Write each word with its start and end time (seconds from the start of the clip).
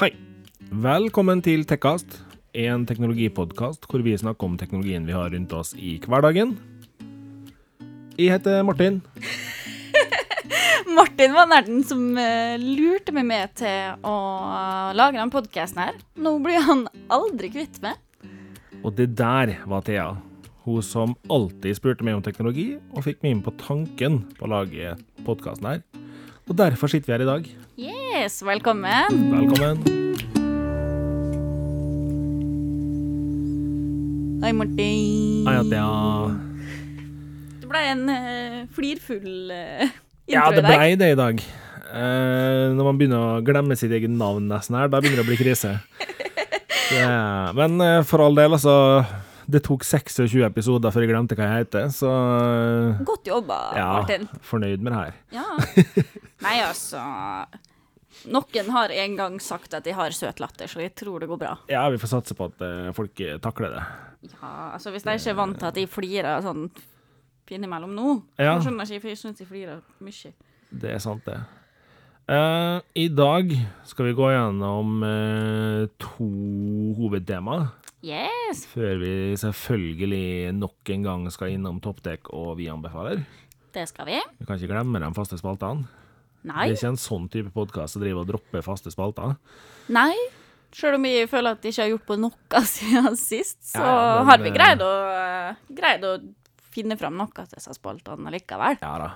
Hei. 0.00 0.10
Velkommen 0.84 1.42
til 1.44 1.62
Tekkast, 1.68 2.18
en 2.54 2.86
teknologipodkast 2.86 3.86
hvor 3.90 4.02
vi 4.04 4.16
snakker 4.18 4.48
om 4.48 4.58
teknologien 4.60 5.06
vi 5.06 5.14
har 5.16 5.30
rundt 5.30 5.52
oss 5.56 5.74
i 5.78 6.00
hverdagen. 6.02 6.56
Jeg 8.18 8.30
heter 8.34 8.62
Martin. 8.66 9.02
Martin 10.98 11.32
var 11.34 11.48
nerden 11.50 11.80
som 11.86 12.18
eh, 12.20 12.60
lurte 12.60 13.14
meg 13.16 13.26
med 13.26 13.54
til 13.58 13.96
å 14.06 14.16
lage 14.94 15.18
den 15.18 15.32
podkasten 15.32 15.82
her. 15.86 15.96
Nå 16.14 16.36
blir 16.44 16.62
han 16.62 16.86
aldri 17.12 17.50
kvitt 17.54 17.80
meg. 17.82 17.98
Og 18.84 18.94
det 18.98 19.14
der 19.18 19.56
var 19.66 19.82
Thea. 19.86 20.12
Hun 20.64 20.80
som 20.80 21.12
alltid 21.28 21.76
spurte 21.76 22.04
meg 22.06 22.16
om 22.16 22.22
teknologi, 22.24 22.78
og 22.96 23.04
fikk 23.04 23.18
meg 23.20 23.34
inn 23.34 23.42
på 23.44 23.52
tanken 23.60 24.22
på 24.38 24.46
å 24.46 24.52
lage 24.54 24.94
podkasten 25.26 25.66
her. 25.68 25.82
Og 26.48 26.56
derfor 26.56 26.88
sitter 26.92 27.10
vi 27.10 27.14
her 27.18 27.24
i 27.24 27.28
dag. 27.28 27.50
Yes, 27.80 28.38
velkommen. 28.44 29.18
Velkommen. 29.34 29.82
Hei, 34.44 34.52
Martin. 34.56 35.44
Hei, 35.48 35.58
Thea. 35.68 35.90
Det 37.60 37.68
ble 37.68 37.82
en 37.90 38.02
uh, 38.12 38.58
flirfull 38.76 39.52
uh, 39.52 39.84
intro 39.84 40.32
Ja, 40.36 40.46
det 40.52 40.60
i 40.60 40.64
dag. 40.64 40.70
blei 40.70 40.88
det 41.00 41.10
i 41.12 41.18
dag. 41.20 41.44
Uh, 41.94 42.72
når 42.76 42.88
man 42.88 43.00
begynner 43.00 43.26
å 43.36 43.44
glemme 43.44 43.76
sitt 43.78 43.92
eget 43.96 44.12
navn 44.12 44.48
nesten 44.52 44.76
her, 44.80 44.88
da 44.92 45.00
begynner 45.00 45.20
det 45.20 45.26
å 45.26 45.30
bli 45.32 45.40
krise. 45.44 45.76
Yeah. 46.94 47.48
men 47.56 47.80
for 48.06 48.20
all 48.22 48.36
del, 48.36 48.52
altså. 48.54 48.74
Det 49.50 49.60
tok 49.66 49.84
26 49.84 50.40
episoder 50.46 50.92
før 50.94 51.04
jeg 51.04 51.10
glemte 51.12 51.36
hva 51.38 51.48
jeg 51.50 51.64
heter, 51.64 51.90
så 51.92 52.10
eh, 52.10 53.02
Godt 53.06 53.28
jobba, 53.28 53.58
ja, 53.76 53.88
Martin. 53.98 54.26
fornøyd 54.46 54.84
med 54.84 54.94
det 54.94 55.00
her. 55.02 55.18
Ja. 55.34 56.04
Nei, 56.46 56.56
altså 56.64 57.02
Noen 58.30 58.70
har 58.72 58.92
en 58.94 59.16
gang 59.18 59.36
sagt 59.42 59.74
at 59.76 59.84
de 59.84 59.92
har 59.92 60.14
søt 60.16 60.40
latter, 60.40 60.70
så 60.70 60.80
jeg 60.80 60.94
tror 60.96 61.20
det 61.20 61.28
går 61.28 61.40
bra. 61.40 61.54
Ja, 61.68 61.82
vi 61.92 61.98
får 62.00 62.12
satse 62.14 62.36
på 62.38 62.46
at 62.48 62.62
eh, 62.64 62.92
folk 62.96 63.20
takler 63.44 63.74
det. 63.76 63.84
Ja, 64.30 64.52
altså 64.76 64.94
Hvis 64.94 65.04
de 65.04 65.16
ikke 65.18 65.34
er 65.34 65.40
vant 65.42 65.58
til 65.60 65.68
at 65.68 65.76
de 65.76 65.86
flirer 65.90 66.44
sånn 66.44 66.68
innimellom 67.52 67.92
nå, 67.92 68.14
Ja. 68.38 68.54
Jeg 68.54 68.64
skjønner 68.64 68.88
ikke, 68.88 69.02
for 69.04 69.12
jeg 69.12 69.20
syns 69.20 69.38
de 69.42 69.46
flirer 69.48 69.82
mye. 70.00 70.32
Det 70.74 70.94
er 70.94 71.02
sant, 71.02 71.26
det. 71.28 71.36
Uh, 72.24 72.80
I 72.96 73.10
dag 73.12 73.50
skal 73.84 74.06
vi 74.08 74.14
gå 74.16 74.30
gjennom 74.32 75.02
uh, 75.04 75.82
to 76.00 76.28
hovedtema, 76.96 77.58
Yes! 78.04 78.66
før 78.68 78.98
vi 79.00 79.12
selvfølgelig 79.40 80.52
nok 80.58 80.90
en 80.92 81.04
gang 81.06 81.22
skal 81.32 81.54
innom 81.54 81.78
Toppdekk 81.80 82.28
og 82.36 82.58
Vi 82.58 82.68
anbefaler. 82.68 83.22
Det 83.74 83.86
skal 83.88 84.10
vi. 84.10 84.18
Vi 84.38 84.46
kan 84.46 84.58
ikke 84.60 84.70
glemme 84.74 85.00
de 85.00 85.08
faste 85.16 85.38
spaltene. 85.40 85.86
Nei. 86.44 86.66
Det 86.68 86.74
er 86.74 86.78
ikke 86.82 86.92
en 86.92 87.00
sånn 87.00 87.28
type 87.32 87.50
podkast 87.54 87.96
som 87.96 88.02
driver 88.04 88.26
og 88.26 88.28
dropper 88.28 88.64
faste 88.66 88.92
spalter. 88.92 89.38
Nei. 89.94 90.12
Selv 90.74 90.98
om 90.98 91.06
vi 91.06 91.22
føler 91.30 91.56
at 91.56 91.64
vi 91.64 91.70
ikke 91.72 91.84
har 91.86 91.92
gjort 91.94 92.08
på 92.10 92.18
noe 92.20 92.62
siden 92.74 93.16
sist, 93.16 93.60
så 93.70 93.80
Ja, 93.80 93.94
men, 94.18 94.28
har 94.28 94.42
vi 94.42 94.50
eh, 94.50 94.56
greid 94.58 94.84
å, 94.84 94.92
greid 95.80 96.04
å 96.04 96.12
finne 96.74 96.98
fram 97.00 97.16
noe 97.16 97.32
til 97.38 97.48
disse 97.56 97.72
spaltene 97.78 98.34
likevel. 98.34 98.76
Ja 98.82 98.94
da. 99.00 99.08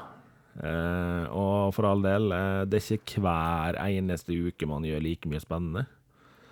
Eh, 0.59 1.25
og 1.37 1.75
for 1.77 1.91
all 1.91 2.03
del, 2.03 2.33
eh, 2.33 2.65
det 2.71 2.81
er 2.81 2.97
ikke 2.97 3.23
hver 3.27 3.79
eneste 3.85 4.35
uke 4.35 4.71
man 4.71 4.87
gjør 4.89 5.05
like 5.05 5.29
mye 5.31 5.45
spennende. 5.45 5.85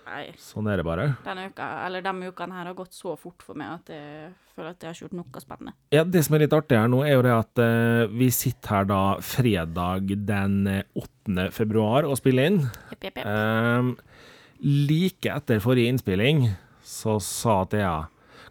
Nei. 0.07 0.27
Sånn 0.39 0.69
er 0.71 0.79
det 0.79 0.87
bare. 0.87 1.07
Denne 1.27 1.49
uka, 1.51 1.67
eller 1.87 2.05
de 2.05 2.29
ukene 2.31 2.55
her 2.55 2.69
har 2.71 2.77
gått 2.79 2.95
så 2.95 3.17
fort 3.19 3.43
for 3.43 3.59
meg 3.59 3.73
at 3.81 3.91
jeg 3.91 4.29
føler 4.55 4.71
at 4.71 4.85
jeg 4.85 4.89
har 4.89 4.95
ikke 4.95 5.05
gjort 5.07 5.17
noe 5.19 5.43
spennende. 5.43 5.75
Ja, 5.95 6.05
Det 6.07 6.23
som 6.25 6.37
er 6.37 6.45
litt 6.45 6.55
artig 6.55 6.79
her 6.79 6.93
nå, 6.93 7.01
er 7.05 7.17
jo 7.17 7.25
det 7.27 7.35
at 7.35 7.62
uh, 7.62 8.12
vi 8.15 8.29
sitter 8.34 8.75
her 8.77 8.89
da 8.93 9.01
fredag 9.25 10.15
den 10.29 10.61
eh, 10.71 10.84
8. 10.95 11.49
februar 11.57 12.07
og 12.07 12.17
spiller 12.21 12.53
inn. 12.53 12.61
Jepp, 12.93 13.09
jepp, 13.09 13.19
jepp. 13.19 13.27
Ehm, 13.27 13.93
like 14.62 15.33
etter 15.34 15.61
forrige 15.65 15.91
innspilling 15.93 16.47
så 16.87 17.19
sa 17.21 17.65
Thea 17.69 18.06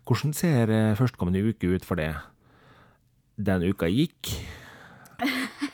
Hvordan 0.05 0.35
ser 0.37 0.69
eh, 0.69 0.93
førstkommende 0.99 1.41
uke 1.49 1.71
ut 1.71 1.87
for 1.87 1.97
det? 1.97 2.11
Den 3.41 3.63
uka 3.65 3.87
gikk, 3.89 4.35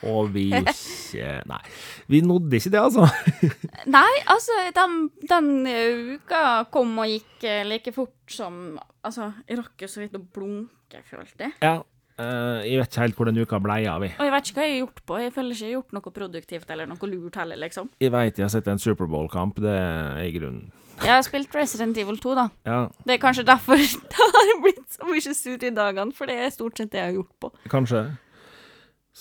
og 0.09 0.31
vi 0.33 0.47
ikke 0.49 1.37
Nei, 1.49 1.61
vi 2.09 2.21
nådde 2.25 2.57
ikke 2.57 2.73
det, 2.73 2.81
altså. 2.81 3.05
Nei, 3.97 4.11
altså, 4.31 4.57
den, 4.75 4.97
den 5.29 5.51
eh, 5.69 6.17
uka 6.17 6.43
kom 6.73 6.97
og 7.03 7.09
gikk 7.11 7.45
eh, 7.47 7.63
like 7.67 7.93
fort 7.95 8.15
som 8.31 8.79
Altså, 9.01 9.31
jeg 9.49 9.57
rakk 9.57 9.81
jo 9.81 9.89
så 9.89 10.03
vidt 10.03 10.13
å 10.13 10.21
blunke, 10.21 10.99
følte 11.09 11.47
jeg. 11.47 11.55
Ja, 11.65 11.79
Uh, 12.21 12.59
jeg 12.67 12.77
vet 12.77 12.91
ikke 12.91 13.01
helt 13.01 13.17
hvor 13.17 13.29
den 13.29 13.39
uka 13.41 13.57
blei 13.63 13.79
av. 13.89 14.03
Og 14.03 14.25
jeg 14.27 14.33
vet 14.33 14.49
ikke 14.49 14.59
hva 14.59 14.65
jeg 14.67 14.73
har 14.75 14.81
gjort 14.83 14.99
på. 15.09 15.17
Jeg 15.23 15.33
føler 15.33 15.55
ikke 15.55 15.63
jeg 15.63 15.69
har 15.71 15.77
gjort 15.79 15.95
noe 15.95 16.13
produktivt 16.17 16.73
eller 16.75 16.89
noe 16.91 17.09
lurt 17.09 17.39
heller, 17.39 17.59
liksom. 17.63 17.89
Jeg 18.03 18.13
veit 18.13 18.37
jeg 18.37 18.45
har 18.45 18.51
sett 18.53 18.67
en 18.69 18.81
Superbowl-kamp, 18.83 19.61
det 19.63 19.73
er 19.73 20.19
i 20.27 20.33
grunnen 20.35 20.67
Jeg 21.01 21.09
har 21.15 21.23
spilt 21.25 21.55
Resident 21.57 21.97
Evil 21.97 22.19
2, 22.21 22.35
da. 22.37 22.45
Ja, 22.67 22.81
Det 23.07 23.15
er 23.15 23.23
kanskje 23.23 23.47
derfor 23.47 23.79
det 24.11 24.27
har 24.27 24.51
blitt 24.61 24.83
så 24.93 25.07
mye 25.07 25.33
sur 25.39 25.65
i 25.65 25.73
dagene, 25.73 26.13
for 26.13 26.29
det 26.29 26.37
er 26.37 26.53
stort 26.53 26.77
sett 26.77 26.91
det 26.93 27.01
jeg 27.01 27.09
har 27.09 27.17
gjort 27.17 27.33
på. 27.41 27.51
kanskje. 27.73 28.03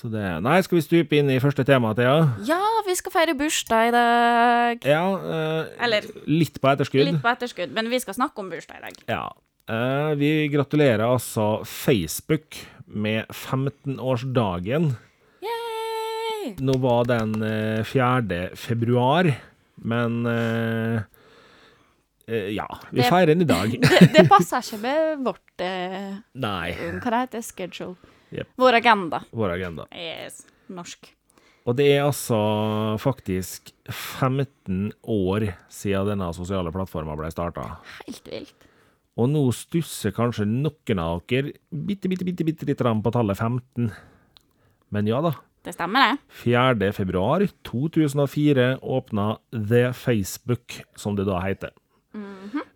Så 0.00 0.09
det 0.09 0.25
Nei, 0.41 0.56
skal 0.65 0.78
vi 0.78 0.84
stupe 0.87 1.19
inn 1.19 1.28
i 1.28 1.37
første 1.43 1.65
tema, 1.69 1.91
Thea? 1.99 2.15
Ja, 2.49 2.61
vi 2.87 2.94
skal 2.97 3.12
feire 3.12 3.34
bursdag 3.37 3.91
i 3.91 3.93
dag. 3.93 4.87
Ja, 4.88 5.03
eh, 5.19 5.84
Eller 5.84 6.06
litt 6.31 6.56
på 6.62 6.71
etterskudd. 6.72 7.05
litt 7.11 7.21
på 7.21 7.28
etterskudd, 7.34 7.75
men 7.77 7.91
vi 7.93 7.99
skal 8.00 8.16
snakke 8.16 8.41
om 8.41 8.49
bursdag 8.49 8.78
i 8.81 8.84
dag. 8.87 9.03
Ja. 9.11 9.27
Eh, 9.71 10.15
vi 10.16 10.31
gratulerer 10.49 11.05
altså 11.05 11.61
Facebook 11.69 12.56
med 12.87 13.27
15-årsdagen. 13.28 14.94
Yay! 15.44 16.55
Nå 16.65 16.78
var 16.81 17.05
den 17.11 17.37
eh, 17.44 17.84
4. 17.84 18.56
februar, 18.56 19.28
men 19.84 20.25
eh, 20.27 21.03
eh, 22.27 22.49
Ja, 22.56 22.67
vi 22.91 23.03
Det- 23.03 23.11
feirer 23.12 23.34
den 23.34 23.43
i 23.43 23.50
dag. 23.53 23.77
Det, 23.84 24.12
det 24.17 24.25
passer 24.32 24.65
ikke 24.65 24.81
med 24.81 25.27
vårt 25.28 25.61
eh, 25.61 26.17
Nei. 26.34 26.72
Hva 27.05 27.11
det 27.12 27.21
heter 27.27 27.43
Schedule. 27.44 27.97
Jep. 28.34 28.50
Vår 28.60 28.78
agenda. 28.78 29.22
Vår 29.34 29.56
agenda. 29.56 29.86
Yes. 29.94 30.44
Norsk. 30.70 31.10
Og 31.68 31.76
det 31.76 31.91
er 31.92 32.06
altså 32.06 32.38
faktisk 33.02 33.72
15 33.91 34.92
år 35.04 35.50
siden 35.70 36.14
denne 36.14 36.30
sosiale 36.34 36.72
plattforma 36.74 37.16
ble 37.19 37.28
starta. 37.32 37.66
Helt 38.06 38.30
vilt. 38.32 38.66
Og 39.20 39.28
nå 39.28 39.42
stusser 39.52 40.14
kanskje 40.16 40.46
noen 40.48 41.02
av 41.02 41.20
dere 41.28 41.52
bitte, 41.69 42.08
bitte, 42.08 42.24
bitte, 42.24 42.46
bitte 42.46 42.69
litt 42.69 42.80
på 42.80 43.12
tallet 43.12 43.36
15. 43.36 43.90
Men 44.90 45.10
ja 45.10 45.20
da. 45.24 45.34
Det 45.60 45.74
stemmer, 45.76 46.14
det. 46.14 46.38
4. 46.40 46.92
februar 46.96 47.44
2004 47.69 48.78
åpna 48.80 49.26
The 49.52 49.90
Facebook, 49.92 50.80
som 50.96 51.19
det 51.19 51.28
da 51.28 51.42
heter. 51.44 51.74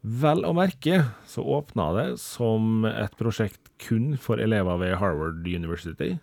Vel 0.05 0.45
å 0.47 0.53
merke 0.55 1.01
så 1.27 1.43
åpna 1.57 1.89
det 1.97 2.09
som 2.23 2.85
et 2.87 3.15
prosjekt 3.19 3.73
kun 3.83 4.15
for 4.21 4.41
elever 4.43 4.79
ved 4.83 4.99
Harvard 5.01 5.47
University. 5.49 6.15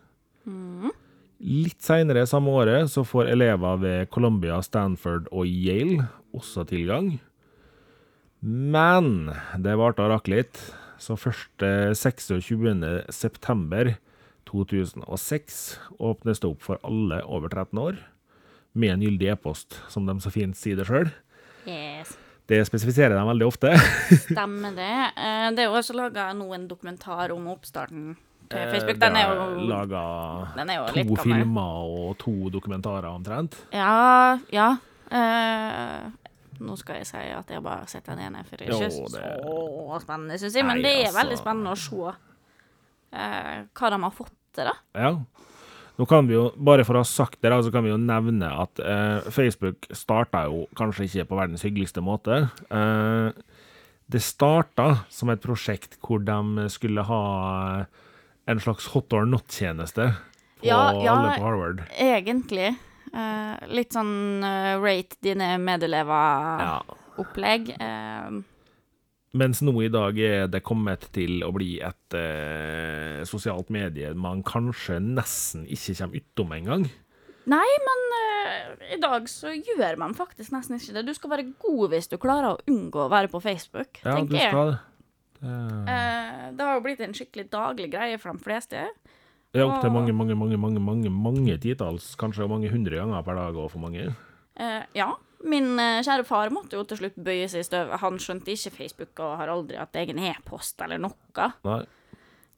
Litt 1.42 1.82
seinere 1.82 2.28
samme 2.30 2.54
året 2.54 2.92
så 2.94 3.02
får 3.08 3.32
elever 3.34 3.82
ved 3.82 4.12
Columbia, 4.14 4.60
Stanford 4.62 5.26
og 5.34 5.50
Yale 5.50 6.06
også 6.38 6.68
tilgang. 6.70 7.16
Men 8.42 9.32
det 9.62 9.74
varte 9.78 10.06
og 10.06 10.14
rakk 10.14 10.30
litt, 10.32 10.62
så 11.02 11.18
først 11.18 11.66
eh, 11.66 11.92
26. 11.98 12.86
september 13.14 13.96
2006 14.50 15.60
åpnes 16.02 16.42
det 16.42 16.50
opp 16.50 16.66
for 16.66 16.82
alle 16.86 17.22
over 17.26 17.50
13 17.50 17.82
år, 17.82 18.02
med 18.74 18.96
en 18.96 19.06
gyldig 19.06 19.34
e-post, 19.34 19.82
som 19.92 20.06
de 20.08 20.16
så 20.24 20.32
fint 20.34 20.58
sier 20.58 20.78
det 20.80 20.88
sjøl. 20.90 21.10
Yes. 21.66 22.14
Det 22.52 22.60
spesifiserer 22.68 23.16
de 23.16 23.24
veldig 23.30 23.46
ofte. 23.48 23.70
Stemmer 24.26 24.74
det. 24.76 24.92
Eh, 25.16 25.48
Det 25.56 25.64
er 25.64 25.70
jo 25.70 25.78
også 25.80 25.96
laga 25.96 26.30
nå 26.36 26.50
en 26.58 26.66
dokumentar 26.68 27.32
om 27.32 27.46
oppstarten 27.54 28.10
til 28.52 28.66
Facebook. 28.74 28.98
Eh, 28.98 29.04
Den 29.06 29.16
er 29.16 29.30
jo 29.30 29.68
laga 29.70 30.02
den 30.58 30.70
er 30.74 30.82
jo 30.82 30.88
litt 30.98 31.08
to 31.14 31.16
filmer 31.24 31.86
og 31.88 32.18
to 32.20 32.34
dokumentarer 32.52 33.08
omtrent. 33.12 33.56
Ja, 33.72 34.36
ja. 34.52 34.74
Eh, 35.12 36.10
nå 36.62 36.76
skal 36.78 37.00
jeg 37.00 37.08
si 37.08 37.18
at 37.24 37.48
jeg 37.50 37.58
har 37.62 37.64
bare 37.66 37.88
sett 37.90 38.06
den 38.12 38.20
ene, 38.28 38.44
for 38.46 38.58
det 38.60 38.68
er 38.68 38.76
ikke 38.76 38.90
det- 38.92 39.00
så 39.00 40.02
spennende, 40.04 40.38
syns 40.44 40.54
jeg. 40.60 40.66
Men 40.68 40.78
Nei, 40.82 40.84
det 40.84 40.92
er 40.92 41.06
altså. 41.08 41.20
veldig 41.22 41.38
spennende 41.40 41.72
å 41.72 41.80
se 41.80 42.18
hva 43.12 43.90
de 43.96 43.98
har 44.04 44.12
fått 44.16 44.36
til, 44.56 44.68
da. 44.68 44.76
Ja. 44.96 45.16
Nå 46.00 46.06
kan 46.10 46.28
vi 46.28 46.34
jo, 46.38 46.44
bare 46.56 46.84
for 46.88 46.94
å 46.96 47.00
ha 47.04 47.08
sagt 47.08 47.42
det, 47.44 47.52
så 47.52 47.72
kan 47.74 47.84
vi 47.86 47.92
jo 47.92 47.98
nevne 48.00 48.48
at 48.64 48.80
eh, 48.80 49.20
Facebook 49.34 49.78
starta 49.96 50.46
jo 50.50 50.58
kanskje 50.78 51.04
ikke 51.08 51.28
på 51.30 51.40
verdens 51.40 51.66
hyggeligste 51.68 52.02
måte. 52.06 52.34
Eh, 52.72 53.30
det 54.12 54.22
starta 54.24 54.88
som 55.12 55.30
et 55.32 55.44
prosjekt 55.44 55.98
hvor 56.04 56.20
de 56.26 56.68
skulle 56.74 57.02
ha 57.08 57.24
en 58.50 58.60
slags 58.60 58.88
hot 58.92 59.14
or 59.16 59.26
not-tjeneste 59.30 60.04
på 60.62 60.68
Ja, 60.68 60.94
ja. 60.94 61.14
alle 61.14 61.36
på 61.38 61.44
Harvard. 61.46 61.80
Egentlig. 61.96 62.76
Eh, 63.12 63.56
litt 63.76 63.94
sånn 63.96 64.44
uh, 64.44 64.80
rate 64.82 65.16
dine 65.24 65.58
medelever-opplegg. 65.60 67.70
Ja. 67.76 67.82
Mens 69.38 69.62
nå 69.64 69.72
i 69.80 69.88
dag 69.92 70.18
er 70.20 70.50
det 70.52 70.60
kommet 70.68 71.06
til 71.16 71.40
å 71.48 71.54
bli 71.56 71.78
et 71.80 72.16
eh, 72.20 73.22
sosialt 73.30 73.70
medie 73.72 74.12
man 74.18 74.42
kanskje 74.44 74.98
nesten 75.00 75.64
ikke 75.72 75.96
kommer 76.02 76.20
utom 76.20 76.52
engang. 76.58 76.86
Nei, 77.52 77.70
men 77.88 78.02
eh, 78.18 78.96
i 78.98 79.00
dag 79.02 79.26
så 79.32 79.54
gjør 79.56 79.98
man 80.04 80.14
faktisk 80.18 80.52
nesten 80.54 80.78
ikke 80.78 80.98
det. 81.00 81.06
Du 81.08 81.16
skal 81.16 81.32
være 81.32 81.48
god 81.64 81.94
hvis 81.96 82.12
du 82.12 82.18
klarer 82.22 82.52
å 82.54 82.60
unngå 82.70 83.06
å 83.06 83.12
være 83.12 83.32
på 83.32 83.42
Facebook, 83.42 84.02
Ja, 84.04 84.18
tenker 84.20 84.38
jeg. 84.38 84.52
skal 84.52 84.74
det. 84.74 84.80
Det 84.82 84.90
Eh, 85.42 86.52
det 86.54 86.66
har 86.68 86.76
jo 86.78 86.84
blitt 86.86 87.00
en 87.02 87.16
skikkelig 87.18 87.48
daglig 87.50 87.88
greie 87.90 88.20
for 88.22 88.36
de 88.36 88.44
fleste. 88.44 88.84
er 89.56 89.64
opptil 89.66 89.92
mange, 89.92 90.14
mange, 90.14 90.36
mange, 90.38 90.58
mange, 90.58 90.80
mange, 90.80 91.10
mange 91.10 91.58
titalls, 91.58 92.12
kanskje 92.16 92.48
mange 92.48 92.70
hundre 92.70 93.00
ganger 93.00 93.24
per 93.26 93.36
dag 93.40 93.58
og 93.58 93.72
for 93.72 93.82
mange. 93.82 94.12
Eh, 94.56 94.84
ja. 94.94 95.10
Min 95.44 95.80
eh, 95.80 96.02
kjære 96.06 96.26
far 96.28 96.52
måtte 96.54 96.78
jo 96.78 96.84
til 96.86 96.98
slutt 97.00 97.16
bøye 97.18 97.48
seg 97.50 97.64
i 97.64 97.68
støvet. 97.68 98.00
Han 98.04 98.20
skjønte 98.22 98.52
ikke 98.54 98.72
Facebook 98.76 99.20
og 99.26 99.38
har 99.40 99.50
aldri 99.50 99.78
hatt 99.80 99.96
egen 100.02 100.20
e-post 100.20 100.82
eller 100.86 101.00
noe. 101.02 101.48
Nei. 101.66 101.80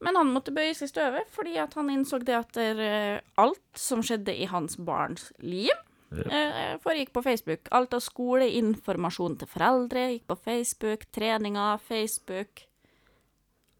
Men 0.03 0.17
han 0.19 0.33
måtte 0.35 0.51
bøye 0.51 0.73
seg 0.75 0.89
i 0.89 0.91
støvet 0.91 1.29
fordi 1.31 1.53
han 1.61 1.89
innså 1.93 2.19
det 2.19 2.35
at 2.35 2.57
eh, 2.59 3.21
alt 3.39 3.63
som 3.79 4.01
skjedde 4.03 4.35
i 4.35 4.45
hans 4.51 4.75
barns 4.77 5.29
liv, 5.39 5.71
Ja. 6.13 6.27
eh, 6.29 6.73
foregikk 6.83 7.13
på 7.15 7.23
Facebook. 7.25 7.69
Alt 7.71 7.93
av 7.97 8.03
skoleinformasjon 8.05 9.37
til 9.39 9.47
foreldre 9.49 10.03
gikk 10.11 10.27
på 10.29 10.35
Facebook, 10.43 11.07
treninger, 11.15 11.79
Facebook 11.87 12.67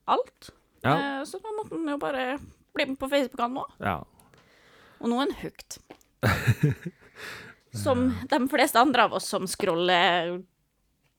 Alt. 0.08 0.50
Ja. 0.84 1.24
Så 1.26 1.38
da 1.44 1.52
måtte 1.56 1.76
han 1.78 1.88
jo 1.88 1.98
bare 2.02 2.24
bli 2.76 2.86
med 2.90 2.98
på 3.00 3.08
Facebook, 3.12 3.40
han 3.40 3.60
òg. 3.62 3.70
ja. 3.80 4.00
Og 5.04 5.10
nå 5.12 5.16
er 5.20 5.28
han 5.28 5.36
hooked. 5.44 5.78
Som 7.74 8.12
de 8.30 8.40
fleste 8.52 8.80
andre 8.80 9.08
av 9.08 9.16
oss 9.18 9.28
som 9.34 9.48
scroller 9.50 10.38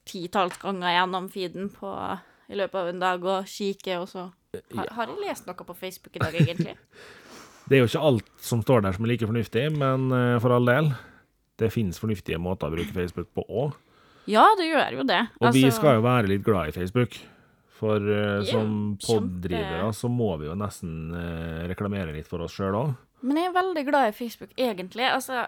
titalls 0.07 0.57
ganger 0.63 0.95
gjennom 0.95 1.29
feeden 1.33 1.71
på, 1.73 1.91
i 2.49 2.59
løpet 2.61 2.81
av 2.81 2.91
en 2.93 3.03
dag 3.03 3.25
og 3.25 3.49
kikker, 3.51 4.05
og 4.05 4.11
så 4.11 4.29
har, 4.77 4.91
har 4.95 5.11
jeg 5.11 5.23
lest 5.25 5.49
noe 5.49 5.67
på 5.67 5.77
Facebook 5.77 6.17
i 6.17 6.23
dag, 6.23 6.37
egentlig? 6.45 6.77
Det 7.65 7.79
er 7.79 7.81
jo 7.81 7.89
ikke 7.89 8.07
alt 8.11 8.27
som 8.45 8.61
står 8.61 8.83
der 8.85 8.93
som 8.93 9.07
er 9.07 9.15
like 9.15 9.25
fornuftig, 9.25 9.63
men 9.73 10.11
eh, 10.13 10.35
for 10.37 10.53
all 10.53 10.67
del. 10.69 10.91
Det 11.57 11.71
finnes 11.73 11.97
fornuftige 11.97 12.37
måter 12.37 12.69
å 12.69 12.75
bruke 12.75 12.93
Facebook 12.93 13.31
på 13.33 13.45
òg. 13.49 13.79
Ja, 14.29 14.45
det 14.59 14.67
gjør 14.69 14.99
jo 14.99 15.07
det. 15.09 15.21
Og 15.41 15.55
vi 15.55 15.63
Altså, 15.65 15.79
skal 15.79 15.97
jo 15.97 16.03
være 16.05 16.29
litt 16.29 16.45
glad 16.45 16.69
i 16.69 16.75
Facebook. 16.77 17.17
For 17.75 18.05
uh, 18.05 18.45
yeah, 18.45 18.45
som 18.47 18.75
poddrivere 19.03 19.89
så 19.97 20.09
må 20.13 20.29
vi 20.41 20.47
jo 20.47 20.55
nesten 20.57 21.11
uh, 21.13 21.65
reklamere 21.69 22.15
litt 22.15 22.29
for 22.29 22.45
oss 22.45 22.55
sjøl 22.55 22.77
òg. 22.79 22.93
Men 23.25 23.41
jeg 23.41 23.49
er 23.49 23.57
veldig 23.57 23.85
glad 23.89 24.11
i 24.11 24.15
Facebook, 24.17 24.53
egentlig. 24.61 25.09
Altså 25.09 25.47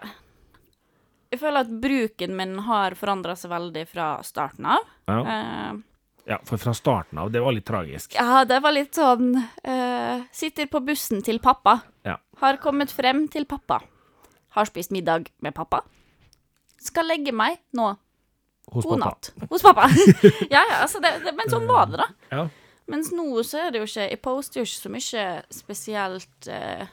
Jeg 1.31 1.41
føler 1.41 1.65
at 1.65 1.71
bruken 1.83 2.35
min 2.37 2.55
har 2.67 2.95
forandra 2.99 3.35
seg 3.35 3.51
veldig 3.51 3.83
fra 3.89 4.07
starten 4.23 4.69
av. 4.77 4.87
Ja. 5.09 5.19
Uh, 5.27 5.83
ja, 6.27 6.37
for 6.43 6.59
fra 6.59 6.73
starten 6.75 7.19
av, 7.21 7.31
det 7.31 7.39
var 7.43 7.55
litt 7.55 7.67
tragisk. 7.67 8.15
Ja, 8.15 8.43
det 8.47 8.59
var 8.63 8.75
litt 8.75 8.97
sånn 8.97 9.29
uh, 9.37 10.25
Sitter 10.35 10.67
på 10.71 10.81
bussen 10.83 11.23
til 11.23 11.39
pappa. 11.43 11.77
Ja. 12.07 12.17
Har 12.41 12.59
kommet 12.63 12.91
frem 12.91 13.25
til 13.31 13.47
pappa. 13.47 13.79
Har 14.57 14.67
spist 14.67 14.91
middag 14.91 15.29
med 15.43 15.55
pappa. 15.55 15.83
Skal 16.83 17.07
legge 17.11 17.31
meg 17.35 17.61
nå. 17.75 17.93
Hos 18.71 18.83
God 18.83 18.99
pappa. 18.99 19.15
natt. 19.15 19.49
Hos 19.51 19.63
pappa. 19.63 19.87
ja, 20.53 20.61
ja, 20.61 20.81
altså 20.83 20.99
det, 21.03 21.13
det, 21.23 21.35
men 21.37 21.51
sånn 21.51 21.67
var 21.69 21.87
det, 21.91 22.03
da. 22.03 22.09
Ja. 22.31 22.47
Mens 22.91 23.11
nå 23.15 23.43
så 23.43 23.65
er 23.65 23.73
det 23.73 23.81
jo 23.81 23.87
ikke 23.87 24.03
Jeg 24.07 24.19
poster 24.23 24.61
jo 24.61 24.67
ikke 24.67 24.79
så 24.79 24.91
mye 24.93 25.23
spesielt 25.51 26.47
eh, 26.51 26.87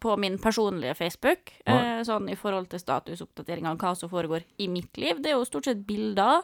på 0.00 0.16
min 0.20 0.38
personlige 0.38 0.94
Facebook. 0.96 1.52
Eh, 1.66 2.00
sånn 2.06 2.28
i 2.30 2.36
forhold 2.38 2.68
til 2.70 2.78
statusoppdateringer 2.80 3.70
av 3.70 3.78
hva 3.78 3.94
som 3.96 4.08
foregår 4.10 4.44
i 4.58 4.68
mitt 4.68 4.96
liv. 4.96 5.20
Det 5.22 5.30
er 5.32 5.38
jo 5.38 5.44
stort 5.48 5.64
sett 5.64 5.84
bilder. 5.86 6.42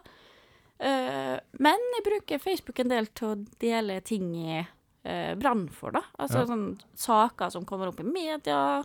Eh, 0.79 1.37
men 1.63 1.85
jeg 1.97 2.05
bruker 2.09 2.43
Facebook 2.43 2.79
en 2.83 2.89
del 2.91 3.07
til 3.15 3.29
å 3.29 3.37
dele 3.63 4.01
ting 4.05 4.33
i 4.37 4.59
eh, 5.05 5.35
brann 5.37 5.69
for, 5.69 5.93
da. 5.93 6.01
Altså 6.19 6.41
Ja. 6.43 6.47
sånn 6.47 6.81
saker 6.97 7.51
som 7.53 7.65
kommer 7.65 7.89
opp 7.89 8.01
i 8.01 8.07
media, 8.09 8.85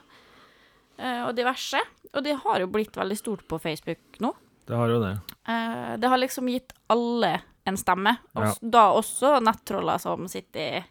eh, 0.97 1.21
og 1.27 1.33
diverse. 1.35 1.79
Og 2.13 2.23
det 2.23 2.35
har 2.43 2.59
jo 2.59 2.67
blitt 2.67 2.91
veldig 2.97 3.17
stort 3.17 3.47
på 3.47 3.59
Facebook 3.61 4.19
nå. 4.19 4.33
Det 4.67 4.75
har 4.77 4.87
jo 4.89 4.99
det. 5.01 5.13
Eh, 5.47 5.97
det 5.97 6.07
har 6.09 6.17
liksom 6.21 6.49
gitt 6.51 6.73
alle 6.89 7.41
en 7.65 7.77
stemme. 7.77 8.17
Og 8.35 8.43
Ja. 8.45 8.53
da 8.61 8.93
også 8.93 9.39
nettroller 9.41 9.97
som 9.99 10.27
sitter 10.27 10.59
i 10.79 10.83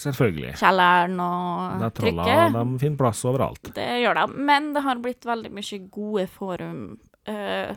Selvfølgelig. 0.00 0.54
kjelleren 0.60 1.18
og 1.22 1.80
Nettroller 1.84 2.24
trykker. 2.24 2.56
de 2.56 2.78
finner 2.82 3.00
plass 3.02 3.24
overalt. 3.28 3.72
Det 3.76 3.88
gjør 4.02 4.20
de. 4.22 4.26
Men 4.50 4.72
det 4.76 4.82
har 4.86 5.02
blitt 5.04 5.28
veldig 5.28 5.52
mye 5.58 5.80
gode 5.92 6.26
forum 6.32 6.80
uh, 7.28 7.74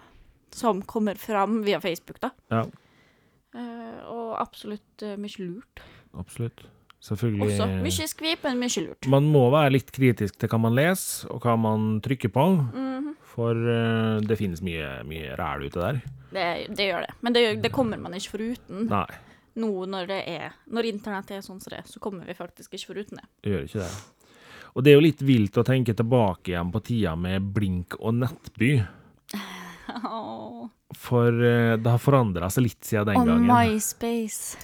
som 0.53 0.81
kommer 0.87 1.19
fram 1.19 1.61
via 1.67 1.81
Facebook, 1.83 2.21
da. 2.23 2.31
Ja, 2.53 2.63
Uh, 3.53 3.99
og 4.09 4.29
absolutt 4.41 5.03
uh, 5.05 5.11
mye 5.21 5.43
lurt. 5.45 5.81
absolutt. 6.17 6.63
Selvfølgelig. 7.03 7.43
Også 7.51 7.67
mye 7.83 8.07
skvip, 8.09 8.45
men 8.47 8.57
mye 8.63 8.81
lurt. 8.87 9.07
Man 9.11 9.27
må 9.29 9.43
være 9.53 9.75
litt 9.75 9.91
kritisk 9.93 10.39
til 10.41 10.49
hva 10.49 10.57
man 10.63 10.73
leser, 10.73 11.27
og 11.29 11.43
hva 11.45 11.53
man 11.59 11.99
trykker 12.01 12.31
på. 12.33 12.45
Mhm. 12.73 13.11
For 13.33 13.53
uh, 13.53 14.17
det 14.25 14.39
finnes 14.41 14.61
mye, 14.65 14.87
mye 15.05 15.35
ræl 15.37 15.67
ute 15.67 15.81
der. 15.81 16.01
det, 16.33 16.47
det 16.77 16.89
gjør 16.89 17.05
det. 17.05 17.13
Men 17.21 17.33
det, 17.37 17.43
det 17.61 17.71
kommer 17.73 18.01
man 18.01 18.13
ikke 18.17 18.33
foruten. 18.39 18.87
Nei, 18.89 19.05
Nå 19.55 19.85
når 19.85 20.07
det 20.09 20.21
er 20.33 20.53
Når 20.73 20.87
internett 20.89 21.31
er 21.31 21.41
sånn 21.45 21.59
som 21.61 21.69
det 21.69 21.79
er, 21.83 21.87
så 21.89 21.99
kommer 22.01 22.25
vi 22.25 22.33
faktisk 22.33 22.73
ikke 22.73 22.93
foruten 22.93 23.19
det. 23.21 23.27
det 23.43 23.51
gjør 23.53 23.63
ikke 23.67 23.83
det. 23.83 23.91
Og 24.73 24.83
det 24.83 24.89
er 24.91 24.95
jo 24.97 25.03
litt 25.05 25.21
vilt 25.21 25.57
å 25.61 25.63
tenke 25.67 25.93
tilbake 25.93 26.49
igjen 26.55 26.71
på 26.73 26.79
tida 26.81 27.11
med 27.15 27.51
Blink 27.53 27.93
og 27.99 28.15
Nettby. 28.17 28.71
Åh. 30.03 30.69
For 30.97 31.27
eh, 31.45 31.75
det 31.77 31.89
har 31.89 32.01
forandra 32.01 32.49
seg 32.53 32.65
litt 32.67 32.85
siden 32.85 33.05
den 33.11 33.19
Og 33.21 33.27
gangen. 33.27 33.49
MySpace. 33.49 34.57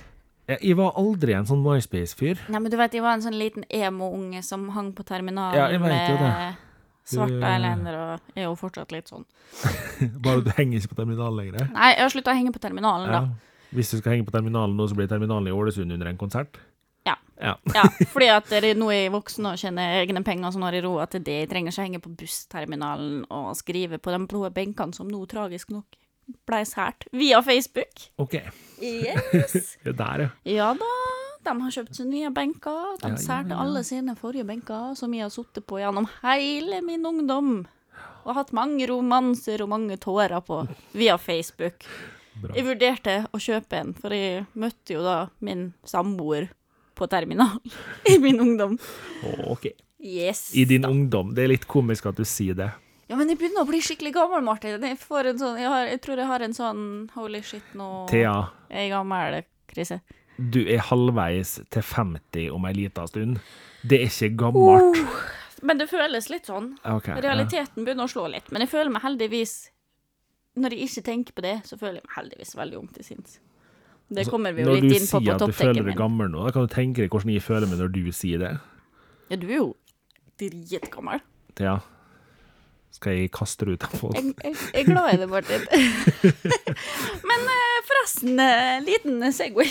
Jeg, 0.50 0.58
jeg 0.72 0.78
var 0.80 0.96
aldri 0.98 1.36
en 1.38 1.46
sånn 1.46 1.62
MySpace-fyr. 1.62 2.42
Nei, 2.50 2.62
men 2.64 2.72
du 2.74 2.78
vet, 2.80 2.96
jeg 2.98 3.06
var 3.06 3.18
en 3.18 3.26
sånn 3.26 3.38
liten 3.38 3.66
emo-unge 3.70 4.42
som 4.46 4.66
hang 4.74 4.90
på 4.98 5.06
terminalen 5.06 5.60
Ja, 5.60 5.68
jeg 5.74 5.82
vet 5.84 6.10
jo 6.10 6.16
det. 6.18 6.32
med 6.34 6.66
svarte 7.10 7.38
eilender, 7.38 7.50
eyeliner, 7.50 8.00
og 8.02 8.38
er 8.38 8.44
jo 8.48 8.56
fortsatt 8.58 8.92
litt 8.94 9.10
sånn. 9.10 9.26
Bare 10.26 10.42
du 10.46 10.50
henger 10.58 10.82
ikke 10.82 10.94
på 10.96 11.00
terminalen 11.04 11.38
lenger. 11.42 11.70
Nei, 11.74 11.92
jeg 11.96 12.04
har 12.06 12.12
slutta 12.14 12.34
å 12.34 12.38
henge 12.40 12.54
på 12.58 12.62
terminalen, 12.66 13.14
Ja. 13.14 13.22
da. 13.30 13.46
Hvis 13.76 13.92
du 13.94 14.00
skal 14.00 14.16
henge 14.16 14.26
på 14.28 14.34
terminalen 14.34 14.76
nå, 14.78 14.88
så 14.90 14.98
blir 14.98 15.10
terminalen 15.12 15.50
i 15.50 15.54
Ålesund 15.54 15.94
under 15.94 16.10
en 16.10 16.18
konsert. 16.18 16.58
Ja. 17.06 17.16
Ja. 17.40 17.56
Ja, 17.78 17.86
fordi 18.12 18.28
at 18.34 18.52
nå 18.78 18.90
er 18.92 19.06
jeg 19.06 19.14
voksen 19.14 19.46
og 19.52 19.62
tjener 19.62 20.02
egne 20.02 20.24
penger, 20.26 20.52
så 20.52 20.60
nå 20.60 20.68
har 20.70 20.78
jeg 20.80 20.86
råd 20.88 21.14
til 21.14 21.24
det. 21.24 21.38
Jeg 21.44 21.52
trenger 21.54 21.72
ikke 21.76 21.86
henge 21.88 22.04
på 22.04 22.14
bussterminalen 22.20 23.24
og 23.30 23.54
skrive 23.60 24.02
på 24.02 24.12
de 24.16 24.22
blå 24.28 24.50
benkene 24.54 24.96
som 24.98 25.08
nå 25.12 25.22
tragisk 25.30 25.72
nok 25.76 26.00
ble 26.46 26.60
sært 26.68 27.08
via 27.16 27.40
Facebook. 27.46 28.10
OK. 28.22 28.36
Yes. 28.82 29.78
Det 29.84 29.96
er 29.96 29.98
der, 30.02 30.26
ja. 30.26 30.30
Ja 30.46 30.68
da, 30.78 30.92
de 31.48 31.56
har 31.64 31.74
kjøpt 31.74 31.98
seg 31.98 32.10
nye 32.12 32.30
benker. 32.36 32.96
De 33.02 33.14
Ja, 33.14 33.16
ja, 33.18 33.40
ja. 33.50 33.58
alle 33.64 33.84
sine 33.88 34.16
forrige 34.20 34.46
benker, 34.46 34.94
som 35.00 35.14
jeg 35.16 35.26
har 35.26 35.34
sittet 35.34 35.66
på 35.66 35.80
gjennom 35.82 36.10
hele 36.22 36.82
min 36.86 37.06
ungdom. 37.06 37.54
Og 38.28 38.36
hatt 38.36 38.52
mange 38.54 38.86
romanser 38.90 39.64
og 39.64 39.72
mange 39.72 39.98
tårer 39.98 40.42
på 40.46 40.62
via 40.94 41.18
Facebook. 41.18 41.88
Bra. 42.40 42.54
Jeg 42.56 42.66
vurderte 42.68 43.16
å 43.36 43.42
kjøpe 43.42 43.80
en, 43.82 43.94
for 43.98 44.16
jeg 44.16 44.46
møtte 44.60 44.96
jo 44.96 45.04
da 45.04 45.18
min 45.44 45.72
samboer 45.88 46.50
på 47.00 47.08
terminal 47.12 47.58
i 48.12 48.18
min 48.22 48.40
ungdom. 48.44 48.78
OK. 49.48 49.72
Yes. 50.00 50.56
I 50.56 50.66
din 50.66 50.86
da. 50.86 50.92
ungdom. 50.94 51.34
Det 51.36 51.44
er 51.44 51.52
litt 51.54 51.68
komisk 51.68 52.08
at 52.12 52.20
du 52.20 52.24
sier 52.28 52.56
det. 52.56 52.70
Ja, 53.10 53.18
men 53.18 53.32
jeg 53.32 53.40
begynner 53.40 53.66
å 53.66 53.68
bli 53.68 53.82
skikkelig 53.82 54.14
gammel, 54.16 54.44
Martin. 54.46 54.78
Jeg, 54.86 55.00
får 55.02 55.32
en 55.32 55.40
sånn, 55.42 55.58
jeg, 55.60 55.68
har, 55.72 55.88
jeg 55.90 56.02
tror 56.06 56.22
jeg 56.22 56.30
har 56.30 56.46
en 56.46 56.54
sånn 56.56 56.84
holy 57.16 57.42
shit, 57.44 57.74
nå 57.76 57.88
Thea, 58.12 58.36
er 58.70 58.92
gammel-krise. 58.94 59.98
du 60.38 60.62
er 60.70 60.84
halvveis 60.92 61.58
til 61.74 61.84
50 61.84 62.54
om 62.54 62.70
ei 62.70 62.76
lita 62.78 63.08
stund. 63.10 63.42
Det 63.82 64.04
er 64.04 64.14
ikke 64.14 64.30
gammelt. 64.46 65.02
Men 65.66 65.82
det 65.82 65.90
føles 65.92 66.30
litt 66.32 66.48
sånn. 66.48 66.76
Ok, 66.86 67.10
ja. 67.10 67.18
Realiteten 67.26 67.84
begynner 67.84 68.08
å 68.08 68.12
slå 68.14 68.28
litt, 68.32 68.52
men 68.54 68.64
jeg 68.64 68.72
føler 68.72 68.94
meg 68.94 69.04
heldigvis 69.04 69.58
Når 70.58 70.74
jeg 70.74 70.88
ikke 70.90 71.04
tenker 71.06 71.36
på 71.38 71.44
det, 71.46 71.56
så 71.70 71.78
føler 71.78 72.00
jeg 72.00 72.08
meg 72.08 72.16
heldigvis 72.18 72.56
veldig 72.58 72.78
ung 72.80 72.90
til 72.96 73.06
sinns. 73.06 73.38
Det 74.10 74.24
Altså, 74.24 74.32
kommer 74.34 74.56
vi 74.58 74.64
jo 74.66 74.74
litt 74.74 74.96
inn 74.98 75.06
på 75.06 75.20
på 75.22 75.22
topptekken 75.22 75.30
min. 75.30 75.30
Når 75.30 75.30
du 75.30 75.30
sier 75.30 75.36
at 75.36 75.46
du 75.46 75.58
føler 75.60 75.86
deg 75.92 75.98
gammel 76.00 76.32
nå, 76.34 76.42
da 76.48 76.54
kan 76.56 76.66
du 76.66 76.74
tenke 76.74 77.04
deg 77.04 77.14
hvordan 77.14 77.34
jeg 77.36 77.46
føler 77.46 77.70
meg 77.70 77.80
når 77.84 77.92
du 77.94 78.02
sier 78.16 78.42
det. 78.42 78.52
Ja, 79.30 79.38
du 79.38 79.46
er 79.46 79.56
jo 79.60 79.68
dritgammel. 80.42 81.22
Ja. 81.62 81.76
skal 82.96 83.20
jeg 83.20 83.30
kaste 83.36 83.68
deg 83.68 83.78
ut 83.78 83.86
av 83.86 83.94
folk? 84.02 84.18
Jeg, 84.18 84.34
jeg, 84.44 84.56
jeg 84.74 84.82
er 84.82 84.88
glad 84.90 85.14
i 85.14 85.20
det, 85.22 85.30
Martin. 85.30 85.62
men 87.30 87.50
eh, 87.54 87.80
forresten, 87.92 88.40
eh, 88.42 88.80
liten 88.88 89.32
Segway. 89.36 89.70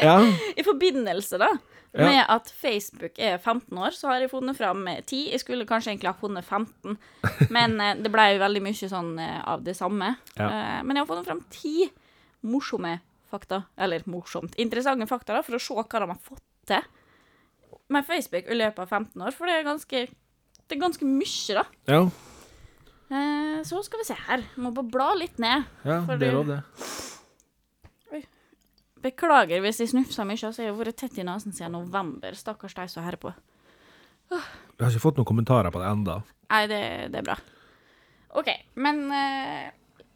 Ja, 0.00 0.16
I 0.60 0.64
forbindelse 0.66 1.38
da 1.42 1.50
Ja. 1.92 2.04
med 2.06 2.20
at 2.30 2.46
Facebook 2.54 3.16
er 3.18 3.38
15 3.42 3.74
år, 3.78 3.90
så 3.90 4.06
har 4.12 4.20
jeg 4.22 4.30
funnet 4.30 4.54
fram 4.56 4.84
eh, 4.86 5.00
10. 5.02 5.24
Jeg 5.32 5.40
skulle 5.42 5.66
kanskje 5.66 5.90
egentlig 5.90 6.06
ha 6.12 6.14
funnet 6.20 6.44
15, 6.46 6.96
men 7.56 7.80
eh, 7.82 7.96
det 7.98 8.12
ble 8.14 8.28
jo 8.36 8.38
veldig 8.44 8.62
mye 8.62 8.90
sånn 8.92 9.08
eh, 9.18 9.40
av 9.50 9.64
det 9.66 9.74
samme. 9.74 10.12
Ja. 10.36 10.46
Eh, 10.46 10.78
Men 10.86 10.94
jeg 10.96 11.02
har 11.02 11.10
funnet 11.10 11.26
fram 11.26 11.40
10 11.50 11.90
morsomme 12.46 13.00
fakta, 13.30 13.64
eller 13.78 14.02
morsomt, 14.10 14.54
interessante 14.58 15.06
fakta 15.10 15.34
da, 15.34 15.42
for 15.42 15.58
å 15.58 15.62
se 15.62 15.74
hva 15.74 15.84
de 16.04 16.08
har 16.12 16.22
fått 16.22 16.42
til 16.70 16.86
med 17.90 18.06
Facebook 18.06 18.46
i 18.46 18.54
løpet 18.54 18.78
av 18.84 18.88
15 18.94 19.22
år, 19.26 19.34
for 19.34 19.46
det 19.50 19.54
er 19.58 19.66
ganske, 19.66 20.00
det 20.70 20.76
er 20.76 20.80
ganske 20.86 21.06
mye 21.10 21.58
da. 21.58 21.64
ja, 21.90 22.04
Eh, 23.10 23.62
Så 23.66 23.80
skal 23.82 23.98
vi 23.98 24.04
se 24.06 24.14
her, 24.14 24.38
jeg 24.54 24.62
må 24.62 24.70
bare 24.70 24.86
bla 24.86 25.08
litt 25.18 25.38
ned. 25.42 25.64
ja 25.84 25.96
det 26.06 26.28
er 26.28 26.32
lov, 26.36 26.46
det. 26.46 26.60
Beklager 29.04 29.62
hvis 29.64 29.80
jeg 29.82 29.92
snufser 29.94 30.28
mye, 30.28 30.38
altså 30.38 30.64
jeg 30.64 30.72
har 30.72 30.78
vært 30.78 30.98
tett 31.00 31.18
i 31.20 31.26
nesen 31.26 31.54
siden 31.56 31.76
november. 31.76 32.36
Stakkars 32.36 32.76
de 32.76 32.86
som 32.92 33.06
hører 33.06 33.20
på. 33.20 33.32
Jeg 34.30 34.84
har 34.84 34.92
ikke 34.92 35.02
fått 35.02 35.18
noen 35.18 35.28
kommentarer 35.28 35.72
på 35.74 35.80
det 35.82 35.88
enda. 35.90 36.20
Nei, 36.50 36.62
det, 36.70 36.82
det 37.14 37.20
er 37.22 37.26
bra. 37.26 37.36
OK, 38.38 38.50
men 38.78 39.02
uh, 39.10 39.66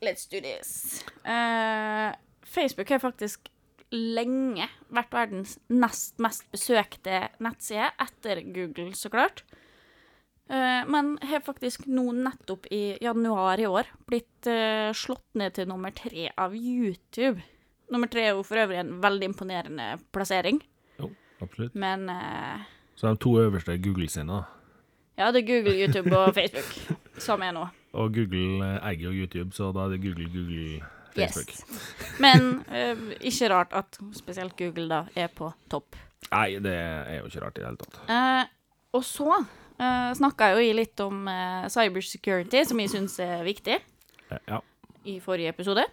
let's 0.06 0.28
do 0.30 0.38
this. 0.42 1.02
Uh, 1.26 2.14
Facebook 2.46 2.92
har 2.94 3.02
faktisk 3.02 3.50
lenge 3.94 4.68
vært 4.94 5.12
verdens 5.14 5.56
nest 5.70 6.18
mest 6.22 6.46
besøkte 6.54 7.28
nettside, 7.42 7.90
etter 8.02 8.42
Google, 8.54 8.90
så 8.98 9.10
klart. 9.12 9.44
Eh, 10.50 10.82
men 10.90 11.12
har 11.22 11.44
faktisk 11.46 11.86
nå 11.86 12.08
nettopp 12.16 12.66
i 12.74 12.96
januar 13.00 13.60
i 13.62 13.68
år 13.70 13.88
blitt 14.08 14.48
slått 14.98 15.38
ned 15.38 15.54
til 15.56 15.70
nummer 15.70 15.94
tre 15.94 16.26
av 16.34 16.56
YouTube. 16.58 17.38
Nummer 17.92 18.08
tre 18.08 18.22
er 18.28 18.32
jo 18.34 18.42
for 18.46 18.56
øvrig 18.62 18.78
en 18.80 18.94
veldig 19.02 19.28
imponerende 19.28 19.86
plassering, 20.14 20.62
Jo, 20.98 21.10
absolutt. 21.42 21.74
men 21.74 22.08
eh, 22.08 22.62
Så 22.96 23.10
de 23.12 23.16
to 23.20 23.34
øverste 23.42 23.72
er 23.74 23.82
Google 23.84 24.08
sine, 24.08 24.32
da. 24.32 24.42
ja, 25.18 25.30
det 25.32 25.42
er 25.44 25.48
Google, 25.52 25.74
YouTube 25.84 26.16
og 26.16 26.34
Facebook 26.38 26.98
som 27.20 27.42
er 27.42 27.52
nå. 27.52 27.66
Og 27.92 28.14
Google 28.14 28.64
eh, 28.64 28.88
eier 28.90 29.04
jo 29.08 29.12
YouTube, 29.12 29.52
så 29.54 29.68
da 29.76 29.84
er 29.86 29.94
det 29.94 30.00
Google, 30.02 30.28
Google, 30.32 30.80
Facebook. 31.14 31.48
Yes. 31.52 31.92
Men 32.24 32.64
eh, 32.72 32.96
ikke 33.20 33.50
rart 33.52 33.72
at 33.76 33.98
spesielt 34.16 34.56
Google 34.58 34.88
da 34.90 35.02
er 35.14 35.28
på 35.28 35.52
topp. 35.70 35.94
Nei, 36.32 36.56
det 36.58 36.72
er 36.74 37.18
jo 37.20 37.28
ikke 37.28 37.44
rart 37.44 37.58
i 37.58 37.60
det 37.62 37.68
hele 37.68 37.82
tatt. 37.84 38.00
Eh, 38.10 38.46
og 38.96 39.04
så 39.04 39.28
uh, 39.36 40.10
snakka 40.16 40.48
jeg 40.54 40.68
jo 40.70 40.74
litt 40.78 41.00
om 41.04 41.26
uh, 41.28 41.66
cybersecurity, 41.70 42.64
som 42.66 42.80
jeg 42.80 42.90
syns 42.94 43.18
er 43.22 43.44
viktig, 43.46 43.76
Eh, 44.32 44.38
Ja. 44.48 44.60
i 45.04 45.18
forrige 45.20 45.50
episode. 45.52 45.84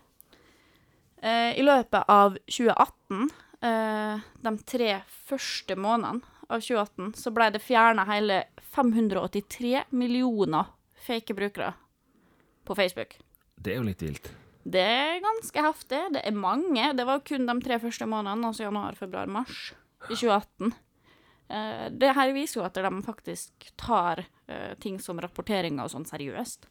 Eh, 1.21 1.59
I 1.59 1.63
løpet 1.63 2.03
av 2.09 2.37
2018, 2.49 3.29
eh, 3.61 4.19
de 4.41 4.57
tre 4.65 4.93
første 5.05 5.75
månedene 5.77 6.25
av 6.49 6.61
2018, 6.65 7.13
så 7.13 7.31
ble 7.31 7.51
det 7.53 7.61
fjerna 7.61 8.07
hele 8.09 8.43
583 8.73 9.83
millioner 9.89 10.71
fake 11.05 11.35
brukere 11.37 11.73
på 12.65 12.75
Facebook. 12.75 13.19
Det 13.55 13.75
er 13.75 13.77
jo 13.77 13.85
litt 13.85 14.01
vilt. 14.01 14.31
Det 14.63 14.81
er 14.81 15.21
ganske 15.21 15.61
heftig. 15.61 16.01
Det 16.13 16.21
er 16.25 16.37
mange. 16.37 16.93
Det 16.97 17.05
var 17.05 17.21
kun 17.25 17.45
de 17.45 17.55
tre 17.61 17.77
første 17.81 18.05
månedene, 18.09 18.49
altså 18.49 18.65
januar, 18.65 18.97
februar, 18.97 19.29
mars 19.29 19.73
i 20.09 20.15
2018. 20.15 20.73
Eh, 21.49 21.85
det 22.01 22.15
her 22.17 22.33
viser 22.33 22.61
jo 22.61 22.65
at 22.65 22.77
de 22.77 22.91
faktisk 23.05 23.71
tar 23.77 24.23
eh, 24.47 24.73
ting 24.81 24.97
som 24.99 25.21
rapporteringer 25.21 25.85
og 25.85 25.93
sånn 25.93 26.09
seriøst. 26.09 26.65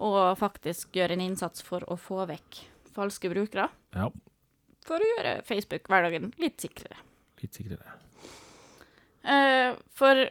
Og 0.00 0.36
faktisk 0.40 0.96
gjør 0.96 1.16
en 1.16 1.24
innsats 1.24 1.64
for 1.64 1.84
å 1.88 1.96
få 2.00 2.24
vekk 2.28 2.62
falske 3.00 3.30
brukere. 3.32 3.68
Ja, 3.96 4.10
For 4.86 4.96
å 5.02 5.08
gjøre 5.14 5.38
Facebook-hverdagen 5.48 6.30
litt 6.40 6.60
sikrere. 6.62 6.96
litt 7.42 7.56
sikrere. 7.56 7.96
Eh, 9.24 9.74
for 9.96 10.22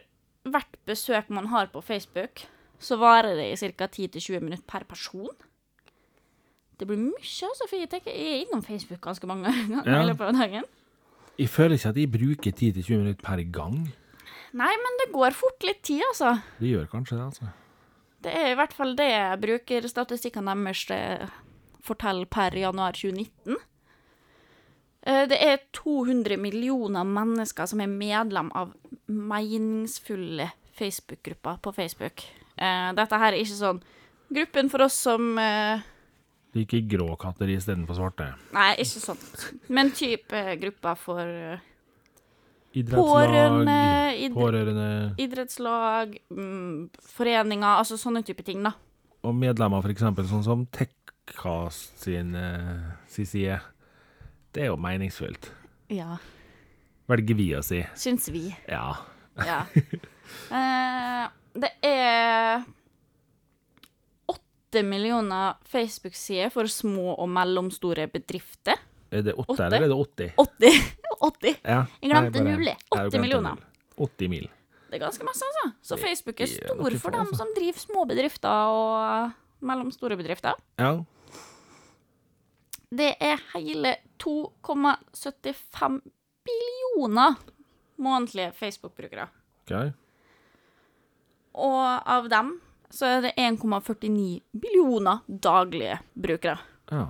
hvert 0.50 0.78
besøk 0.88 1.28
man 1.30 1.46
har 1.52 1.68
på 1.70 1.82
Facebook, 1.84 2.42
så 2.80 2.96
varer 2.98 3.36
det 3.38 3.46
i 3.52 3.70
ca. 3.76 3.86
10-20 3.86 4.40
minutter 4.42 4.66
per 4.66 4.84
person. 4.88 5.28
Det 6.80 6.86
blir 6.88 6.96
mye, 6.96 7.20
altså, 7.20 7.66
for 7.68 7.76
jeg, 7.76 7.90
tenker, 7.92 8.10
jeg 8.16 8.32
er 8.40 8.44
innom 8.46 8.62
Facebook 8.64 9.02
ganske 9.04 9.26
mange 9.28 9.44
ganger 9.70 9.84
Ja. 9.90 10.02
i 10.02 10.08
løpet 10.08 10.30
av 10.30 10.38
dagen. 10.40 10.64
Jeg 11.40 11.48
føler 11.52 11.76
ikke 11.76 11.92
at 11.92 11.96
jeg 12.00 12.10
bruker 12.12 12.52
10-20 12.56 12.98
minutter 13.02 13.24
per 13.24 13.42
gang. 13.52 13.76
Nei, 14.56 14.72
men 14.82 14.96
det 15.04 15.10
går 15.14 15.36
fort 15.36 15.62
litt 15.62 15.82
tid, 15.86 16.02
altså. 16.08 16.34
Det 16.58 16.72
gjør 16.72 16.88
kanskje 16.90 17.16
det, 17.20 17.26
altså. 17.28 17.50
Det 18.20 18.32
er 18.36 18.50
i 18.50 18.56
hvert 18.58 18.74
fall 18.76 18.96
det 18.98 19.06
jeg 19.08 19.38
bruker 19.40 19.86
statistikkene 19.88 20.52
deres 20.66 20.82
forteller 21.84 22.26
per 22.30 22.56
januar 22.58 22.92
2019. 22.98 23.56
Eh, 25.02 25.26
Det 25.28 25.38
er 25.40 25.58
200 25.72 26.36
millioner 26.36 27.04
mennesker 27.04 27.66
som 27.66 27.80
er 27.80 27.86
medlem 27.88 28.50
av 28.54 28.72
meningsfulle 29.08 30.50
Facebook-grupper 30.76 31.58
på 31.62 31.72
Facebook. 31.72 32.22
Eh, 32.56 32.92
Dette 32.96 33.18
her 33.18 33.32
er 33.32 33.40
ikke 33.40 33.56
sånn 33.60 33.80
gruppen 34.30 34.68
for 34.70 34.82
oss 34.86 34.94
som 35.08 35.32
eh, 35.38 35.80
Liker 36.54 36.80
grå 36.90 37.14
katter 37.16 37.46
istedenfor 37.52 37.94
svarte. 37.94 38.24
Nei, 38.52 38.72
ikke 38.82 39.00
sånn. 39.04 39.20
Men 39.70 39.92
type 39.94 40.34
eh, 40.34 40.56
grupper 40.58 40.96
for 40.98 41.20
eh, 41.22 41.60
pårørende, 42.90 43.76
id 44.18 44.34
pårørende 44.34 44.88
idrettslag, 45.22 46.16
mm, 46.30 46.90
foreninger, 47.14 47.76
altså 47.80 47.98
sånne 47.98 48.24
type 48.26 48.42
ting, 48.46 48.62
da. 48.66 48.74
og 49.22 49.34
medlemmer, 49.36 49.84
eksempel, 49.90 50.26
sånn 50.30 50.42
som 50.46 50.66
Techcast 51.30 51.98
sin, 52.02 52.34
eh, 52.34 52.80
sin 53.08 53.26
side. 53.26 53.60
Det 54.52 54.62
er 54.62 54.66
jo 54.66 54.76
meningsfullt. 54.76 55.50
Ja. 55.88 56.16
Velger 57.06 57.34
vi 57.38 57.46
å 57.54 57.62
si. 57.62 57.80
Syns 57.94 58.28
vi. 58.28 58.48
Ja. 58.68 58.96
Ja. 59.36 59.64
Eh, 60.30 61.24
det 61.58 61.68
er 61.82 62.60
åtte 64.30 64.82
millioner 64.86 65.56
Facebook-sider 65.66 66.52
for 66.54 66.70
små 66.70 67.16
og 67.16 67.26
mellomstore 67.34 68.04
bedrifter. 68.12 68.78
Er 69.10 69.24
det 69.26 69.34
åtte, 69.34 69.56
eller 69.66 69.88
er 69.88 69.90
det 69.90 69.98
80? 69.98 70.30
80! 70.38 70.78
80. 71.18 71.58
Ja. 71.64 71.80
Jeg 71.98 72.12
glemte 72.12 72.44
nullet. 72.46 72.86
Ja, 72.94 73.08
80 73.08 73.24
millioner. 73.24 73.58
80 73.98 74.30
mil. 74.30 74.46
Det 74.86 75.00
er 75.00 75.02
ganske 75.02 75.26
masse, 75.26 75.50
altså. 75.50 75.72
Så 75.82 75.98
Facebook 75.98 76.44
er 76.46 76.52
stor 76.54 76.98
for 77.02 77.18
dem 77.18 77.34
som 77.34 77.50
driver 77.58 77.82
små 77.82 78.06
bedrifter 78.06 78.70
og 78.78 79.66
mellomstore 79.66 80.14
bedrifter. 80.20 80.54
Ja. 80.78 80.94
Det 82.90 83.12
er 83.22 83.42
hele 83.54 83.94
2,75 84.18 86.00
billioner 86.46 87.36
månedlige 88.00 88.52
Facebook-brukere. 88.58 89.28
OK. 89.62 89.92
Og 91.60 92.08
av 92.16 92.28
dem 92.32 92.56
så 92.90 93.06
er 93.06 93.20
det 93.28 93.34
1,49 93.38 94.40
billioner 94.50 95.22
daglige 95.26 96.00
brukere. 96.14 96.58
Ja. 96.90 97.06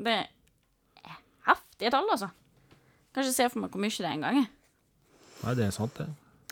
Det 0.00 0.14
er 0.16 1.18
heftige 1.50 1.92
tall, 1.92 2.08
altså. 2.08 2.30
Kanskje 3.12 3.34
se 3.34 3.48
for 3.50 3.60
meg 3.60 3.74
hvor 3.74 3.82
mye 3.82 3.92
det 3.92 4.06
er 4.08 4.16
en 4.16 4.24
gang. 4.24 4.40
Nei, 5.40 5.54
det 5.58 5.66
er 5.66 5.74
sant, 5.74 5.98
det. 5.98 6.08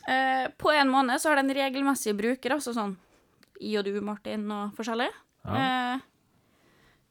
Eh, 0.08 0.46
på 0.60 0.72
en 0.72 0.92
måned 0.92 1.20
så 1.20 1.32
har 1.32 1.40
den 1.40 1.52
regelmessige 1.56 2.16
bruker, 2.16 2.56
altså 2.56 2.72
sånn 2.76 2.94
I 3.64 3.74
og 3.80 3.84
du, 3.88 3.92
Martin, 4.04 4.46
og 4.52 4.76
forskjellig, 4.76 5.08
eh, 5.48 6.04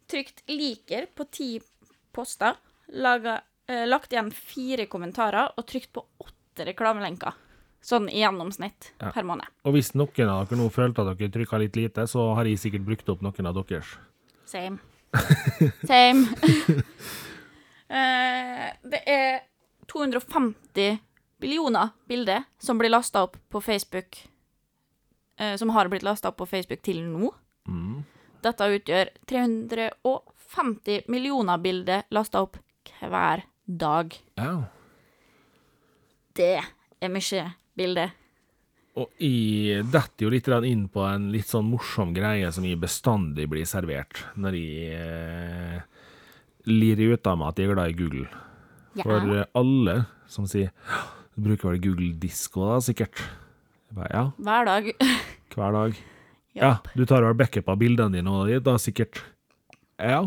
trykt 0.08 0.44
liker 0.50 1.08
på 1.16 1.26
ti 1.32 1.50
poster, 2.16 2.56
laget, 2.94 3.44
eh, 3.68 3.86
lagt 3.88 4.14
igjen 4.14 4.32
fire 4.34 4.86
kommentarer 4.90 5.52
og 5.58 5.66
trykt 5.68 5.92
på 5.94 6.06
åtte 6.24 6.66
reklamelenker. 6.66 7.34
Sånn 7.88 8.10
i 8.10 8.20
gjennomsnitt 8.24 8.92
Ja. 9.00 9.12
per 9.12 9.24
måned. 9.24 9.46
Og 9.64 9.74
hvis 9.76 9.94
noen 9.96 10.30
av 10.30 10.48
dere 10.50 10.58
nå 10.60 10.70
følte 10.74 11.04
at 11.06 11.18
dere 11.18 11.30
trykka 11.32 11.60
litt 11.62 11.76
lite, 11.78 12.08
så 12.08 12.34
har 12.36 12.46
jeg 12.46 12.58
sikkert 12.58 12.86
brukt 12.86 13.10
opp 13.10 13.22
noen 13.22 13.46
av 13.48 13.54
deres. 13.68 13.98
Same. 14.46 14.80
Same. 15.88 16.26
eh, 17.90 18.74
det 18.84 19.02
er 19.08 19.40
250 19.88 21.00
billioner 21.40 21.90
bilder 22.10 22.44
som 22.60 22.78
blir 22.80 22.90
lasta 22.92 23.24
opp 23.24 23.38
på 23.50 23.62
Facebook 23.62 24.18
eh, 25.38 25.56
Som 25.56 25.70
har 25.70 25.88
blitt 25.88 26.04
lasta 26.04 26.30
opp 26.32 26.38
på 26.42 26.48
Facebook 26.50 26.82
til 26.82 27.04
nå. 27.06 27.32
Mm. 27.70 28.04
Dette 28.48 28.70
utgjør 28.72 29.12
350 29.28 31.10
millioner 31.12 31.60
bilder 31.60 32.06
lasta 32.16 32.46
opp 32.46 32.60
hver 33.02 33.44
dag. 33.68 34.16
Ja. 34.40 34.54
Det 36.38 36.54
er 37.04 37.12
mye 37.12 37.44
bilder. 37.78 38.14
Og 38.98 39.12
jeg 39.22 39.84
detter 39.94 40.26
jo 40.26 40.32
litt 40.34 40.48
inn 40.66 40.88
på 40.90 41.04
en 41.06 41.28
litt 41.34 41.50
sånn 41.52 41.68
morsom 41.70 42.16
greie 42.16 42.50
som 42.54 42.66
jeg 42.66 42.80
bestandig 42.82 43.46
blir 43.52 43.68
servert 43.70 44.24
når 44.40 44.58
jeg 44.58 44.96
eh, 44.98 45.84
lirer 46.66 47.14
ut 47.14 47.30
av 47.30 47.38
meg 47.38 47.52
at 47.52 47.62
jeg 47.62 47.70
er 47.70 47.76
glad 47.76 47.94
i 47.94 47.98
Google. 48.00 48.26
Ja. 48.98 49.04
For 49.04 49.36
eh, 49.36 49.46
alle 49.60 50.00
som 50.32 50.48
sier 50.50 50.72
Du 51.36 51.44
bruker 51.46 51.70
vel 51.70 51.84
Google 51.84 52.16
Disco 52.18 52.66
da, 52.66 52.80
sikkert? 52.82 53.22
Bare, 53.94 54.10
ja, 54.10 54.24
Hver 54.42 54.66
dag. 54.72 54.90
hver 55.54 55.76
dag. 55.76 56.00
Ja, 56.58 56.78
du 56.98 57.06
tar 57.06 57.26
backup 57.38 57.70
av 57.70 57.80
bildene 57.82 58.18
dine 58.18 58.34
og 58.34 58.52
da 58.66 58.76
sikkert? 58.82 59.22
Ja, 60.02 60.24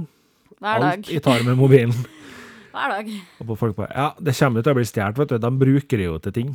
Hver 0.60 0.82
dag. 0.82 0.90
alt 0.92 1.10
jeg 1.10 1.22
tar 1.24 1.42
med 1.46 1.58
mobilen. 1.58 1.94
Hver 2.74 2.92
dag. 2.94 3.08
Og 3.40 3.46
på 3.50 3.56
folk 3.58 3.76
bare, 3.78 3.90
ja, 3.94 4.08
det 4.18 4.36
kommer 4.38 4.60
jo 4.60 4.66
til 4.66 4.74
å 4.74 4.78
bli 4.78 4.88
stjert, 4.88 5.18
vet 5.18 5.32
du. 5.32 5.38
De 5.42 5.50
bruker 5.62 5.98
det 5.98 6.06
jo 6.06 6.18
til 6.22 6.36
ting. 6.40 6.52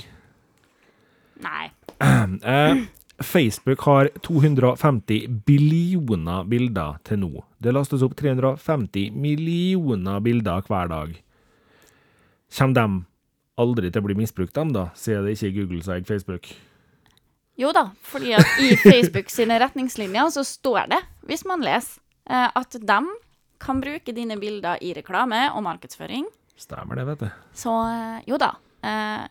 Nei. 1.45 1.71
Eh, 2.45 2.81
Facebook 3.23 3.79
har 3.87 4.09
250 4.25 5.27
billioner 5.47 6.43
bilder 6.51 6.97
til 7.07 7.21
nå. 7.21 7.29
Det 7.63 7.71
lastes 7.71 8.03
opp 8.03 8.15
350 8.19 9.13
millioner 9.15 10.19
bilder 10.25 10.65
hver 10.67 10.89
dag. 10.91 11.13
Kommer 12.57 12.75
de 12.75 12.85
aldri 13.63 13.91
til 13.91 14.03
å 14.03 14.07
bli 14.09 14.17
misbrukt, 14.19 14.55
dem 14.57 14.73
da, 14.75 14.89
siden 14.99 15.23
det 15.29 15.37
ikke 15.37 15.47
er 15.47 15.55
Google 15.55 15.83
som 15.85 15.95
eier 15.95 16.07
Facebook? 16.09 16.51
Jo 17.57 17.69
da, 17.75 17.85
fordi 18.03 18.33
at 18.35 18.57
i 18.59 18.73
Facebook 18.89 19.29
sine 19.31 19.55
retningslinjer 19.61 20.29
så 20.33 20.43
står 20.47 20.89
det, 20.91 20.99
hvis 21.29 21.45
man 21.47 21.63
leser, 21.63 22.01
eh, 22.29 22.49
at 22.51 22.75
de 22.81 22.97
kan 23.63 23.79
bruke 23.81 24.11
dine 24.13 24.35
bilder 24.41 24.81
i 24.83 24.91
reklame 24.97 25.45
og 25.55 25.63
markedsføring, 25.67 26.27
Stemmer 26.55 26.95
det, 26.95 27.03
vet 27.09 27.19
du. 27.19 27.27
Så 27.59 27.71
eh, 27.91 28.19
jo 28.31 28.37
da. 28.39 28.53
Eh, 28.79 29.25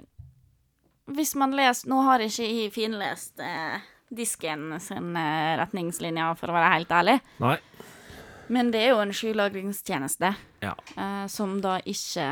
hvis 1.17 1.31
man 1.41 1.55
leser 1.57 1.89
Nå 1.89 2.03
har 2.05 2.21
jeg 2.21 2.33
ikke 2.35 2.49
jeg 2.49 2.73
finlest 2.75 3.41
eh, 3.41 3.79
disken 4.13 4.75
sin 4.81 5.17
eh, 5.17 5.55
retningslinjer, 5.61 6.37
for 6.37 6.53
å 6.53 6.57
være 6.59 6.73
helt 6.75 6.93
ærlig. 6.93 7.15
Nei. 7.41 7.55
Men 8.53 8.69
det 8.75 8.83
er 8.85 8.93
jo 8.93 9.01
en 9.01 9.15
skylagringstjeneste 9.17 10.35
Ja. 10.61 10.75
som 11.33 11.57
da 11.65 11.79
ikke 11.89 12.27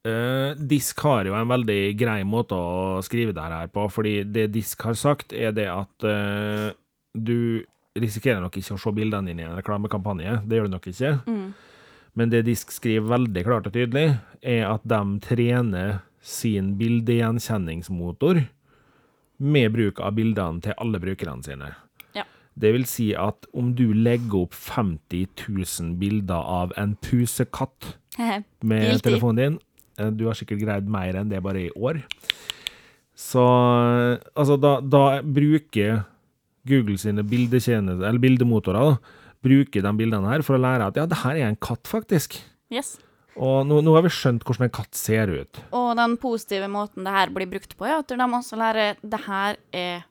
Eh, 0.00 0.56
Disk 0.56 1.02
har 1.04 1.28
jo 1.28 1.34
en 1.36 1.50
veldig 1.50 1.80
grei 2.00 2.20
måte 2.24 2.56
å 2.56 3.00
skrive 3.04 3.34
det 3.36 3.48
her 3.52 3.72
på, 3.72 3.84
fordi 3.92 4.22
det 4.24 4.48
Disk 4.54 4.86
har 4.86 4.96
sagt, 4.96 5.34
er 5.36 5.52
det 5.52 5.66
at 5.68 6.06
uh, 6.08 6.70
du 7.12 7.60
risikerer 8.00 8.40
nok 8.40 8.56
ikke 8.56 8.78
å 8.78 8.80
se 8.80 8.92
bildene 8.96 9.28
dine 9.28 9.44
i 9.44 9.48
en 9.48 9.58
reklamekampanje. 9.58 10.38
Det 10.48 10.56
gjør 10.56 10.70
du 10.70 10.76
nok 10.76 10.88
ikke. 10.88 11.12
Men 12.16 12.32
det 12.32 12.46
Disk 12.48 12.72
skriver 12.72 13.12
veldig 13.12 13.44
klart 13.44 13.68
og 13.68 13.76
tydelig, 13.76 14.16
er 14.40 14.64
at 14.70 14.86
de 14.88 15.02
trener 15.26 16.00
sin 16.24 16.74
bildegjenkjenningsmotor 16.80 18.44
med 19.40 19.72
bruk 19.72 20.00
av 20.04 20.16
bildene 20.16 20.64
til 20.64 20.76
alle 20.80 21.00
brukerne 21.02 21.44
sine. 21.44 21.72
Ja. 22.16 22.24
Det 22.56 22.72
vil 22.76 22.86
si 22.88 23.10
at 23.16 23.48
om 23.56 23.72
du 23.76 23.90
legger 23.96 24.46
opp 24.46 24.56
50 24.56 25.28
000 25.48 25.96
bilder 26.00 26.40
av 26.40 26.72
en 26.80 26.96
pusekatt 27.04 27.96
med 28.70 29.04
telefonen 29.04 29.40
din. 29.40 29.60
Eh, 30.00 30.10
Du 30.16 30.26
har 30.30 30.38
sikkert 30.38 30.62
greid 30.64 30.88
mer 30.90 31.20
enn 31.20 31.30
det 31.30 31.42
bare 31.44 31.66
i 31.68 31.72
år. 31.76 32.00
Så 33.20 33.42
altså, 34.32 34.56
da, 34.60 34.78
da 34.80 35.04
bruker 35.20 36.04
Google 36.68 36.96
sine 37.00 37.24
bildetjenester, 37.26 38.00
eller 38.08 38.22
bildemotorer, 38.22 38.94
da, 38.94 39.20
bruker 39.44 39.84
de 39.84 39.92
bildene 39.96 40.28
her 40.32 40.44
for 40.44 40.56
å 40.56 40.62
lære 40.62 40.88
at 40.90 40.98
ja, 41.00 41.06
det 41.08 41.20
her 41.22 41.36
er 41.36 41.48
en 41.50 41.60
katt, 41.60 41.84
faktisk. 41.88 42.38
Yes. 42.72 42.94
Og 43.40 43.62
nå, 43.68 43.78
nå 43.84 43.94
har 43.96 44.04
vi 44.04 44.12
skjønt 44.12 44.44
hvordan 44.44 44.66
en 44.66 44.74
katt 44.74 44.96
ser 44.98 45.30
ut. 45.32 45.60
Og 45.76 45.92
den 45.96 46.16
positive 46.20 46.68
måten 46.72 47.06
det 47.06 47.14
her 47.14 47.32
blir 47.34 47.48
brukt 47.50 47.76
på, 47.78 47.86
er 47.88 48.00
at 48.00 48.10
de 48.12 48.26
også 48.40 48.58
lærer 48.60 48.98
det 49.00 49.20
her 49.26 49.60
er 49.72 50.02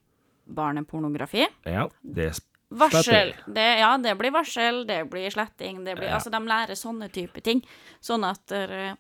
barnepornografi. 0.50 1.46
Ja, 1.70 1.88
det 2.02 2.30
er 2.32 2.40
Varsel. 2.70 3.32
Det, 3.50 3.66
ja, 3.82 3.96
det 3.98 4.12
blir 4.20 4.30
varsel, 4.30 4.84
det 4.86 5.00
blir 5.10 5.32
sletting, 5.34 5.80
det 5.88 5.96
blir 5.98 6.12
Ja. 6.12 6.20
Altså, 6.20 6.30
de 6.30 6.38
lærer 6.46 6.78
sånne 6.78 7.08
type 7.10 7.42
ting. 7.42 7.64
Sånn 8.02 8.22
at 8.28 8.54
eh, 8.54 8.94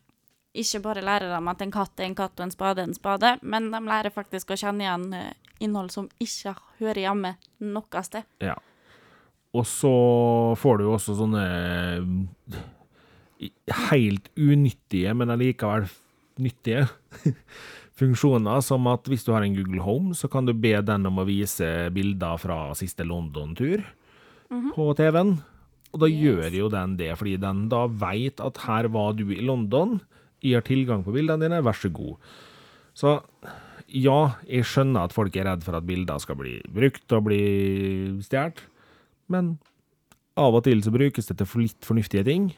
ikke 0.57 0.81
bare 0.81 1.03
lærer 1.05 1.29
dem 1.29 1.51
at 1.51 1.61
en 1.61 1.73
katt 1.73 2.01
er 2.01 2.09
en 2.09 2.17
katt 2.17 2.39
og 2.39 2.47
en 2.47 2.53
spade 2.53 2.81
er 2.81 2.89
en 2.89 2.97
spade, 2.97 3.35
men 3.41 3.69
de 3.73 3.81
lærer 3.85 4.13
faktisk 4.13 4.51
å 4.53 4.57
kjenne 4.59 4.85
igjen 4.85 5.05
eh, 5.13 5.35
innhold 5.61 5.91
som 5.93 6.09
ikke 6.21 6.55
hører 6.79 7.03
hjemme 7.03 7.35
noe 7.61 8.03
sted. 8.05 8.25
Ja. 8.41 8.55
Og 9.53 9.65
så 9.69 9.93
får 10.61 10.79
du 10.79 10.85
jo 10.87 10.95
også 10.95 11.17
sånne 11.17 11.45
eh, 11.49 12.59
helt 13.89 14.29
unyttige, 14.37 15.13
men 15.17 15.33
allikevel 15.33 15.89
nyttige 16.39 16.87
funksjoner, 17.99 18.61
som 18.65 18.87
at 18.89 19.09
hvis 19.11 19.25
du 19.27 19.33
har 19.35 19.45
en 19.45 19.55
Google 19.57 19.83
Home, 19.85 20.15
så 20.15 20.29
kan 20.31 20.47
du 20.47 20.53
be 20.55 20.75
den 20.85 21.05
om 21.09 21.21
å 21.21 21.27
vise 21.27 21.89
bilder 21.93 22.39
fra 22.41 22.61
siste 22.79 23.05
London-tur 23.05 23.83
på 24.49 24.85
TV-en. 24.97 25.35
Og 25.89 26.03
da 26.03 26.09
gjør 26.09 26.53
jo 26.53 26.69
den 26.71 26.95
det, 26.99 27.11
fordi 27.17 27.35
den 27.41 27.65
da 27.71 27.85
veit 27.89 28.41
at 28.43 28.61
her 28.67 28.89
var 28.93 29.17
du 29.17 29.25
i 29.33 29.41
London, 29.41 29.99
jeg 30.41 30.55
har 30.59 30.65
tilgang 30.67 31.03
på 31.05 31.13
bildene 31.15 31.45
dine, 31.47 31.61
vær 31.65 31.75
så 31.77 31.89
god. 31.93 32.15
Så 32.97 33.17
ja, 33.89 34.17
jeg 34.47 34.65
skjønner 34.69 35.07
at 35.07 35.13
folk 35.15 35.35
er 35.39 35.47
redd 35.49 35.63
for 35.65 35.77
at 35.79 35.85
bilder 35.87 36.19
skal 36.21 36.37
bli 36.39 36.57
brukt 36.73 37.15
og 37.15 37.25
bli 37.29 37.39
stjålet, 38.25 38.61
men 39.29 39.55
av 40.39 40.55
og 40.55 40.63
til 40.67 40.81
så 40.85 40.91
brukes 40.93 41.27
det 41.29 41.37
til 41.41 41.63
litt 41.65 41.85
fornuftige 41.87 42.23
ting. 42.27 42.51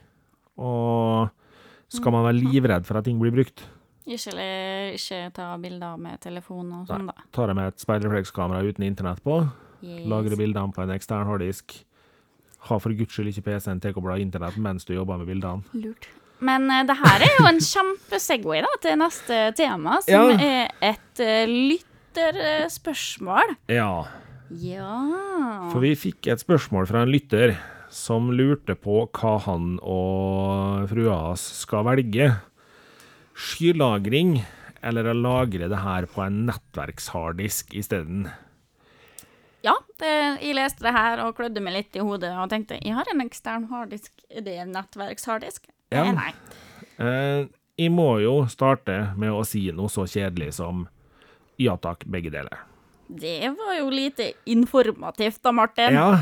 Og 0.61 1.29
skal 1.91 2.13
man 2.13 2.25
være 2.27 2.39
livredd 2.43 2.85
for 2.88 3.00
at 3.00 3.07
ting 3.07 3.19
blir 3.21 3.33
brukt, 3.35 3.63
Ikke, 4.11 4.33
ikke 4.97 5.17
ta 5.35 5.51
bilder 5.61 5.97
med 6.01 6.19
telefon 6.23 6.71
og 6.73 6.88
sånn, 6.89 7.05
da. 7.11 7.13
tar 7.31 7.51
jeg 7.51 7.55
med 7.59 7.67
et 7.69 7.83
speilreflekskamera 7.83 8.63
uten 8.65 8.83
internett 8.88 9.21
på, 9.23 9.43
Yes. 9.81 10.05
lagrer 10.09 10.38
bildene 10.38 10.73
på 10.73 10.83
en 10.83 10.91
ekstern 10.93 11.25
harddisk, 11.25 11.73
ha 12.67 12.77
for 12.77 12.93
guds 12.93 13.13
skyld 13.15 13.32
ikke 13.32 13.43
PC-en 13.47 13.79
tilkobla 13.82 14.19
internett 14.21 14.58
mens 14.62 14.86
du 14.86 14.93
jobber 14.93 15.17
med 15.17 15.25
bildene. 15.32 15.63
Lurt. 15.73 16.06
Men 16.41 16.65
eh, 16.73 16.84
det 16.89 16.95
her 16.97 17.21
er 17.25 17.36
jo 17.38 17.45
en 17.49 17.60
kjempesegway 17.62 18.62
da, 18.65 18.71
til 18.82 18.97
neste 19.01 19.41
tema, 19.58 19.99
som 20.06 20.32
Ja. 20.32 20.38
er 20.41 20.71
et 20.93 21.21
uh, 21.21 21.51
lytterspørsmål. 21.51 23.56
Ja, 23.71 23.91
Ja 24.51 24.95
for 25.71 25.80
vi 25.80 25.93
fikk 25.95 26.27
et 26.27 26.41
spørsmål 26.43 26.84
fra 26.89 27.06
en 27.06 27.12
lytter 27.13 27.54
som 27.91 28.27
lurte 28.36 28.75
på 28.75 29.06
hva 29.15 29.38
han 29.45 29.77
og 29.80 30.89
frua 30.91 31.15
hans 31.30 31.43
skal 31.62 31.86
velge. 31.88 32.34
Skylagring, 33.36 34.41
eller 34.84 35.08
å 35.12 35.15
lagre 35.15 35.69
det 35.71 35.80
her 35.84 36.08
på 36.10 36.23
en 36.25 36.45
nettverksharddisk 36.49 37.75
isteden. 37.80 38.25
Ja, 39.63 39.75
det, 40.01 40.12
jeg 40.41 40.56
leste 40.58 40.84
det 40.88 40.93
her 40.95 41.21
og 41.27 41.36
klødde 41.38 41.62
meg 41.63 41.75
litt 41.77 41.95
i 41.95 42.01
hodet 42.04 42.32
og 42.34 42.49
tenkte 42.49 42.80
jeg 42.82 42.95
har 42.97 43.06
en 43.12 43.21
ekstern 43.23 43.67
harddisk. 43.69 44.10
Er 44.34 44.41
det 44.47 44.56
en 44.63 44.73
nettverksharddisk? 44.75 45.67
Ja. 45.91 46.06
Eh, 46.06 46.13
nei. 46.15 46.32
Eh, 46.97 47.45
jeg 47.82 47.91
må 47.93 48.13
jo 48.21 48.45
starte 48.51 49.13
med 49.19 49.34
å 49.34 49.43
si 49.47 49.67
noe 49.75 49.91
så 49.91 50.06
kjedelig 50.10 50.54
som 50.60 50.86
ja 51.62 51.75
takk, 51.77 52.06
begge 52.10 52.32
deler. 52.34 52.67
Det 53.12 53.49
var 53.58 53.75
jo 53.75 53.89
lite 53.91 54.32
informativt 54.49 55.41
da, 55.43 55.51
Martin. 55.51 55.97
Ja. 55.97 56.19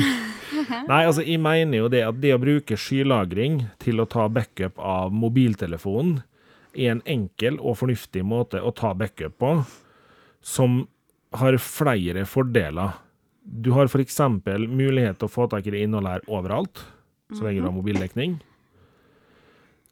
Nei, 0.90 1.04
altså, 1.06 1.22
jeg 1.22 1.38
mener 1.42 1.84
jo 1.84 1.90
det 1.92 2.02
at 2.02 2.18
det 2.20 2.32
å 2.34 2.40
bruke 2.42 2.78
skylagring 2.78 3.60
til 3.82 4.02
å 4.02 4.08
ta 4.10 4.26
backup 4.32 4.80
av 4.82 5.14
mobiltelefonen 5.14 6.18
er 6.74 6.96
en 6.96 7.04
enkel 7.08 7.58
og 7.60 7.78
fornuftig 7.80 8.24
måte 8.26 8.60
å 8.62 8.72
ta 8.74 8.90
backup 8.98 9.38
på, 9.42 9.52
som 10.42 10.82
har 11.38 11.58
flere 11.62 12.26
fordeler. 12.26 12.98
Du 13.42 13.72
har 13.76 13.86
f.eks. 13.90 14.18
mulighet 14.66 15.20
til 15.20 15.30
å 15.30 15.32
få 15.32 15.46
tak 15.50 15.66
i 15.66 15.74
det 15.74 15.84
innholdet 15.86 16.18
her 16.18 16.30
overalt, 16.30 16.82
så 17.30 17.46
lenge 17.46 17.62
du 17.62 17.68
har 17.70 17.76
mobildekning. 17.76 18.40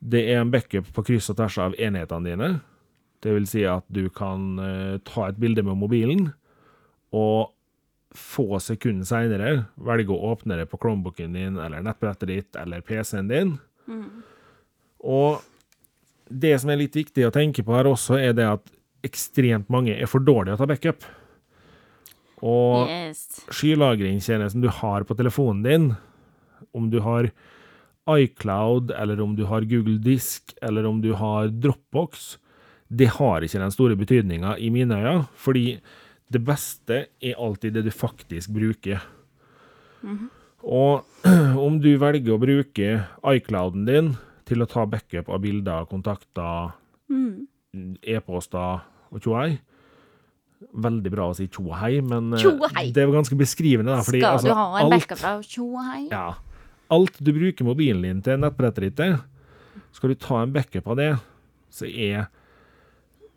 Det 0.01 0.21
er 0.31 0.41
en 0.43 0.51
backup 0.53 0.87
på 0.95 1.03
kryss 1.09 1.31
og 1.33 1.39
tvers 1.41 1.57
av 1.59 1.75
enhetene 1.81 2.29
dine. 2.31 2.51
Det 3.25 3.33
vil 3.35 3.47
si 3.51 3.65
at 3.67 3.83
du 3.91 4.05
kan 4.15 4.59
eh, 4.63 4.99
ta 5.09 5.29
et 5.29 5.39
bilde 5.43 5.65
med 5.67 5.79
mobilen, 5.81 6.29
og 7.11 7.51
få 8.15 8.61
sekunder 8.63 9.05
seinere 9.09 9.51
velge 9.85 10.15
å 10.15 10.31
åpne 10.33 10.57
det 10.61 10.69
på 10.71 10.79
Chromebooken 10.81 11.35
din, 11.35 11.59
eller 11.61 11.83
nettbrettet 11.85 12.31
ditt, 12.31 12.57
eller 12.57 12.81
PC-en 12.85 13.29
din. 13.29 13.53
Og 15.05 15.43
det 16.29 16.55
som 16.61 16.71
er 16.73 16.81
litt 16.81 16.97
viktig 16.97 17.27
å 17.27 17.33
tenke 17.35 17.65
på 17.65 17.75
her 17.77 17.89
også, 17.91 18.19
er 18.21 18.35
det 18.37 18.47
at 18.49 18.73
ekstremt 19.07 19.69
mange 19.73 19.95
er 19.97 20.09
for 20.11 20.25
dårlige 20.25 20.57
å 20.57 20.61
ta 20.63 20.67
backup. 20.69 21.05
Og 22.39 22.87
Yes. 22.89 23.23
skylagringstjenesten 23.51 24.63
du 24.63 24.69
har 24.69 25.05
på 25.09 25.17
telefonen 25.19 25.63
din, 25.65 25.89
om 26.75 26.89
du 26.91 27.01
har 27.01 27.31
iCloud, 28.09 28.91
eller 28.97 29.21
om 29.21 29.35
du 29.37 29.45
har 29.51 29.67
Google 29.69 29.99
Disk, 30.01 30.55
eller 30.63 30.87
om 30.89 31.01
du 31.05 31.13
har 31.19 31.49
Dropbox, 31.53 32.37
det 32.89 33.11
har 33.19 33.45
ikke 33.45 33.61
den 33.61 33.71
store 33.75 33.97
betydninga 34.01 34.55
i 34.59 34.71
mine 34.73 34.97
øyne, 34.97 35.27
fordi 35.37 35.79
det 36.33 36.41
beste 36.45 37.03
er 37.21 37.37
alltid 37.41 37.75
det 37.77 37.85
du 37.85 37.91
faktisk 37.93 38.51
bruker. 38.57 39.01
Og 40.65 41.05
om 41.67 41.79
du 41.83 41.91
velger 42.01 42.35
å 42.35 42.41
bruke 42.43 42.91
iClouden 43.35 43.85
din 43.89 44.13
til 44.49 44.65
å 44.65 44.69
ta 44.71 44.87
backup 44.89 45.29
av 45.29 45.43
bilder, 45.45 45.85
kontakter, 45.91 46.73
e-poster 48.09 48.81
og 49.13 49.21
tjoei, 49.25 49.59
veldig 50.75 51.11
bra 51.13 51.29
å 51.31 51.37
si 51.39 51.47
tjohei, 51.53 52.01
men 52.03 52.33
eh, 52.35 52.41
Tjohei. 52.43 52.89
det 52.93 53.05
er 53.05 53.13
ganske 53.15 53.37
beskrivende. 53.39 53.95
Da, 53.95 54.03
fordi, 54.07 54.21
Skal 54.25 54.39
altså, 54.41 54.49
du 54.51 54.57
ha 54.59 54.67
en 54.81 54.87
alt- 54.89 54.97
backup 54.97 55.25
av 55.29 55.45
tjohei? 55.47 56.07
ja. 56.11 56.29
Alt 56.91 57.19
du 57.21 57.33
bruker 57.37 57.67
mobilen 57.69 58.03
din 58.03 58.23
til, 58.25 58.39
nettbrettet 58.41 58.97
ditt 58.97 59.19
skal 59.93 60.13
du 60.13 60.19
ta 60.21 60.43
en 60.43 60.53
backup 60.53 60.87
av 60.89 60.97
det, 60.99 61.11
så 61.71 61.87
er 61.89 62.29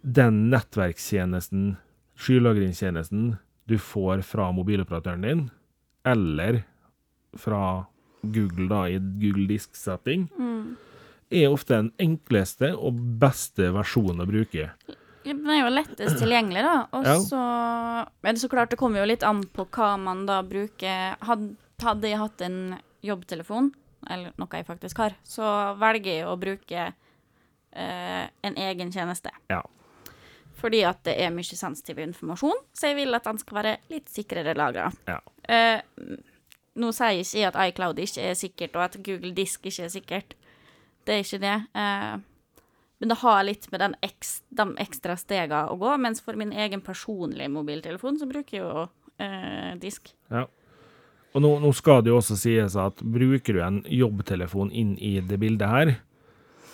den 0.01 0.49
nettverkstjenesten, 0.51 1.75
skylagringstjenesten, 2.21 3.37
du 3.67 3.77
får 3.77 4.23
fra 4.25 4.49
mobiloperatøren 4.55 5.25
din, 5.25 5.43
eller 6.07 6.63
fra 7.37 7.85
Google 8.21 8.67
da, 8.69 8.81
i 8.89 8.97
Google 8.99 9.47
Disk-setting, 9.49 10.27
er 11.31 11.47
ofte 11.51 11.77
den 11.77 11.91
enkleste 12.01 12.73
og 12.75 12.97
beste 13.21 13.69
versjonen 13.75 14.23
å 14.25 14.27
bruke. 14.29 14.71
Den 15.23 15.45
er 15.53 15.61
jo 15.61 15.71
lettest 15.71 16.17
tilgjengelig, 16.19 16.63
da. 16.65 16.87
Og 16.97 17.05
Ja. 17.05 17.17
så 17.19 18.07
Men 18.23 18.35
så 18.35 18.49
klart, 18.49 18.69
det 18.71 18.79
kommer 18.79 18.99
jo 18.99 19.05
litt 19.05 19.23
an 19.23 19.43
på 19.43 19.67
hva 19.69 19.97
man 19.99 20.25
da 20.25 20.41
bruker. 20.41 21.15
Hadde 21.21 22.01
jeg 22.09 22.17
hatt 22.17 22.41
en 22.41 22.77
jobbtelefon, 23.05 23.71
eller 24.09 24.33
noe 24.41 24.59
jeg 24.59 24.67
faktisk 24.67 25.03
har, 25.03 25.15
så 25.23 25.45
velger 25.81 26.21
jeg 26.21 26.27
å 26.29 26.39
bruke 26.41 26.87
eh, 26.87 28.25
en 28.29 28.57
egen 28.67 28.91
tjeneste. 28.93 29.33
Ja. 29.51 29.61
Fordi 30.61 30.83
at 30.85 31.01
det 31.07 31.15
er 31.21 31.33
mye 31.33 31.57
sensitiv 31.57 32.01
informasjon, 32.03 32.65
så 32.73 32.91
jeg 32.91 32.99
vil 32.99 33.17
at 33.17 33.25
den 33.25 33.39
skal 33.41 33.61
være 33.61 33.77
litt 33.93 34.11
sikrere 34.13 34.53
lagra. 34.57 34.91
Ja. 35.09 35.19
Eh, 35.49 35.79
nå 36.81 36.91
sier 36.95 37.17
jeg 37.17 37.27
ikke 37.27 37.47
at 37.49 37.61
iCloud 37.71 38.01
ikke 38.01 38.27
er 38.29 38.37
sikkert, 38.37 38.75
og 38.77 38.85
at 38.85 38.99
Google 39.03 39.33
Disk 39.37 39.65
ikke 39.65 39.87
er 39.87 39.93
sikkert. 39.93 40.35
Det 41.07 41.15
er 41.15 41.25
ikke 41.25 41.41
det. 41.41 41.57
Eh, 41.81 42.19
men 43.01 43.09
det 43.09 43.17
har 43.23 43.41
litt 43.47 43.65
med 43.73 43.81
den 43.81 43.95
eks, 44.05 44.35
de 44.53 44.67
ekstra 44.83 45.15
stegene 45.17 45.73
å 45.73 45.77
gå. 45.81 45.95
Mens 46.03 46.21
for 46.21 46.37
min 46.37 46.53
egen 46.53 46.83
personlige 46.85 47.49
mobiltelefon 47.49 48.19
så 48.21 48.27
bruker 48.29 48.59
jeg 48.59 48.61
jo 48.61 48.83
eh, 49.17 49.71
disk. 49.81 50.13
Ja. 50.29 50.45
Og 51.31 51.43
nå, 51.43 51.51
nå 51.63 51.71
skal 51.75 52.03
det 52.03 52.11
jo 52.11 52.19
også 52.19 52.35
sies 52.39 52.75
at 52.79 53.01
bruker 53.01 53.55
du 53.55 53.61
en 53.63 53.81
jobbtelefon 53.87 54.71
inn 54.75 54.97
i 54.99 55.17
det 55.23 55.39
bildet 55.39 55.71
her, 55.71 55.93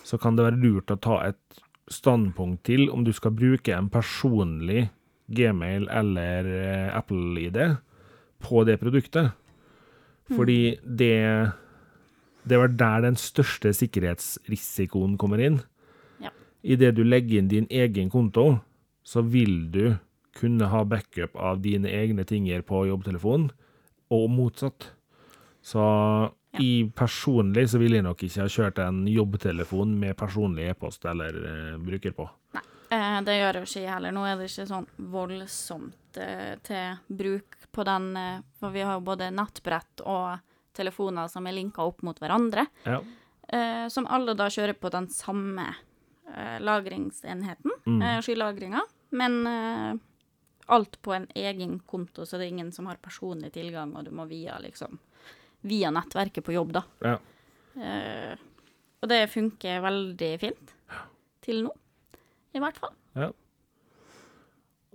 så 0.08 0.17
kan 0.22 0.38
det 0.38 0.48
være 0.48 0.62
lurt 0.62 0.93
å 0.93 0.98
ta 0.98 1.20
et 1.28 1.62
standpunkt 1.91 2.63
til 2.67 2.88
om 2.91 3.04
du 3.06 3.13
skal 3.15 3.36
bruke 3.36 3.76
en 3.76 3.89
personlig 3.91 4.88
Gmail 5.28 5.88
eller 5.91 6.48
eh, 6.48 6.96
Apple-ID 6.96 7.60
på 8.43 8.63
det 8.67 8.78
produktet. 8.82 9.36
Fordi 10.28 10.78
det 10.84 11.52
Det 12.48 12.58
var 12.58 12.67
der 12.67 13.02
den 13.02 13.15
største 13.20 13.74
sikkerhetsrisikoen 13.76 15.17
kommer 15.17 15.38
inn. 15.43 15.60
Ja. 16.24 16.30
Idet 16.63 16.96
du 16.96 17.04
legger 17.04 17.39
inn 17.39 17.50
din 17.52 17.67
egen 17.67 18.10
konto, 18.10 18.62
så 19.04 19.20
vil 19.22 19.67
du 19.72 19.98
kunne 20.32 20.70
ha 20.72 20.86
backup 20.86 21.36
av 21.36 21.60
dine 21.60 21.91
egne 21.91 22.24
tinger 22.24 22.62
på 22.62 22.86
jobbtelefonen, 22.88 23.52
og 24.12 24.30
motsatt. 24.30 24.91
Så 25.62 26.32
Ja. 26.54 26.60
i 26.63 26.89
personlig 26.96 27.67
så 27.70 27.78
ville 27.78 27.98
jeg 28.00 28.04
nok 28.04 28.22
ikke 28.24 28.41
ha 28.41 28.48
kjørt 28.48 28.80
en 28.80 29.06
jobbtelefon 29.06 29.91
med 30.00 30.15
personlig 30.17 30.70
e-post 30.72 31.04
eller 31.06 31.36
uh, 31.36 31.78
bruker 31.78 32.12
på. 32.15 32.30
Eh, 32.89 33.22
det 33.22 33.36
gjør 33.36 33.60
jo 33.60 33.62
ikke 33.67 33.82
jeg 33.84 33.91
heller. 33.91 34.12
Nå 34.15 34.24
er 34.26 34.38
det 34.39 34.48
ikke 34.48 34.65
sånn 34.70 34.88
voldsomt 35.12 36.17
eh, 36.17 36.56
til 36.63 36.98
bruk 37.12 37.58
på 37.76 37.84
den, 37.86 38.15
eh, 38.17 38.39
for 38.60 38.72
vi 38.72 38.80
har 38.88 38.93
jo 38.96 39.04
både 39.06 39.28
nettbrett 39.36 40.02
og 40.08 40.39
telefoner 40.74 41.28
som 41.30 41.46
er 41.48 41.58
linka 41.58 41.84
opp 41.84 42.02
mot 42.08 42.17
hverandre, 42.17 42.65
Ja. 42.86 43.02
eh, 43.50 43.88
som 43.89 44.08
alle 44.08 44.34
da 44.34 44.48
kjører 44.48 44.80
på 44.80 44.89
den 44.89 45.08
samme 45.10 45.67
eh, 46.34 46.60
lagringsenheten, 46.60 47.72
Mm. 47.86 48.22
skylagringa, 48.24 48.82
men 49.12 50.00
alt 50.73 50.99
på 51.01 51.13
en 51.15 51.27
egen 51.36 51.80
konto, 51.88 52.25
så 52.25 52.38
det 52.38 52.47
er 52.47 52.56
ingen 52.56 52.71
som 52.75 52.89
har 52.91 52.99
personlig 53.01 53.53
tilgang, 53.56 53.95
og 53.95 54.08
du 54.08 54.12
må 54.15 54.27
via 54.30 54.58
liksom 54.63 54.99
via 55.67 55.91
nettverket 55.91 56.45
på 56.45 56.56
jobb, 56.56 56.75
da. 56.77 56.84
Ja. 57.03 57.17
Uh, 57.77 58.36
og 59.01 59.12
det 59.12 59.19
funker 59.32 59.84
veldig 59.84 60.32
fint. 60.41 60.73
Til 61.45 61.63
nå, 61.67 61.73
i 62.56 62.62
hvert 62.62 62.80
fall. 62.82 62.95
Ja. 63.17 63.30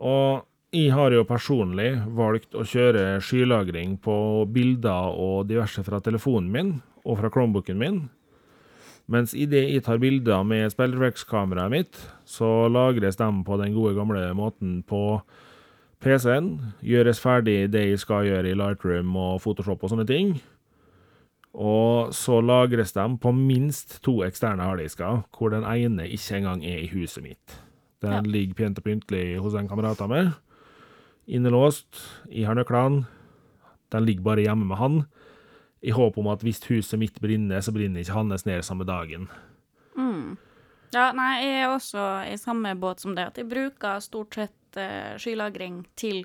Og 0.03 0.49
jeg 0.73 0.93
har 0.97 1.13
jo 1.13 1.27
personlig 1.29 1.91
valgt 2.17 2.57
å 2.57 2.65
kjøre 2.65 3.21
skylagring 3.25 3.99
på 4.03 4.17
bilder 4.49 5.13
og 5.21 5.47
diverse 5.51 5.85
fra 5.85 6.01
telefonen 6.05 6.51
min 6.53 6.75
og 7.05 7.19
fra 7.21 7.31
Chromebooken 7.33 7.81
min. 7.81 8.03
Mens 9.13 9.35
idet 9.35 9.67
jeg 9.69 9.85
tar 9.85 10.01
bilder 10.01 10.45
med 10.47 10.73
speilreflekskameraet 10.73 11.73
mitt, 11.73 11.99
så 12.25 12.69
lagres 12.73 13.19
de 13.21 13.29
på 13.45 13.59
den 13.61 13.75
gode 13.77 13.97
gamle 13.99 14.25
måten 14.39 14.81
på 14.89 15.21
PC-en. 16.03 16.49
Gjøres 16.83 17.21
ferdig 17.23 17.71
det 17.73 17.85
jeg 17.89 18.01
skal 18.03 18.27
gjøre 18.27 18.51
i 18.51 18.57
Lightroom 18.59 19.15
og 19.17 19.41
Photoshop 19.45 19.85
og 19.87 19.93
sånne 19.93 20.07
ting. 20.09 20.35
Og 21.53 22.13
så 22.17 22.39
lagres 22.41 22.95
de 22.97 23.05
på 23.21 23.33
minst 23.37 23.99
to 24.05 24.23
eksterne 24.25 24.65
harddisker, 24.65 25.23
hvor 25.37 25.53
den 25.53 25.67
ene 25.69 26.07
ikke 26.09 26.39
engang 26.41 26.65
er 26.65 26.79
i 26.85 26.89
huset 26.95 27.23
mitt. 27.27 27.59
Den 28.03 28.13
Ja. 28.13 28.21
ligger 28.21 28.55
pent 28.55 28.79
og 28.79 28.85
pyntelig 28.85 29.39
hos 29.39 29.55
en 29.55 29.69
kamerat 29.69 30.01
av 30.01 30.09
meg. 30.09 30.33
Innelåst. 31.29 32.01
Jeg 32.31 32.47
har 32.47 32.55
nøklene. 32.55 33.07
Den 33.93 34.05
ligger 34.07 34.23
bare 34.23 34.43
hjemme 34.43 34.65
med 34.67 34.77
han. 34.79 35.05
I 35.85 35.91
håp 35.91 36.17
om 36.19 36.27
at 36.29 36.41
hvis 36.43 36.63
huset 36.69 36.99
mitt 36.99 37.21
brenner, 37.21 37.61
så 37.61 37.73
brenner 37.73 38.01
ikke 38.01 38.13
hans 38.15 38.47
ned 38.47 38.63
samme 38.63 38.85
dagen. 38.85 39.29
Mm. 39.97 40.37
Ja, 40.95 41.13
nei, 41.13 41.43
jeg 41.43 41.63
er 41.63 41.69
også 41.69 42.33
i 42.33 42.37
samme 42.37 42.75
båt 42.81 43.01
som 43.01 43.15
det, 43.15 43.27
at 43.27 43.37
jeg 43.37 43.49
bruker 43.49 44.01
stort 44.01 44.35
sett 44.35 44.53
skylagring 45.23 45.83
til 45.99 46.25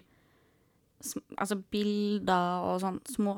altså 1.37 1.59
bilder 1.71 2.65
og 2.65 2.81
sånn 2.81 2.99
små 3.05 3.35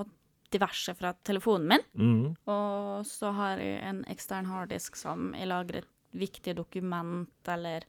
diverse 0.53 0.93
fra 0.97 1.13
telefonen 1.25 1.67
min. 1.67 1.85
Mm. 1.93 2.25
Og 2.49 3.05
så 3.07 3.31
har 3.37 3.61
jeg 3.61 3.79
en 3.85 4.01
ekstern 4.09 4.49
harddisk 4.49 4.97
som 4.99 5.31
jeg 5.37 5.49
lagrer 5.51 5.83
et 5.83 5.89
viktig 6.19 6.55
dokument 6.57 7.51
eller 7.53 7.85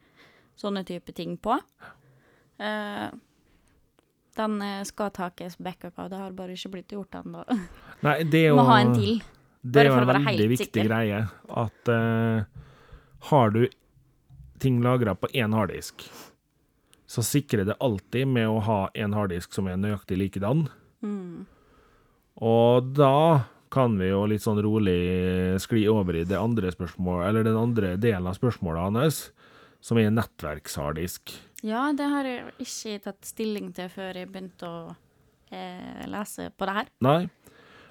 sånne 0.60 0.84
type 0.88 1.14
ting 1.16 1.38
på. 1.40 1.56
Uh, 2.60 3.08
den 4.36 4.62
eh, 4.62 4.82
skal 4.86 5.10
takes 5.10 5.56
backup 5.58 5.98
av, 5.98 6.10
det 6.12 6.18
har 6.20 6.34
bare 6.36 6.54
ikke 6.54 6.70
blitt 6.76 6.92
gjort 6.94 7.16
ennå. 7.18 7.42
Nei, 8.06 8.20
det 8.30 8.44
er 8.44 8.52
jo 8.52 8.58
Må 8.60 8.66
ha 8.68 8.78
en 8.84 8.92
til. 8.94 9.22
Det 9.60 9.82
er 9.82 9.90
jo 9.90 9.96
en 9.98 10.08
veldig 10.08 10.48
viktig 10.54 10.68
sikker. 10.68 10.86
greie 10.86 11.24
at 11.64 11.90
uh, 11.92 12.44
har 13.32 13.56
du 13.56 13.64
ting 14.60 14.78
lagra 14.84 15.16
på 15.16 15.28
én 15.36 15.56
harddisk, 15.56 16.04
så 17.10 17.24
sikrer 17.26 17.66
det 17.66 17.78
alltid 17.82 18.28
med 18.30 18.46
å 18.46 18.60
ha 18.62 18.82
en 18.94 19.16
harddisk 19.16 19.56
som 19.56 19.66
er 19.66 19.80
nøyaktig 19.80 20.18
likedan. 20.20 20.68
Mm. 21.02 21.48
Og 22.38 22.92
da 22.94 23.48
kan 23.70 23.96
vi 23.98 24.12
jo 24.12 24.22
litt 24.30 24.44
sånn 24.44 24.60
rolig 24.62 25.58
skli 25.62 25.84
over 25.90 26.20
i 26.20 26.24
det 26.26 26.38
andre 26.38 26.70
spørsmålet, 26.74 27.28
eller 27.28 27.46
den 27.46 27.58
andre 27.58 27.92
delen 27.98 28.30
av 28.30 28.38
spørsmålet 28.38 28.98
hans, 29.00 29.20
som 29.82 29.98
er 29.98 30.12
nettverksharddisk. 30.14 31.34
Ja, 31.66 31.88
det 31.96 32.06
har 32.12 32.26
jeg 32.28 32.54
ikke 32.62 33.02
tatt 33.08 33.26
stilling 33.26 33.70
til 33.76 33.90
før 33.92 34.22
jeg 34.22 34.30
begynte 34.30 34.70
å 34.70 34.80
eh, 35.50 36.06
lese 36.10 36.50
på 36.54 36.68
det 36.68 36.76
her. 36.78 36.90
Nei. 37.04 37.20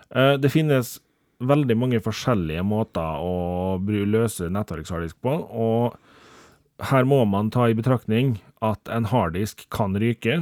Eh, 0.10 0.36
Det 0.41 0.51
finnes 0.53 0.97
veldig 1.39 1.75
mange 1.79 1.99
forskjellige 2.03 2.63
måter 2.67 3.23
å 3.23 3.79
løse 3.84 4.49
nettverksharddisk 4.51 5.19
på, 5.23 5.36
og 5.39 6.88
her 6.91 7.08
må 7.08 7.25
man 7.27 7.51
ta 7.51 7.67
i 7.67 7.75
betraktning 7.75 8.38
at 8.65 8.91
en 8.91 9.07
harddisk 9.11 9.65
kan 9.73 9.95
ryke, 9.99 10.41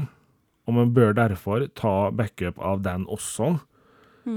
og 0.68 0.76
man 0.76 0.92
bør 0.94 1.14
derfor 1.16 1.68
ta 1.78 2.10
backup 2.12 2.60
av 2.60 2.84
den 2.86 3.06
også, 3.08 3.58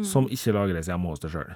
som 0.07 0.29
ikke 0.31 0.55
lagres 0.55 0.87
hjemme 0.87 1.11
hos 1.11 1.23
deg 1.23 1.33
sjøl. 1.35 1.51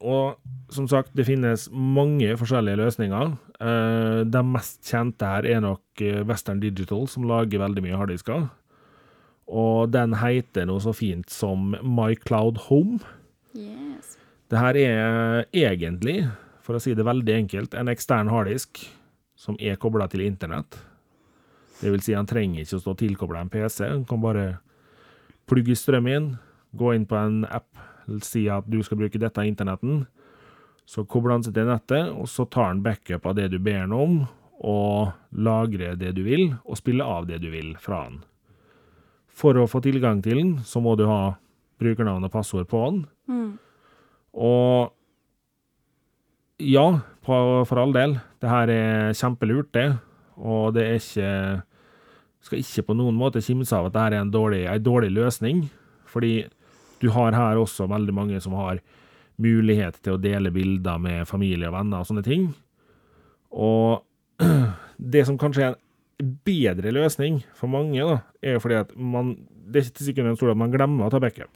og 0.00 0.40
som 0.72 0.88
sagt, 0.88 1.12
det 1.14 1.26
finnes 1.28 1.68
mange 1.70 2.34
forskjellige 2.40 2.80
løsninger. 2.80 3.36
Uh, 3.60 4.24
de 4.26 4.42
mest 4.48 4.80
kjente 4.88 5.28
her 5.28 5.46
er 5.46 5.60
nok 5.62 6.02
eh, 6.02 6.24
Western 6.26 6.60
Digital, 6.62 7.06
som 7.08 7.28
lager 7.28 7.62
veldig 7.62 7.84
mye 7.84 7.98
harddisker. 8.00 8.48
Og 9.44 9.92
den 9.92 10.16
heter 10.18 10.66
noe 10.66 10.80
så 10.82 10.94
fint 10.96 11.30
som 11.30 11.76
MyCloud 11.84 12.64
Home. 12.70 12.98
Yes. 13.54 14.16
Det 14.50 14.58
her 14.58 14.78
er 14.80 15.44
egentlig, 15.52 16.24
for 16.64 16.76
å 16.76 16.82
si 16.82 16.96
det 16.96 17.06
veldig 17.06 17.36
enkelt, 17.44 17.76
en 17.76 17.92
ekstern 17.92 18.32
harddisk 18.32 18.86
som 19.36 19.56
er 19.60 19.78
kobla 19.80 20.06
til 20.10 20.24
internett. 20.24 20.78
Det 21.80 21.90
vil 21.90 22.02
si, 22.04 22.14
han 22.14 22.28
trenger 22.28 22.62
ikke 22.62 22.78
å 22.78 22.84
stå 22.84 22.94
tilkobla 23.00 23.42
en 23.44 23.50
PC. 23.52 23.82
Han 23.88 24.04
kan 24.08 24.22
bare 24.22 24.44
plugge 25.50 25.76
strøm 25.76 26.08
inn, 26.08 26.28
gå 26.72 26.94
inn 26.94 27.06
på 27.08 27.18
en 27.18 27.42
app, 27.44 27.68
si 28.24 28.46
at 28.52 28.68
du 28.70 28.80
skal 28.84 29.00
bruke 29.00 29.20
dette 29.20 29.44
internetten. 29.44 30.04
Så 30.88 31.06
kobler 31.08 31.38
han 31.38 31.44
seg 31.44 31.56
til 31.56 31.68
nettet, 31.68 32.12
og 32.12 32.28
så 32.30 32.46
tar 32.46 32.70
han 32.70 32.84
backup 32.84 33.26
av 33.26 33.36
det 33.38 33.50
du 33.52 33.58
ber 33.58 33.84
han 33.84 33.94
om, 33.96 34.18
og 34.64 35.12
lagrer 35.34 35.98
det 36.00 36.14
du 36.16 36.22
vil, 36.26 36.54
og 36.64 36.78
spiller 36.78 37.08
av 37.08 37.28
det 37.28 37.40
du 37.42 37.50
vil 37.52 37.74
fra 37.80 38.04
han. 38.06 38.22
For 39.34 39.56
å 39.58 39.66
få 39.66 39.80
tilgang 39.84 40.22
til 40.22 40.38
den, 40.38 40.52
så 40.62 40.80
må 40.84 40.94
du 40.96 41.08
ha 41.10 41.34
brukernavn 41.82 42.28
og 42.28 42.32
passord 42.32 42.68
på 42.70 42.82
den. 42.86 43.00
Mm. 43.26 43.50
Og 44.44 44.92
ja, 46.62 46.86
på, 47.24 47.36
for 47.68 47.80
all 47.80 47.94
del, 47.94 48.18
det 48.42 48.50
her 48.50 48.72
er 48.72 49.16
kjempelurt, 49.16 49.72
det. 49.76 49.88
Og 50.36 50.74
det 50.74 50.84
er 50.88 50.98
ikke 50.98 51.30
Skal 52.44 52.60
ikke 52.60 52.82
på 52.90 52.94
noen 52.98 53.16
måte 53.16 53.40
kimse 53.40 53.72
av 53.72 53.86
at 53.88 53.94
det 53.94 54.02
her 54.02 54.14
er 54.18 54.20
en 54.20 54.32
dårlig, 54.32 54.66
en 54.68 54.82
dårlig 54.84 55.08
løsning. 55.16 55.62
Fordi 56.04 56.44
du 57.00 57.08
har 57.14 57.32
her 57.32 57.56
også 57.56 57.86
veldig 57.88 58.12
mange 58.12 58.40
som 58.44 58.52
har 58.58 58.82
mulighet 59.40 59.96
til 60.04 60.18
å 60.18 60.20
dele 60.20 60.52
bilder 60.52 61.00
med 61.00 61.24
familie 61.28 61.70
og 61.70 61.78
venner 61.78 62.02
og 62.02 62.10
sånne 62.10 62.24
ting. 62.26 62.50
Og 63.50 64.04
det 65.14 65.24
som 65.24 65.40
kanskje 65.40 65.70
er 65.70 65.72
en 65.72 66.36
bedre 66.46 66.92
løsning 66.94 67.40
for 67.56 67.72
mange, 67.72 68.04
da, 68.04 68.20
er 68.44 68.58
jo 68.58 68.62
fordi 68.62 68.80
at 68.82 68.94
man 68.96 69.36
Det 69.64 69.80
er 69.80 69.86
ikke 69.88 70.04
sikkert 70.04 70.42
at 70.44 70.58
man 70.60 70.72
glemmer 70.74 71.06
å 71.06 71.10
ta 71.10 71.18
backup. 71.24 71.48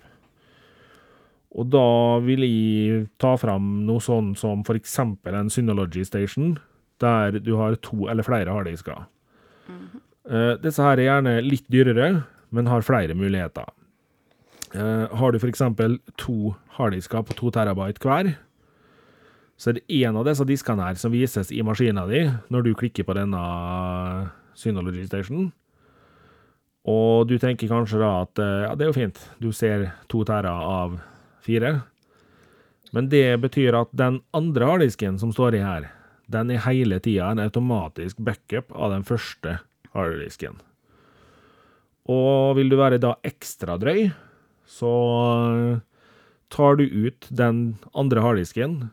Og 1.57 1.71
da 1.73 2.19
vil 2.25 2.45
jeg 2.45 3.07
ta 3.21 3.33
fram 3.41 3.87
noe 3.89 4.03
sånn 4.05 4.35
som 4.37 4.65
for 4.69 4.77
eksempel 4.77 5.37
en 5.39 5.49
Synology 5.53 6.05
Station, 6.05 6.59
der 7.01 7.39
du 7.41 7.55
har 7.57 7.79
to 7.85 8.09
eller 8.11 8.27
flere 8.27 8.53
harddisker. 8.53 9.07
Eh, 10.29 10.55
disse 10.61 10.85
her 10.85 10.99
er 10.99 11.07
gjerne 11.07 11.39
litt 11.45 11.65
dyrere, 11.73 12.25
men 12.53 12.69
har 12.69 12.85
flere 12.85 13.17
muligheter. 13.17 13.65
Eh, 14.75 15.07
har 15.09 15.33
du 15.33 15.39
for 15.39 15.49
eksempel 15.49 15.99
to 16.21 16.55
harddisker 16.77 17.25
på 17.25 17.37
to 17.39 17.53
terabyte 17.55 18.03
hver, 18.05 18.35
så 19.59 19.71
er 19.71 19.79
det 19.79 20.03
en 20.05 20.19
av 20.21 20.27
disse 20.29 20.45
diskene 20.47 20.85
her 20.85 20.99
som 21.01 21.15
vises 21.15 21.51
i 21.51 21.65
maskinen 21.67 22.07
din 22.11 22.37
når 22.53 22.69
du 22.69 22.75
klikker 22.79 23.09
på 23.09 23.17
denne 23.17 23.41
Synology 24.55 25.07
Station. 25.09 25.49
Og 26.89 27.27
du 27.29 27.39
tenker 27.41 27.71
kanskje 27.71 27.99
da 28.01 28.13
at 28.23 28.39
eh, 28.39 28.65
ja, 28.69 28.75
det 28.77 28.85
er 28.85 28.93
jo 28.93 28.99
fint, 29.01 29.23
du 29.41 29.51
ser 29.53 29.91
to 30.13 30.23
tera 30.29 30.53
av 30.53 31.01
fire. 31.49 31.73
Men 32.95 33.11
det 33.13 33.41
betyr 33.43 33.77
at 33.77 33.93
den 33.97 34.23
andre 34.37 34.71
harddisken 34.71 35.19
som 35.21 35.33
står 35.35 35.59
i 35.59 35.65
her, 35.65 35.91
den 36.29 36.53
er 36.53 36.65
hele 36.65 37.01
tida 37.05 37.33
en 37.33 37.43
automatisk 37.43 38.21
backup 38.25 38.73
av 38.77 38.93
den 38.93 39.05
første 39.09 39.59
harddisken. 39.97 40.61
Og 42.09 42.57
vil 42.57 42.73
du 42.73 42.79
være 42.81 43.01
da 43.01 43.17
ekstra 43.27 43.77
drøy, 43.81 44.09
så 44.69 44.93
tar 46.53 46.79
du 46.81 46.85
ut 46.89 47.29
den 47.29 47.77
andre 47.97 48.25
harddisken, 48.25 48.89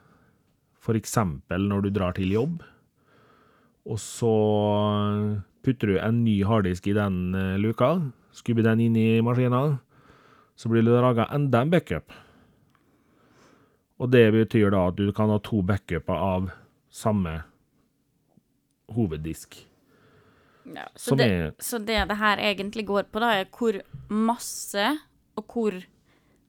eksempel 0.94 1.64
når 1.66 1.82
du 1.82 1.90
drar 1.96 2.14
til 2.14 2.30
jobb, 2.30 2.60
og 3.86 3.98
så 4.02 4.34
putter 5.66 5.94
du 5.94 5.98
en 5.98 6.24
ny 6.26 6.36
harddisk 6.46 6.88
i 6.90 6.94
den 6.94 7.34
eh, 7.38 7.56
luka, 7.62 7.96
skubber 8.36 8.66
den 8.66 8.84
inn 8.86 8.98
i 9.00 9.22
maskina, 9.26 9.80
så 10.56 10.70
blir 10.70 10.86
det 10.86 10.94
laga 10.94 11.26
enda 11.34 11.64
en 11.64 11.74
backup. 11.74 12.14
Og 14.00 14.12
det 14.12 14.26
betyr 14.36 14.74
da 14.74 14.88
at 14.90 14.98
du 15.00 15.08
kan 15.16 15.32
ha 15.32 15.38
to 15.40 15.62
backuper 15.66 16.18
av 16.20 16.50
samme 16.92 17.38
hoveddisk. 18.96 19.58
Ja, 20.66 20.88
så, 20.96 21.16
det, 21.16 21.26
er 21.30 21.52
så 21.62 21.78
det 21.78 22.00
det 22.10 22.18
her 22.18 22.42
egentlig 22.42 22.86
går 22.90 23.08
på, 23.14 23.22
da, 23.22 23.36
er 23.40 23.50
hvor 23.54 23.78
masse 24.10 24.88
og 25.38 25.46
hvor 25.52 25.78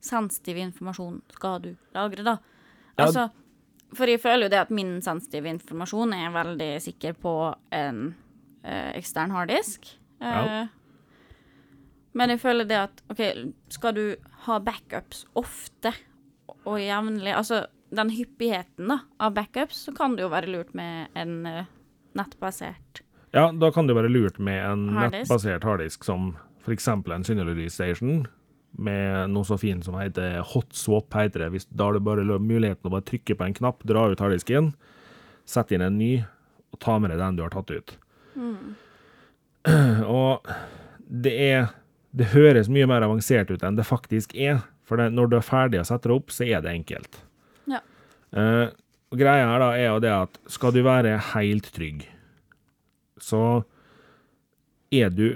sensitiv 0.02 0.56
informasjon 0.62 1.18
skal 1.34 1.60
du 1.64 1.70
lagre, 1.94 2.24
da? 2.24 2.36
Ja. 2.96 3.04
Altså, 3.04 3.26
for 3.96 4.08
jeg 4.10 4.22
føler 4.22 4.46
jo 4.48 4.54
det 4.54 4.62
at 4.64 4.72
min 4.74 4.96
sensitive 5.04 5.50
informasjon 5.52 6.14
er 6.16 6.32
veldig 6.34 6.70
sikker 6.82 7.16
på 7.20 7.34
en 7.76 8.00
eh, 8.64 8.90
ekstern 8.96 9.34
harddisk. 9.36 9.92
Eh, 10.20 10.26
Ja. 10.26 10.66
Men 12.16 12.30
jeg 12.32 12.40
føler 12.40 12.64
det 12.64 12.76
at 12.80 13.00
OK, 13.12 13.18
skal 13.68 13.92
du 13.92 14.04
ha 14.46 14.54
backups 14.64 15.26
ofte 15.36 15.90
og 16.64 16.78
jevnlig 16.80 17.32
Altså 17.36 17.64
den 17.96 18.10
hyppigheten 18.10 18.88
da, 18.90 18.98
av 19.22 19.34
backups, 19.36 19.84
så 19.86 19.94
kan 19.94 20.16
det 20.16 20.24
jo 20.24 20.30
være 20.32 20.50
lurt 20.50 20.72
med 20.74 21.12
en 21.14 21.36
uh, 21.46 21.68
nettbasert 22.18 23.02
Ja, 23.36 23.50
da 23.52 23.70
kan 23.74 23.86
det 23.86 23.94
jo 23.94 24.00
være 24.00 24.10
lurt 24.10 24.38
med 24.42 24.58
en 24.64 24.88
Harddisk. 24.96 25.26
nettbasert 25.26 25.64
harddisk 25.68 26.04
som 26.06 26.32
f.eks. 26.66 26.88
en 26.88 27.24
Synology 27.24 27.68
Station, 27.70 28.24
med 28.76 29.30
noe 29.30 29.46
så 29.46 29.54
fint 29.60 29.84
som 29.86 29.94
heter 30.00 30.40
hotswap, 30.50 31.14
heter 31.14 31.44
det. 31.44 31.50
Hvis, 31.54 31.66
da 31.70 31.86
har 31.86 31.94
du 31.94 32.00
bare 32.02 32.24
muligheten 32.42 32.88
å 32.88 32.92
bare 32.92 33.06
trykke 33.06 33.36
på 33.38 33.46
en 33.46 33.54
knapp, 33.54 33.84
dra 33.86 34.08
ut 34.10 34.20
harddisken, 34.20 34.72
sette 35.46 35.76
inn 35.76 35.84
en 35.86 35.96
ny, 35.96 36.24
og 36.74 36.80
ta 36.82 36.98
med 36.98 37.14
deg 37.14 37.22
den 37.22 37.38
du 37.38 37.44
har 37.44 37.54
tatt 37.54 37.70
ut. 37.70 37.94
Og 40.06 40.50
det 41.06 41.32
er 41.46 41.70
Det 42.16 42.30
høres 42.32 42.68
mye 42.72 42.86
mer 42.88 43.04
avansert 43.04 43.50
ut 43.52 43.62
enn 43.66 43.76
det 43.76 43.84
faktisk 43.86 44.34
er. 44.34 44.62
For 44.86 45.00
det, 45.00 45.10
når 45.14 45.30
du 45.30 45.38
er 45.38 45.46
ferdig 45.46 45.80
å 45.82 45.86
sette 45.86 46.08
det 46.08 46.16
opp, 46.16 46.34
så 46.34 46.46
er 46.46 46.62
det 46.64 46.74
enkelt. 46.74 47.18
Ja. 47.70 47.80
Eh, 48.36 48.68
greia 49.16 49.48
her 49.50 49.62
da 49.62 49.70
er 49.74 49.88
jo 49.88 50.02
det 50.04 50.12
at 50.14 50.38
skal 50.52 50.74
du 50.74 50.82
være 50.86 51.16
helt 51.32 51.70
trygg, 51.74 52.06
så 53.22 53.64
er 54.94 55.10
du 55.10 55.28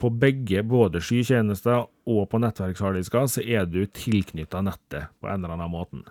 på 0.00 0.10
begge, 0.12 0.62
både 0.64 1.00
skytjenester 1.04 1.84
og 2.08 2.22
på 2.32 2.40
nettverksharddisker, 2.40 3.28
så 3.28 3.44
er 3.44 3.68
du 3.68 3.82
tilknytta 3.84 4.62
nettet 4.64 5.12
på 5.20 5.28
en 5.28 5.40
eller 5.40 5.56
annen 5.56 5.72
måte. 5.72 6.02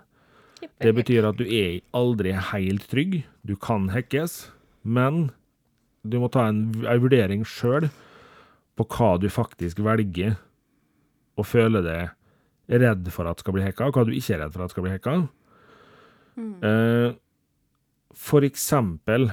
Det 0.79 0.91
betyr 0.95 1.27
at 1.29 1.39
du 1.39 1.45
er 1.45 1.79
aldri 1.95 2.33
helt 2.51 2.85
trygg. 2.91 3.21
Du 3.47 3.55
kan 3.59 3.89
hackes, 3.93 4.49
men 4.83 5.29
du 6.03 6.19
må 6.21 6.29
ta 6.31 6.47
en, 6.49 6.69
en 6.83 7.01
vurdering 7.03 7.45
sjøl 7.47 7.89
på 8.79 8.85
hva 8.95 9.15
du 9.19 9.27
faktisk 9.31 9.81
velger 9.83 10.37
å 11.39 11.45
føle 11.47 11.81
deg 11.83 12.13
redd 12.69 13.09
for 13.13 13.29
at 13.29 13.41
skal 13.41 13.55
bli 13.55 13.65
hacka, 13.65 13.89
og 13.89 13.97
hva 13.97 14.05
du 14.05 14.13
ikke 14.13 14.35
er 14.35 14.43
redd 14.43 14.53
for 14.55 14.65
at 14.65 14.73
skal 14.73 14.85
bli 14.85 14.93
hacka. 14.93 15.15
Eh, 16.39 17.11
for 18.15 18.45
eksempel 18.47 19.29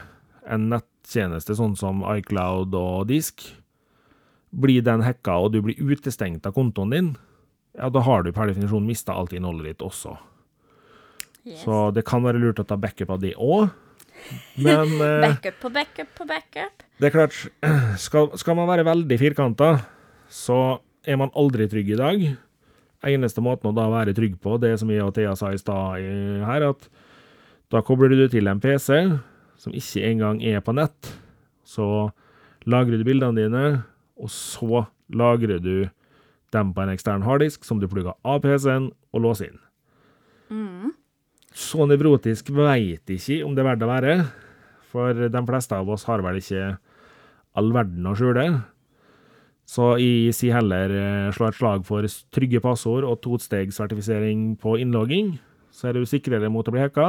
en 0.47 0.69
nettjeneste 0.73 1.57
sånn 1.59 1.77
som 1.79 2.03
iCloud 2.17 2.75
og 2.79 3.07
Disk. 3.11 3.45
Blir 4.57 4.85
den 4.87 5.05
hacka, 5.05 5.37
og 5.43 5.53
du 5.55 5.61
blir 5.65 5.79
utestengt 5.79 6.47
av 6.49 6.55
kontoen 6.57 6.95
din, 6.95 7.11
ja, 7.77 7.91
da 7.93 8.01
har 8.01 8.23
du 8.25 8.31
per 8.33 8.49
definisjon 8.49 8.87
mista 8.89 9.13
alt 9.13 9.35
innholdet 9.37 9.75
ditt 9.75 9.83
også. 9.85 10.15
Yes. 11.45 11.61
Så 11.63 11.91
det 11.95 12.07
kan 12.09 12.25
være 12.25 12.41
lurt 12.41 12.63
å 12.63 12.65
ta 12.67 12.79
backup 12.81 13.13
av 13.13 13.21
det 13.23 13.35
òg. 13.37 13.69
Men 14.65 14.97
eh, 15.05 15.27
Backup 15.27 15.61
på 15.61 15.71
backup 15.75 16.15
på 16.17 16.27
backup. 16.31 16.87
det 16.99 17.11
er 17.11 17.15
klart, 17.15 17.37
skal, 18.07 18.33
skal 18.41 18.57
man 18.59 18.71
være 18.71 18.87
veldig 18.89 19.21
firkanta, 19.21 19.71
så 20.33 20.81
er 21.07 21.21
man 21.21 21.35
aldri 21.39 21.69
trygg 21.71 21.93
i 21.93 22.01
dag. 22.01 22.25
Eneste 23.05 23.43
måten 23.45 23.71
å 23.71 23.77
da 23.77 23.89
være 23.93 24.15
trygg 24.17 24.39
på, 24.41 24.57
det 24.63 24.79
som 24.81 24.91
jeg 24.91 25.05
og 25.05 25.13
Thea 25.17 25.35
sa 25.37 25.53
i 25.53 25.61
stad 25.61 26.01
her, 26.49 26.65
at 26.71 26.89
da 27.73 27.83
kobler 27.85 28.15
du 28.15 28.29
til 28.33 28.49
en 28.49 28.61
PC 28.63 29.19
som 29.61 29.75
ikke 29.77 30.05
engang 30.07 30.41
er 30.45 30.63
på 30.65 30.73
nett. 30.77 31.13
Så 31.67 32.11
lagrer 32.67 33.01
du 33.01 33.05
bildene 33.07 33.37
dine, 33.37 33.65
og 34.17 34.31
så 34.33 34.87
lagrer 35.13 35.61
du 35.61 35.89
dem 36.55 36.73
på 36.73 36.83
en 36.83 36.93
ekstern 36.95 37.25
harddisk 37.27 37.67
som 37.67 37.81
du 37.83 37.89
plugger 37.91 38.17
av 38.25 38.41
PC-en 38.45 38.91
og 39.13 39.25
låser 39.25 39.51
inn. 39.51 39.61
Så 41.57 41.87
nevrotisk 41.89 42.51
veit 42.55 43.11
ikke 43.11 43.43
om 43.45 43.55
det 43.57 43.65
er 43.65 43.71
verdt 43.73 43.85
å 43.85 43.91
være, 43.91 44.17
for 44.93 45.27
de 45.29 45.43
fleste 45.49 45.77
av 45.77 45.89
oss 45.91 46.07
har 46.09 46.23
vel 46.25 46.39
ikke 46.41 46.77
all 47.57 47.73
verden 47.75 48.07
å 48.07 48.15
skjule. 48.17 48.47
Så 49.67 49.97
jeg 49.99 50.35
sier 50.37 50.61
heller 50.61 50.93
eh, 50.95 51.33
slå 51.35 51.49
et 51.51 51.59
slag 51.59 51.87
for 51.89 52.07
trygge 52.35 52.61
passord 52.63 53.07
og 53.07 53.19
tostegssertifisering 53.25 54.53
på 54.63 54.77
innlogging, 54.79 55.35
så 55.75 55.91
er 55.91 55.99
du 55.99 56.07
sikrere 56.07 56.51
mot 56.53 56.69
å 56.69 56.75
bli 56.75 56.85
hacka. 56.85 57.09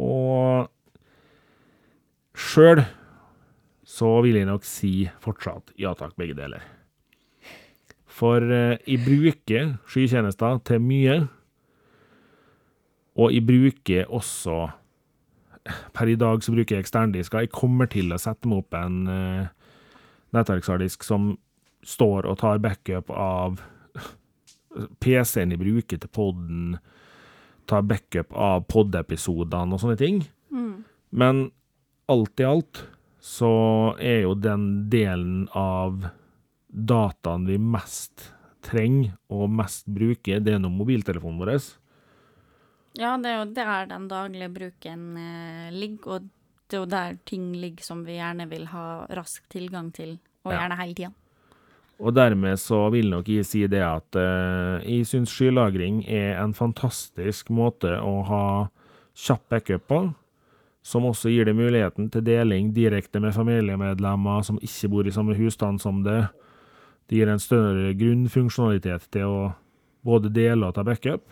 Og 0.00 0.70
sjøl 2.36 2.86
så 3.86 4.08
vil 4.24 4.40
jeg 4.40 4.48
nok 4.48 4.64
si 4.66 4.94
fortsatt 5.22 5.76
ja 5.80 5.92
takk, 5.96 6.16
begge 6.16 6.38
deler. 6.40 6.64
For 8.08 8.40
eh, 8.40 8.80
jeg 8.88 9.04
bruker 9.04 9.76
skytjenester 9.92 10.62
til 10.64 10.80
mye, 10.80 11.18
og 13.16 13.32
jeg 13.32 13.44
bruker 13.48 14.10
også 14.12 14.66
Per 15.66 16.06
i 16.06 16.14
dag 16.14 16.44
så 16.46 16.52
bruker 16.54 16.76
jeg 16.76 16.84
eksterndisker. 16.84 17.42
Jeg 17.42 17.50
kommer 17.50 17.88
til 17.90 18.12
å 18.14 18.18
sette 18.22 18.46
meg 18.46 18.60
opp 18.62 18.76
en 18.78 19.00
nettverksharddisk 20.36 21.04
som 21.06 21.34
står 21.86 22.28
og 22.28 22.38
tar 22.42 22.62
backup 22.62 23.10
av 23.10 23.60
PC-en 25.02 25.54
jeg 25.54 25.62
bruker 25.62 26.00
til 26.02 26.12
podden, 26.12 26.76
tar 27.66 27.86
backup 27.86 28.34
av 28.36 28.66
pod-episodene 28.70 29.74
og 29.74 29.82
sånne 29.82 29.98
ting. 30.00 30.24
Men 31.16 31.50
alt 32.06 32.40
i 32.40 32.46
alt 32.46 32.84
så 33.22 33.50
er 33.98 34.22
jo 34.26 34.36
den 34.38 34.86
delen 34.90 35.46
av 35.56 36.06
dataen 36.68 37.46
vi 37.48 37.56
mest 37.58 38.30
trenger 38.66 39.14
og 39.32 39.50
mest 39.50 39.86
bruker, 39.90 40.42
det 40.42 40.56
er 40.56 40.62
nå 40.62 40.70
mobiltelefonen 40.74 41.40
vår. 41.40 41.52
Ja, 42.96 43.14
det 43.20 43.30
er 43.30 43.40
jo 43.40 43.48
der 43.56 43.88
den 43.90 44.06
daglige 44.10 44.48
bruken 44.52 45.02
eh, 45.20 45.72
ligger, 45.74 46.18
og 46.18 46.28
det 46.68 46.76
er 46.76 46.82
jo 46.82 46.88
der 46.90 47.18
ting 47.26 47.52
ligger 47.54 47.84
som 47.84 48.04
vi 48.06 48.16
gjerne 48.18 48.48
vil 48.50 48.66
ha 48.72 49.06
rask 49.14 49.44
tilgang 49.52 49.92
til, 49.94 50.18
og 50.44 50.52
Ja. 50.52 50.58
gjerne 50.60 50.76
hele 50.80 50.94
tida. 50.94 51.12
Og 51.98 52.12
dermed 52.14 52.58
så 52.58 52.90
vil 52.92 53.08
nok 53.10 53.26
jeg 53.28 53.46
si 53.46 53.66
det 53.66 53.80
at 53.82 54.16
eh, 54.16 54.82
jeg 54.84 55.06
syns 55.06 55.30
skylagring 55.32 56.04
er 56.08 56.42
en 56.42 56.52
fantastisk 56.52 57.48
måte 57.48 57.88
å 58.02 58.22
ha 58.26 58.68
kjapp 59.16 59.48
backup 59.48 59.86
på, 59.88 60.14
som 60.82 61.02
også 61.08 61.30
gir 61.32 61.44
deg 61.48 61.56
muligheten 61.56 62.10
til 62.12 62.22
deling 62.22 62.72
direkte 62.74 63.18
med 63.18 63.32
familiemedlemmer 63.34 64.42
som 64.44 64.58
ikke 64.62 64.90
bor 64.92 65.06
i 65.08 65.10
samme 65.10 65.34
husstand 65.34 65.80
som 65.80 66.02
det. 66.04 66.28
Det 67.08 67.16
gir 67.18 67.28
en 67.28 67.38
større 67.42 67.94
grunnfunksjonalitet 67.96 69.08
til 69.10 69.24
å 69.24 69.54
både 70.04 70.30
dele 70.32 70.66
og 70.68 70.74
ta 70.74 70.84
backup. 70.86 71.22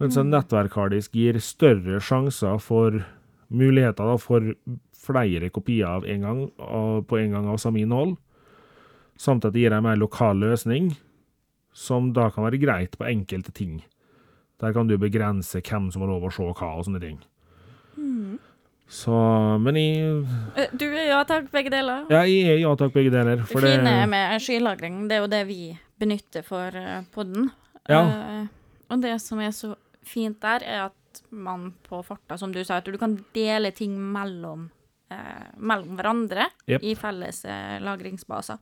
Mens 0.00 0.16
en 0.16 0.30
nettverkhardisk 0.30 1.12
gir 1.14 1.36
større 1.40 1.98
sjanser 2.00 2.58
for 2.62 3.02
muligheter 3.54 4.10
da, 4.10 4.18
for 4.20 4.54
flere 5.04 5.50
kopier 5.54 5.86
av 5.86 6.06
en 6.08 6.20
gang, 6.24 6.44
av- 6.58 7.02
på 7.08 7.18
en 7.20 7.34
gang 7.36 7.48
av 7.48 7.58
samme 7.62 7.82
innhold 7.82 8.16
samt 9.20 9.44
at 9.46 9.54
det 9.54 9.60
gir 9.62 9.74
en 9.74 9.84
mer 9.86 9.96
lokal 10.00 10.40
løsning, 10.42 10.96
som 11.74 12.12
da 12.12 12.30
kan 12.34 12.44
være 12.48 12.58
greit 12.58 12.96
på 12.98 13.06
enkelte 13.06 13.52
ting. 13.54 13.76
Der 14.58 14.72
kan 14.74 14.88
du 14.90 14.96
begrense 14.98 15.60
hvem 15.62 15.90
som 15.92 16.02
har 16.02 16.10
lov 16.10 16.26
å 16.26 16.32
se 16.34 16.42
hva 16.42 16.70
og 16.78 16.84
sånne 16.86 17.00
ting. 17.02 17.20
Så 18.88 19.14
Men 19.62 19.78
jeg 19.78 20.68
Du 20.76 20.84
er 20.92 21.08
ja 21.08 21.22
takk, 21.24 21.50
begge 21.52 21.70
deler. 21.72 22.04
Ja, 22.10 22.22
jeg 22.28 22.44
er 22.52 22.58
ja 22.60 22.74
takk, 22.76 22.92
begge 22.92 23.10
deler. 23.10 23.40
Det 23.40 23.48
For 23.48 23.64
det 23.64 23.78
fine 23.78 24.06
med 24.10 24.42
skylagring, 24.44 25.08
det 25.08 25.16
er 25.16 25.24
jo 25.24 25.30
det 25.32 25.46
vi 25.48 25.60
benytter 25.98 26.44
for 26.46 26.74
uh, 26.74 27.00
podden. 27.14 27.50
Ja. 27.88 28.02
Uh, 28.02 28.46
og 28.90 29.00
det 29.02 29.16
som 29.22 29.40
er 29.40 29.54
så 29.56 29.74
fint 30.04 30.40
der, 30.42 30.62
er 30.62 30.84
at 30.88 30.96
man 31.34 31.72
på 31.86 32.02
farta, 32.06 32.38
som 32.38 32.52
du 32.54 32.62
sa, 32.64 32.78
at 32.80 32.88
du 32.88 32.98
kan 33.00 33.16
dele 33.34 33.72
ting 33.74 33.96
mellom, 33.98 34.68
eh, 35.10 35.50
mellom 35.56 35.98
hverandre 35.98 36.48
yep. 36.66 36.82
i 36.82 36.94
felles 36.98 37.44
eh, 37.44 37.76
lagringsbaser. 37.84 38.58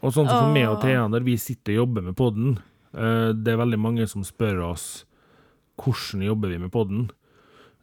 Og 0.00 0.10
sånn 0.10 0.26
som 0.26 0.46
for 0.46 0.52
meg 0.54 0.68
og 0.70 0.78
Åh. 0.80 0.84
Thea, 0.86 1.08
når 1.12 1.26
vi 1.26 1.38
sitter 1.40 1.76
og 1.76 1.82
jobber 1.84 2.06
med 2.08 2.18
podden, 2.18 2.54
eh, 2.94 3.30
det 3.36 3.54
er 3.54 3.60
veldig 3.62 3.80
mange 3.80 4.08
som 4.10 4.24
spør 4.26 4.64
oss 4.72 4.86
hvordan 5.82 6.24
jobber 6.26 6.52
vi 6.52 6.62
med 6.62 6.72
podden. 6.72 7.10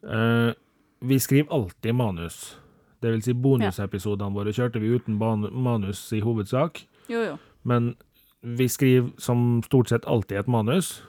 Eh, 0.02 0.52
vi 1.00 1.20
skriver 1.20 1.52
alltid 1.54 1.94
manus. 1.94 2.56
Det 3.00 3.10
vil 3.14 3.22
si 3.24 3.32
bonusepisodene 3.32 4.36
våre 4.36 4.52
kjørte 4.52 4.80
vi 4.82 4.92
uten 4.92 5.16
manus 5.16 6.02
i 6.12 6.20
hovedsak. 6.24 6.82
Jo, 7.08 7.22
jo. 7.24 7.36
Men 7.62 7.94
vi 8.40 8.68
skriver 8.68 9.10
som 9.20 9.62
stort 9.64 9.88
sett 9.88 10.04
alltid 10.04 10.38
et 10.38 10.48
manus, 10.48 11.02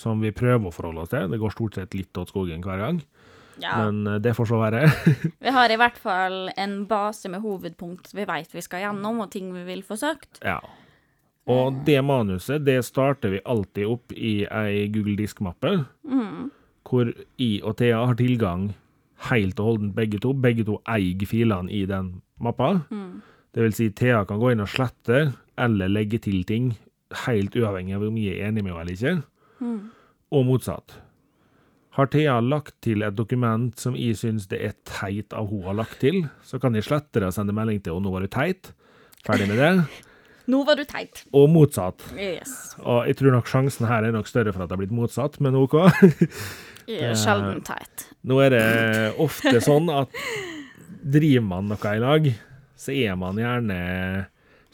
som 0.00 0.20
vi 0.24 0.32
prøver 0.32 0.70
å 0.70 0.74
forholde 0.74 1.04
oss 1.04 1.12
til. 1.12 1.28
Det 1.30 1.38
går 1.42 1.52
stort 1.54 1.76
sett 1.76 1.94
litt 1.98 2.16
åt 2.20 2.32
skogen 2.32 2.64
hver 2.64 2.80
gang, 2.80 3.02
Ja. 3.60 3.76
men 3.84 4.06
eh, 4.14 4.18
det 4.24 4.32
får 4.38 4.48
så 4.48 4.58
være. 4.62 4.82
Vi 5.44 5.52
har 5.52 5.68
i 5.70 5.76
hvert 5.76 5.98
fall 6.00 6.48
en 6.56 6.78
base 6.88 7.28
med 7.28 7.42
hovedpunkt 7.44 8.14
vi 8.16 8.24
veit 8.24 8.54
vi 8.56 8.62
skal 8.64 8.80
gjennom, 8.86 9.20
og 9.20 9.30
ting 9.34 9.50
vi 9.52 9.66
vil 9.68 9.82
få 9.84 9.98
søkt. 10.00 10.40
ja. 10.44 10.58
Og 11.50 11.80
det 11.86 11.98
manuset, 12.04 12.62
det 12.62 12.76
starter 12.86 13.32
vi 13.32 13.38
alltid 13.48 13.86
opp 13.90 14.12
i 14.14 14.44
ei 14.46 14.84
Google 14.92 15.16
Disk-mappe, 15.18 15.72
hvor 16.86 17.10
I 17.42 17.48
og 17.66 17.76
Thea 17.80 18.04
har 18.06 18.14
tilgang 18.18 18.68
helt 19.30 19.58
og 19.58 19.66
holdent 19.72 19.94
begge 19.96 20.20
to. 20.22 20.30
Begge 20.36 20.64
to 20.68 20.76
eier 20.88 21.26
filene 21.26 21.72
i 21.74 21.80
den 21.90 22.20
mappa. 22.38 22.68
Det 23.50 23.64
vil 23.64 23.74
si, 23.74 23.88
Thea 23.90 24.22
kan 24.28 24.38
gå 24.38 24.52
inn 24.52 24.62
og 24.62 24.70
slette 24.70 25.32
eller 25.58 25.90
legge 25.90 26.20
til 26.22 26.44
ting, 26.46 26.70
helt 27.26 27.56
uavhengig 27.58 27.96
av 27.98 28.06
om 28.06 28.20
jeg 28.20 28.36
er 28.38 28.52
enig 28.52 28.62
med 28.62 28.70
henne 28.72 28.84
eller 28.84 28.94
ikke. 28.94 29.16
Og 29.60 30.44
motsatt. 30.46 30.98
Har 31.98 32.06
Thea 32.06 32.36
lagt 32.40 32.76
til 32.86 33.02
et 33.02 33.16
dokument 33.18 33.74
som 33.80 33.96
jeg 33.98 34.16
syns 34.20 34.46
det 34.50 34.60
er 34.62 34.76
teit 34.86 35.34
av 35.34 35.48
hun 35.50 35.64
har 35.66 35.74
lagt 35.80 35.98
til, 36.04 36.22
så 36.46 36.60
kan 36.62 36.76
jeg 36.78 36.86
slette 36.86 37.18
det 37.18 37.32
og 37.32 37.34
sende 37.34 37.54
melding 37.56 37.82
til 37.82 37.96
henne 37.96 38.06
'nå 38.06 38.12
var 38.14 38.22
du 38.22 38.30
teit'. 38.30 38.70
Ferdig 39.26 39.48
med 39.50 39.58
det. 39.58 39.72
Nå 40.50 40.62
var 40.64 40.78
du 40.78 40.84
teit. 40.84 41.24
Og 41.36 41.50
motsatt. 41.50 42.02
Yes. 42.16 42.74
Og 42.80 43.06
jeg 43.06 43.18
tror 43.20 43.34
nok 43.36 43.46
sjansen 43.50 43.86
her 43.86 44.06
er 44.06 44.14
nok 44.14 44.26
større 44.26 44.52
for 44.54 44.62
at 44.62 44.70
det 44.70 44.76
har 44.76 44.82
blitt 44.82 44.94
motsatt, 44.96 45.40
men 45.40 45.54
OK. 45.58 45.76
Er 46.90 47.14
sjelden 47.14 47.60
teit. 47.62 48.08
Nå 48.26 48.40
er 48.42 48.50
det 48.50 48.64
ofte 49.22 49.60
sånn 49.62 49.86
at 49.94 50.10
driver 51.06 51.44
man 51.46 51.68
noe 51.70 51.92
i 51.94 52.00
lag, 52.02 52.26
så 52.74 52.90
er 52.96 53.14
man 53.20 53.38
gjerne 53.38 53.76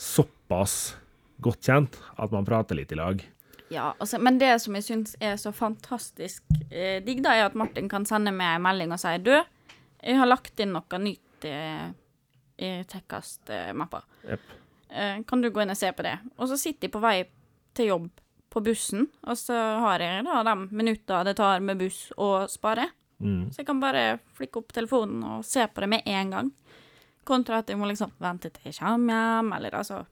såpass 0.01 0.97
godt 1.45 1.69
kjent 1.69 1.99
at 2.17 2.33
man 2.33 2.47
prater 2.49 2.79
litt 2.79 2.95
i 2.95 2.97
lag. 2.97 3.21
Ja, 3.69 3.95
altså, 3.99 4.19
men 4.23 4.39
det 4.39 4.53
som 4.63 4.77
jeg 4.79 4.87
syns 4.87 5.17
er 5.21 5.37
så 5.41 5.51
fantastisk 5.55 6.45
eh, 6.71 7.03
digg, 7.05 7.23
da, 7.25 7.35
er 7.35 7.49
at 7.49 7.57
Martin 7.59 7.89
kan 7.91 8.07
sende 8.07 8.35
meg 8.35 8.57
en 8.57 8.67
melding 8.67 8.95
og 8.95 9.01
si 9.03 9.15
Du, 9.25 9.33
jeg 9.35 10.21
har 10.21 10.29
lagt 10.29 10.61
inn 10.63 10.75
noe 10.77 11.01
nytt 11.03 11.49
eh, 11.49 11.89
i 12.63 12.71
Tekkast-mappa. 12.89 14.05
Eh, 14.31 15.19
kan 15.27 15.43
du 15.43 15.51
gå 15.51 15.65
inn 15.65 15.75
og 15.75 15.79
se 15.79 15.91
på 15.93 16.07
det? 16.07 16.15
Og 16.39 16.51
så 16.51 16.61
sitter 16.61 16.87
jeg 16.87 16.95
på 16.95 17.03
vei 17.03 17.19
til 17.77 17.91
jobb 17.91 18.07
på 18.55 18.63
bussen, 18.65 19.09
og 19.27 19.37
så 19.37 19.57
har 19.83 20.01
jeg 20.01 20.23
da 20.25 20.41
de 20.47 20.55
minutter 20.71 21.27
det 21.27 21.35
tar 21.37 21.65
med 21.65 21.83
buss 21.83 22.07
å 22.17 22.47
spare. 22.49 22.87
Mm. 23.19 23.51
Så 23.51 23.61
jeg 23.61 23.69
kan 23.69 23.83
bare 23.83 24.21
flikke 24.37 24.63
opp 24.63 24.73
telefonen 24.77 25.25
og 25.27 25.45
se 25.45 25.67
på 25.67 25.83
det 25.83 25.91
med 25.91 26.07
en 26.09 26.33
gang. 26.33 26.53
Kontra 27.27 27.61
at 27.61 27.73
jeg 27.73 27.81
må 27.81 27.89
liksom 27.91 28.15
vente 28.23 28.53
til 28.55 28.71
jeg 28.71 28.79
kommer 28.79 29.19
hjem, 29.19 29.53
eller 29.59 29.77
altså 29.81 30.05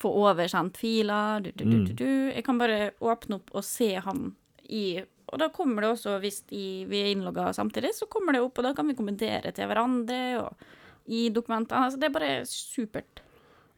få 0.00 0.10
oversendt 0.24 0.80
filer. 0.80 1.44
Du, 1.44 1.50
du, 1.54 1.64
du, 1.64 1.78
du, 1.84 1.92
du. 1.92 2.10
Jeg 2.32 2.44
kan 2.46 2.60
bare 2.60 2.90
åpne 3.00 3.40
opp 3.40 3.54
og 3.56 3.66
se 3.66 3.92
han 4.00 4.30
i 4.70 5.00
Og 5.30 5.38
da 5.38 5.46
kommer 5.54 5.84
det 5.84 5.92
også, 5.92 6.16
hvis 6.22 6.40
de, 6.50 6.84
vi 6.90 7.00
er 7.04 7.12
innlogga 7.12 7.52
samtidig, 7.54 7.92
så 7.94 8.08
kommer 8.10 8.34
det 8.34 8.40
opp, 8.42 8.56
og 8.58 8.64
da 8.66 8.72
kan 8.74 8.88
vi 8.90 8.96
kommentere 8.98 9.52
til 9.54 9.68
hverandre 9.70 10.18
og 10.40 10.64
i 11.06 11.28
dokumentene. 11.30 11.84
Altså, 11.86 12.00
det 12.00 12.08
er 12.08 12.14
bare 12.16 12.32
supert. 12.50 13.22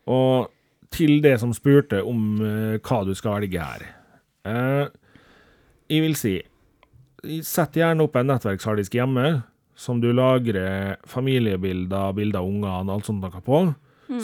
Og 0.08 0.48
til 0.92 1.20
det 1.24 1.34
som 1.40 1.52
spurte 1.52 2.00
om 2.08 2.40
uh, 2.40 2.78
hva 2.80 3.02
du 3.04 3.12
skal 3.16 3.42
velge 3.42 3.60
her. 3.60 3.84
Uh, 4.48 4.88
jeg 5.92 6.06
vil 6.06 6.18
si 6.18 6.34
Sett 7.46 7.76
gjerne 7.78 8.02
opp 8.02 8.16
en 8.18 8.32
nettverksharddisk 8.32 8.96
hjemme 8.96 9.44
som 9.78 10.00
du 10.02 10.08
lagrer 10.10 10.96
familiebilder, 11.06 12.16
bilder 12.16 12.40
av 12.40 12.48
ungene, 12.48 12.96
alt 12.96 13.06
sånt 13.06 13.22
noe 13.22 13.42
på, 13.46 13.60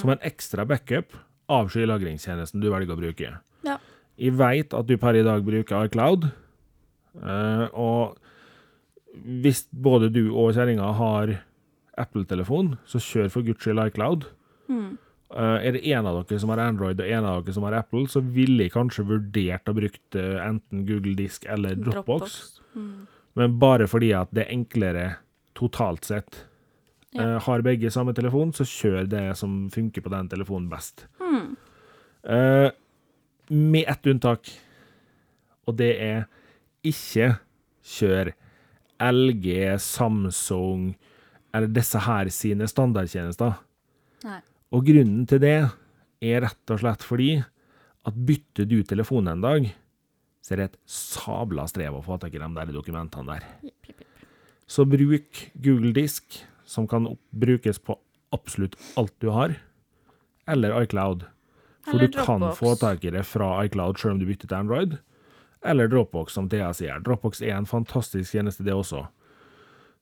som 0.00 0.10
en 0.10 0.24
ekstra 0.26 0.64
backup 0.66 1.14
av 1.48 1.70
skylagringstjenesten 1.72 2.62
du 2.62 2.68
velger 2.72 2.94
å 2.94 3.00
bruke. 3.00 3.34
Ja. 3.66 3.78
Jeg 4.18 4.36
veit 4.38 4.74
at 4.74 4.88
du 4.88 4.96
per 5.00 5.16
i 5.16 5.24
dag 5.26 5.44
bruker 5.46 5.88
iCloud, 5.88 6.30
eh, 7.22 7.66
og 7.72 8.18
hvis 9.18 9.64
både 9.72 10.10
du 10.14 10.28
og 10.28 10.54
kjerringa 10.56 10.92
har 10.98 11.38
Apple-telefon, 11.98 12.76
så 12.86 13.00
kjør 13.02 13.30
for 13.34 13.46
guds 13.46 13.64
skyld 13.64 13.82
iCloud. 13.88 14.26
Eh, 15.28 15.66
er 15.68 15.76
det 15.76 15.84
en 15.92 16.06
av 16.08 16.22
dere 16.22 16.40
som 16.40 16.52
har 16.52 16.62
Android 16.62 17.00
og 17.00 17.08
en 17.08 17.26
av 17.28 17.42
dere 17.44 17.56
som 17.56 17.66
har 17.68 17.78
Apple, 17.82 18.06
så 18.08 18.22
ville 18.24 18.64
jeg 18.64 18.74
kanskje 18.76 19.06
vurdert 19.08 19.68
å 19.68 19.76
bruke 19.76 20.00
eh, 20.16 20.38
enten 20.44 20.86
Google 20.88 21.16
Disk 21.18 21.44
eller 21.50 21.76
Dropbox. 21.76 22.60
Men 23.38 23.58
bare 23.60 23.86
fordi 23.90 24.12
at 24.16 24.32
det 24.34 24.46
er 24.46 24.54
enklere 24.56 25.06
totalt 25.58 26.08
sett. 26.08 26.44
Ja. 27.16 27.24
Eh, 27.24 27.38
har 27.46 27.64
begge 27.64 27.90
samme 27.90 28.12
telefon, 28.16 28.52
så 28.52 28.66
kjør 28.68 29.08
det 29.08 29.24
som 29.40 29.70
funker 29.72 30.04
på 30.04 30.12
den 30.12 30.28
telefonen 30.28 30.68
best. 30.72 31.06
Mm. 31.20 31.56
med 33.48 33.84
ett 33.88 34.06
unntak, 34.10 34.50
og 35.64 35.76
det 35.78 35.92
er 36.04 36.26
ikke 36.84 37.38
kjør 37.88 38.32
LG, 39.00 39.78
Samsung 39.80 40.90
eller 41.54 41.70
disse 41.72 42.00
her 42.04 42.28
sine 42.34 42.68
standardtjenester. 42.68 43.56
Nei. 44.26 44.40
Og 44.74 44.84
grunnen 44.84 45.24
til 45.30 45.40
det 45.42 45.56
er 46.20 46.42
rett 46.44 46.74
og 46.74 46.82
slett 46.82 47.06
fordi 47.06 47.30
at 48.08 48.18
bytter 48.28 48.68
du 48.68 48.82
telefon 48.86 49.30
en 49.30 49.44
dag, 49.44 49.70
så 50.42 50.54
er 50.54 50.62
det 50.62 50.68
et 50.70 50.78
sabla 50.90 51.66
strev 51.68 51.98
å 51.98 52.04
få 52.04 52.18
tak 52.20 52.34
i 52.34 52.40
de 52.40 52.48
der 52.56 52.72
dokumentene 52.72 53.36
der. 53.36 53.48
Så 54.68 54.84
bruk 54.88 55.42
Google 55.56 55.94
Disk, 55.96 56.24
som 56.68 56.84
kan 56.90 57.08
brukes 57.32 57.78
på 57.80 57.96
absolutt 58.36 58.76
alt 59.00 59.14
du 59.24 59.30
har, 59.32 59.56
eller 60.48 60.74
iCloud. 60.84 61.24
For 61.84 61.94
Eller 61.96 62.08
du 62.12 62.18
kan 62.20 62.42
få 62.56 62.74
tak 62.76 63.04
i 63.08 63.10
det 63.14 63.22
fra 63.24 63.54
iCloud 63.64 63.96
selv 64.00 64.16
om 64.18 64.18
du 64.20 64.26
bytter 64.28 64.48
til 64.50 64.58
Android, 64.58 64.98
eller 65.64 65.88
Dropbox, 65.88 66.34
som 66.36 66.48
Thea 66.52 66.68
sier. 66.76 67.00
Dropbox 67.00 67.40
er 67.42 67.54
en 67.56 67.66
fantastisk 67.66 68.30
tjeneste, 68.36 68.62
det 68.66 68.74
også. 68.76 69.06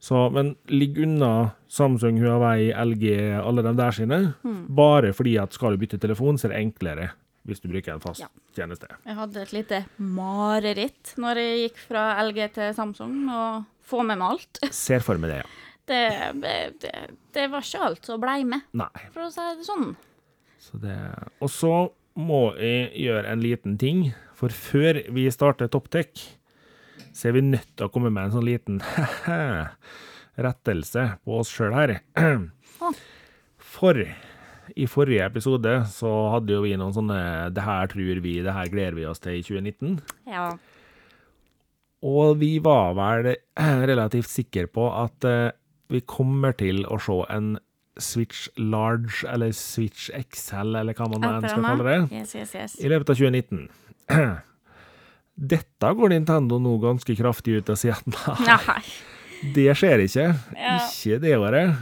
Så, 0.03 0.27
men 0.35 0.51
ligg 0.69 0.99
unna 1.01 1.53
Samsung, 1.73 2.19
Huawei, 2.21 2.69
LG, 2.75 3.07
alle 3.41 3.63
de 3.65 3.73
der 3.79 3.95
sine. 3.97 4.19
Hmm. 4.43 4.67
Bare 4.77 5.15
fordi 5.17 5.39
at 5.41 5.55
skal 5.57 5.73
du 5.73 5.81
bytte 5.81 6.01
telefon, 6.03 6.37
så 6.37 6.51
er 6.51 6.57
det 6.57 6.65
enklere 6.67 7.07
hvis 7.47 7.63
du 7.63 7.69
bruker 7.71 7.95
en 7.95 8.03
fast 8.03 8.21
Ja. 8.21 8.27
tjeneste. 8.59 8.89
Jeg 9.07 9.15
hadde 9.15 9.41
et 9.47 9.53
lite 9.55 9.79
mareritt 10.03 11.15
når 11.23 11.39
jeg 11.41 11.61
gikk 11.69 11.81
fra 11.87 12.03
LG 12.27 12.41
til 12.57 12.75
Samsung, 12.77 13.15
og 13.31 13.65
få 13.87 14.03
med 14.05 14.19
meg 14.19 14.35
alt. 14.35 14.61
Ser 14.75 15.01
for 15.07 15.17
meg 15.23 15.31
det, 15.31 15.39
ja. 15.45 15.49
Det, 15.87 16.03
det, 16.43 16.95
det 17.37 17.47
var 17.53 17.63
ikke 17.63 17.85
alt 17.87 18.09
som 18.09 18.23
blei 18.23 18.41
med, 18.49 18.65
Nei. 18.75 18.91
for 19.15 19.27
å 19.27 19.31
si 19.31 19.45
det 19.55 19.67
sånn. 19.69 19.93
Så 20.59 20.81
det, 20.83 20.97
og 21.39 21.53
så 21.53 21.75
må 22.19 22.49
jeg 22.59 22.91
gjøre 23.05 23.31
en 23.31 23.45
liten 23.45 23.77
ting, 23.79 24.09
for 24.37 24.53
før 24.53 24.99
vi 25.15 25.29
starter 25.33 25.71
ToppTech, 25.71 26.25
så 27.17 27.31
er 27.31 27.37
vi 27.37 27.45
nødt 27.47 27.71
til 27.77 27.87
å 27.87 27.93
komme 27.93 28.11
med 28.13 28.29
en 28.29 28.35
sånn 28.35 28.49
liten 28.49 28.81
rettelse 30.47 31.07
på 31.25 31.39
oss 31.41 31.53
sjøl 31.53 31.77
her. 31.77 31.99
For 33.77 34.01
i 34.77 34.87
forrige 34.89 35.27
episode 35.29 35.73
så 35.93 36.11
hadde 36.33 36.57
jo 36.57 36.63
vi 36.65 36.75
noen 36.77 36.95
sånne 36.97 37.19
'det 37.55 37.65
her 37.65 37.93
tror 37.93 38.21
vi, 38.25 38.41
det 38.45 38.55
her 38.57 38.73
gleder 38.73 38.97
vi 38.99 39.07
oss 39.09 39.21
til' 39.21 39.39
i 39.39 39.45
2019. 39.45 40.01
Ja. 40.27 40.49
Og 42.05 42.37
vi 42.41 42.59
var 42.59 42.97
vel 42.97 43.37
relativt 43.91 44.29
sikre 44.33 44.67
på 44.67 44.89
at 44.93 45.25
eh, 45.25 45.53
vi 45.93 46.01
kommer 46.09 46.53
til 46.59 46.85
å 46.91 46.99
se 47.03 47.17
en 47.33 47.55
Switch 48.03 48.47
Large, 48.61 49.23
eller 49.33 49.55
Switch 49.57 50.11
XL, 50.13 50.75
eller 50.77 50.93
hva 50.99 51.07
man 51.09 51.25
enn 51.25 51.47
skal 51.49 51.63
kalle 51.65 51.87
det, 51.87 51.99
Yes, 52.19 52.35
yes, 52.37 52.51
yes. 52.59 52.75
i 52.85 52.91
løpet 52.93 53.15
av 53.15 53.21
2019. 53.23 53.63
Dette 55.53 55.93
går 55.99 56.13
Nintendo 56.13 56.59
nå 56.61 56.75
ganske 56.83 57.17
kraftig 57.19 57.59
ut 57.61 57.71
og 57.73 57.79
sier 57.81 57.97
at 57.97 58.07
nei, 58.09 58.57
Nei. 58.69 58.83
det 59.57 59.67
skjer 59.81 60.05
ikke. 60.05 60.27
Ja. 60.57 60.77
Ikke 60.81 61.19
det 61.25 61.35
året. 61.41 61.81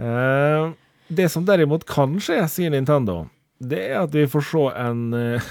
Eh, 0.00 0.72
det 1.12 1.28
som 1.32 1.44
derimot 1.48 1.84
kan 1.88 2.16
skje, 2.24 2.40
sier 2.52 2.72
Nintendo, 2.72 3.26
det 3.62 3.82
er 3.90 4.00
at 4.06 4.16
vi 4.16 4.24
får 4.28 4.46
se 4.48 4.64
en 4.86 5.02
eh, 5.18 5.50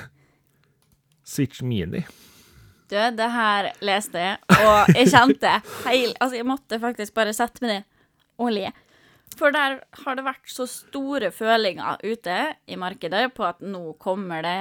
Switch 1.34 1.62
Mini. 1.66 2.02
Du, 2.92 2.98
det 3.16 3.28
her 3.32 3.70
leste 3.88 4.20
jeg, 4.20 4.40
og 4.60 4.90
jeg 4.92 5.08
kjente 5.14 5.52
heil 5.86 6.10
Altså, 6.18 6.36
jeg 6.36 6.48
måtte 6.50 6.80
faktisk 6.82 7.16
bare 7.16 7.32
sette 7.36 7.64
meg 7.64 7.78
ned 7.78 7.86
og 8.42 8.52
le. 8.52 8.72
For 9.40 9.54
der 9.56 9.78
har 10.04 10.18
det 10.18 10.26
vært 10.26 10.52
så 10.52 10.66
store 10.68 11.30
følinger 11.32 12.02
ute 12.04 12.38
i 12.68 12.76
markedet 12.80 13.30
på 13.38 13.46
at 13.48 13.62
nå 13.64 13.94
kommer 14.02 14.44
det 14.44 14.58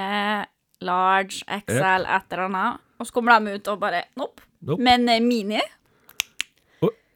large, 0.85 1.43
XL, 1.43 2.07
et 2.07 2.31
eller 2.31 2.45
annet. 2.47 2.87
Og 3.01 3.09
så 3.09 3.17
kommer 3.17 3.35
de 3.41 3.57
ut 3.57 3.71
og 3.73 3.81
bare 3.81 4.05
Nopp. 4.15 4.43
Nope. 4.61 4.79
Men 4.85 5.09
eh, 5.09 5.19
mini 5.23 5.59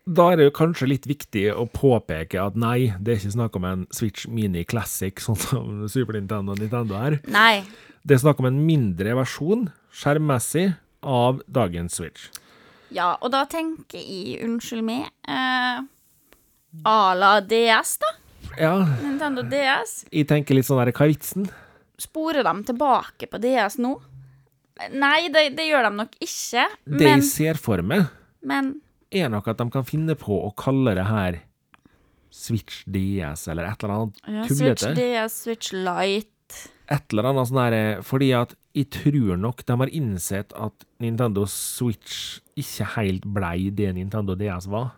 da 0.05 0.27
er 0.29 0.37
det 0.37 0.45
jo 0.45 0.53
kanskje 0.53 0.87
litt 0.89 1.07
viktig 1.09 1.47
å 1.57 1.65
påpeke 1.65 2.37
at 2.37 2.57
nei, 2.61 2.91
det 3.01 3.11
er 3.15 3.21
ikke 3.23 3.33
snakk 3.33 3.55
om 3.57 3.63
en 3.65 3.85
Switch 3.95 4.27
Mini 4.29 4.61
Classic, 4.69 5.17
sånn 5.21 5.39
som 5.41 5.71
Super 5.89 6.19
Nintendo 6.19 6.53
og 6.53 6.61
Nintendo 6.61 6.99
er. 6.99 7.17
Nei. 7.33 7.63
Det 8.05 8.13
er 8.13 8.21
snakk 8.21 8.41
om 8.41 8.45
en 8.51 8.59
mindre 8.67 9.15
versjon, 9.17 9.65
skjermmessig, 9.97 10.75
av 11.05 11.41
dagens 11.47 11.99
Switch. 11.99 12.29
Ja, 12.93 13.15
og 13.21 13.31
da 13.33 13.43
tenker 13.49 13.99
jeg, 13.99 14.39
unnskyld 14.45 14.85
meg, 14.85 15.07
eh, 15.27 15.81
à 16.85 16.99
la 17.17 17.39
DS, 17.41 17.97
da. 18.03 18.11
Ja, 18.59 18.75
Nintendo 19.01 19.43
DS. 19.43 20.05
jeg 20.11 20.27
tenker 20.29 20.55
litt 20.55 20.67
sånn 20.67 20.79
der, 20.79 20.93
hva 20.95 21.07
er 21.07 21.13
vitsen? 21.15 21.47
Sporer 21.99 22.45
de 22.45 22.53
tilbake 22.67 23.27
på 23.31 23.39
DS 23.41 23.79
nå? 23.83 23.95
Nei, 24.91 25.29
det, 25.31 25.49
det 25.55 25.69
gjør 25.69 25.87
de 25.87 25.91
nok 26.01 26.15
ikke. 26.19 26.67
Det 26.83 26.99
Men, 26.99 27.21
jeg 27.21 27.27
ser 27.29 27.59
for 27.59 27.83
meg, 27.83 28.09
men 28.43 28.75
er 29.15 29.29
nok 29.31 29.47
at 29.47 29.59
de 29.61 29.69
kan 29.71 29.85
finne 29.87 30.15
på 30.19 30.37
å 30.43 30.51
kalle 30.57 30.95
det 30.97 31.07
her 31.07 31.41
Switch 32.35 32.83
DS, 32.83 33.47
eller 33.51 33.69
et 33.69 33.83
eller 33.83 33.93
annet 33.95 34.17
ja, 34.27 34.47
Switch. 34.49 34.87
DS, 34.97 35.37
Switch 35.45 35.71
Lite 35.71 36.34
Et 36.91 37.13
eller 37.13 37.29
annet 37.31 37.49
sånn 37.49 37.61
derre 37.61 37.83
fordi 38.05 38.31
at 38.37 38.55
jeg 38.75 38.89
tror 38.93 39.39
nok 39.41 39.63
de 39.65 39.77
har 39.81 39.93
innsett 39.95 40.51
at 40.53 40.85
Nintendo 41.01 41.45
Switch 41.49 42.41
ikke 42.59 42.89
helt 42.97 43.25
blei 43.25 43.71
det 43.73 43.93
Nintendo 43.95 44.35
DS 44.37 44.67
var. 44.71 44.91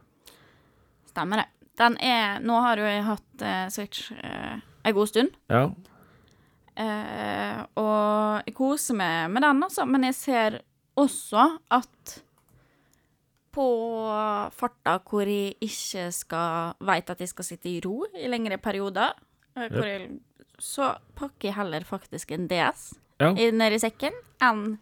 Stemmer 1.12 1.44
det. 1.44 1.50
Den 1.78 1.94
er 2.02 2.42
Nå 2.42 2.58
har 2.66 2.82
jo 2.82 2.88
jeg 2.90 3.06
hatt 3.06 3.46
eh, 3.46 3.68
Switch 3.70 4.10
eh, 4.18 4.58
en 4.58 4.98
god 4.98 5.12
stund. 5.14 5.38
Ja, 5.54 5.68
Eh, 6.78 7.62
og 7.82 8.46
jeg 8.46 8.54
koser 8.54 8.98
meg 9.00 9.32
med 9.34 9.42
den, 9.42 9.64
altså. 9.66 9.86
Men 9.90 10.06
jeg 10.06 10.18
ser 10.18 10.60
også 10.98 11.48
at 11.74 12.18
på 13.58 13.66
farta 14.54 15.00
hvor 15.02 15.26
jeg 15.26 15.56
ikke 15.66 16.04
skal 16.14 16.76
Veit 16.86 17.10
at 17.10 17.24
jeg 17.24 17.32
skal 17.32 17.48
sitte 17.48 17.72
i 17.72 17.80
ro 17.82 18.04
i 18.14 18.30
lengre 18.30 18.60
perioder, 18.62 19.16
eh, 19.58 19.66
hvor 19.74 19.90
jeg, 19.90 20.20
så 20.60 20.96
pakker 21.16 21.50
jeg 21.50 21.56
heller 21.58 21.86
faktisk 21.86 22.32
en 22.32 22.48
DS 22.48 22.94
Ja. 23.20 23.32
i- 23.34 23.80
sekken 23.80 24.14
enn 24.42 24.78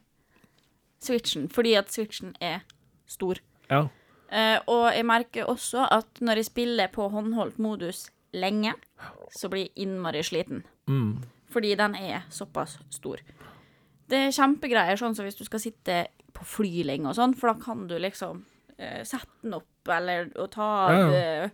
Switchen, 1.00 1.48
fordi 1.50 1.76
at 1.78 1.92
Switchen 1.92 2.36
er 2.42 2.62
stor. 3.08 3.36
ja. 3.70 3.88
Uh, 4.32 4.58
og 4.68 4.92
jeg 4.92 5.06
merker 5.06 5.46
også 5.46 5.88
at 5.92 6.08
når 6.20 6.36
jeg 6.38 6.46
spiller 6.46 6.88
på 6.88 7.06
håndholdt 7.12 7.60
modus 7.60 8.10
lenge, 8.34 8.74
så 9.32 9.48
blir 9.50 9.68
jeg 9.70 9.86
innmari 9.86 10.24
sliten. 10.24 10.64
Mm. 10.90 11.24
Fordi 11.54 11.76
den 11.76 11.96
er 11.96 12.24
såpass 12.30 12.80
stor. 12.90 13.18
Det 14.10 14.18
er 14.18 14.32
kjempegreier, 14.32 14.98
sånn 14.98 15.16
som 15.16 15.26
hvis 15.26 15.38
du 15.38 15.46
skal 15.46 15.60
sitte 15.60 16.08
på 16.34 16.44
fly 16.44 16.84
lenge 16.84 17.08
og 17.08 17.16
sånn, 17.16 17.36
for 17.38 17.54
da 17.54 17.62
kan 17.64 17.86
du 17.88 17.96
liksom 18.02 18.44
uh, 18.80 19.04
sette 19.04 19.30
den 19.44 19.54
opp 19.54 19.88
eller 19.94 20.32
og 20.36 20.52
ta 20.52 20.68
av 20.90 20.92
Ja, 21.14 21.24
ja. 21.44 21.50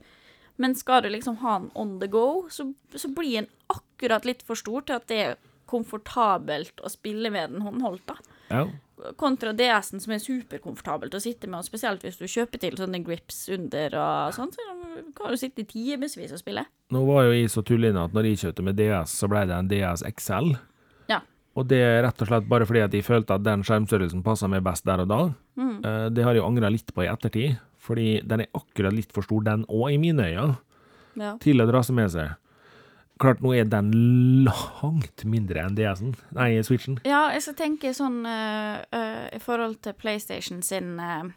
Eh, 0.62 0.68
Men 0.68 0.76
skal 0.78 1.04
du 1.04 1.10
liksom 1.10 1.40
ha 1.42 1.58
den 1.60 1.72
on 1.74 2.00
the 2.00 2.08
go, 2.12 2.46
så, 2.50 2.72
så 2.96 3.10
blir 3.10 3.42
den 3.42 3.50
akkurat 3.74 4.26
litt 4.26 4.46
for 4.46 4.60
stor 4.60 4.86
til 4.86 5.00
at 5.00 5.10
det 5.10 5.20
er 5.26 5.36
komfortabelt 5.72 6.82
å 6.84 6.90
spille 6.92 7.32
med 7.32 7.54
den 7.54 7.66
håndholdt, 7.66 8.08
da. 8.12 8.18
ja. 8.52 8.66
Kontra 9.18 9.50
DS-en, 9.58 9.98
som 9.98 10.12
er 10.14 10.20
superkomfortabelt 10.22 11.16
å 11.18 11.22
sitte 11.24 11.48
med, 11.50 11.64
og 11.64 11.66
spesielt 11.66 12.04
hvis 12.06 12.20
du 12.20 12.28
kjøper 12.30 12.62
til 12.62 12.76
sånne 12.78 13.00
grips 13.02 13.48
under 13.50 13.96
og 13.98 14.36
sånn, 14.36 14.52
så 14.54 14.66
kan 15.18 15.34
du 15.34 15.40
sitte 15.42 15.64
i 15.64 15.66
timevis 15.66 16.36
og 16.36 16.38
spille. 16.44 16.68
Nå 16.94 17.02
var 17.08 17.26
jo 17.26 17.32
jeg 17.34 17.50
så 17.50 17.64
tullete 17.66 18.04
at 18.04 18.14
når 18.14 18.30
jeg 18.30 18.42
kjøpte 18.44 18.68
med 18.68 18.78
DS, 18.78 19.16
så 19.18 19.32
ble 19.32 19.42
det 19.50 19.58
en 19.58 19.72
DS 19.72 20.06
XL. 20.06 20.52
Ja. 21.10 21.18
Og 21.58 21.66
det 21.72 21.82
er 21.82 22.04
rett 22.06 22.22
og 22.22 22.30
slett 22.30 22.52
bare 22.52 22.68
fordi 22.70 22.84
at 22.86 22.94
jeg 22.94 23.08
følte 23.08 23.40
at 23.40 23.48
den 23.48 23.66
skjermstørrelsen 23.66 24.22
passa 24.28 24.52
meg 24.52 24.62
best 24.70 24.86
der 24.86 25.02
og 25.02 25.10
da. 25.10 25.22
Mm. 25.58 25.76
Det 26.14 26.28
har 26.28 26.38
jeg 26.38 26.46
angra 26.46 26.70
litt 26.70 26.94
på 26.94 27.02
i 27.02 27.10
ettertid, 27.10 27.58
fordi 27.82 28.20
den 28.28 28.44
er 28.46 28.52
akkurat 28.58 28.94
litt 28.96 29.12
for 29.16 29.26
stor, 29.26 29.44
den 29.48 29.66
òg, 29.68 29.88
i 29.96 30.00
mine 30.02 30.28
øyne, 30.30 30.58
Ja. 31.18 31.34
til 31.44 31.60
å 31.60 31.68
dra 31.68 31.82
seg 31.84 31.98
med 31.98 32.12
seg. 32.14 32.36
Klart, 33.22 33.42
nå 33.44 33.52
er 33.54 33.66
den 33.70 33.92
langt 34.48 35.26
mindre 35.30 35.62
enn 35.62 35.76
DS-en, 35.78 36.16
nei, 36.34 36.62
Switchen. 36.66 37.00
Ja, 37.06 37.28
jeg 37.36 37.44
skal 37.46 37.58
tenke 37.60 37.92
sånn 37.94 38.22
uh, 38.26 38.80
uh, 38.82 39.28
i 39.30 39.42
forhold 39.44 39.78
til 39.86 39.94
PlayStation 39.94 40.64
sin 40.66 40.96
uh, 41.00 41.28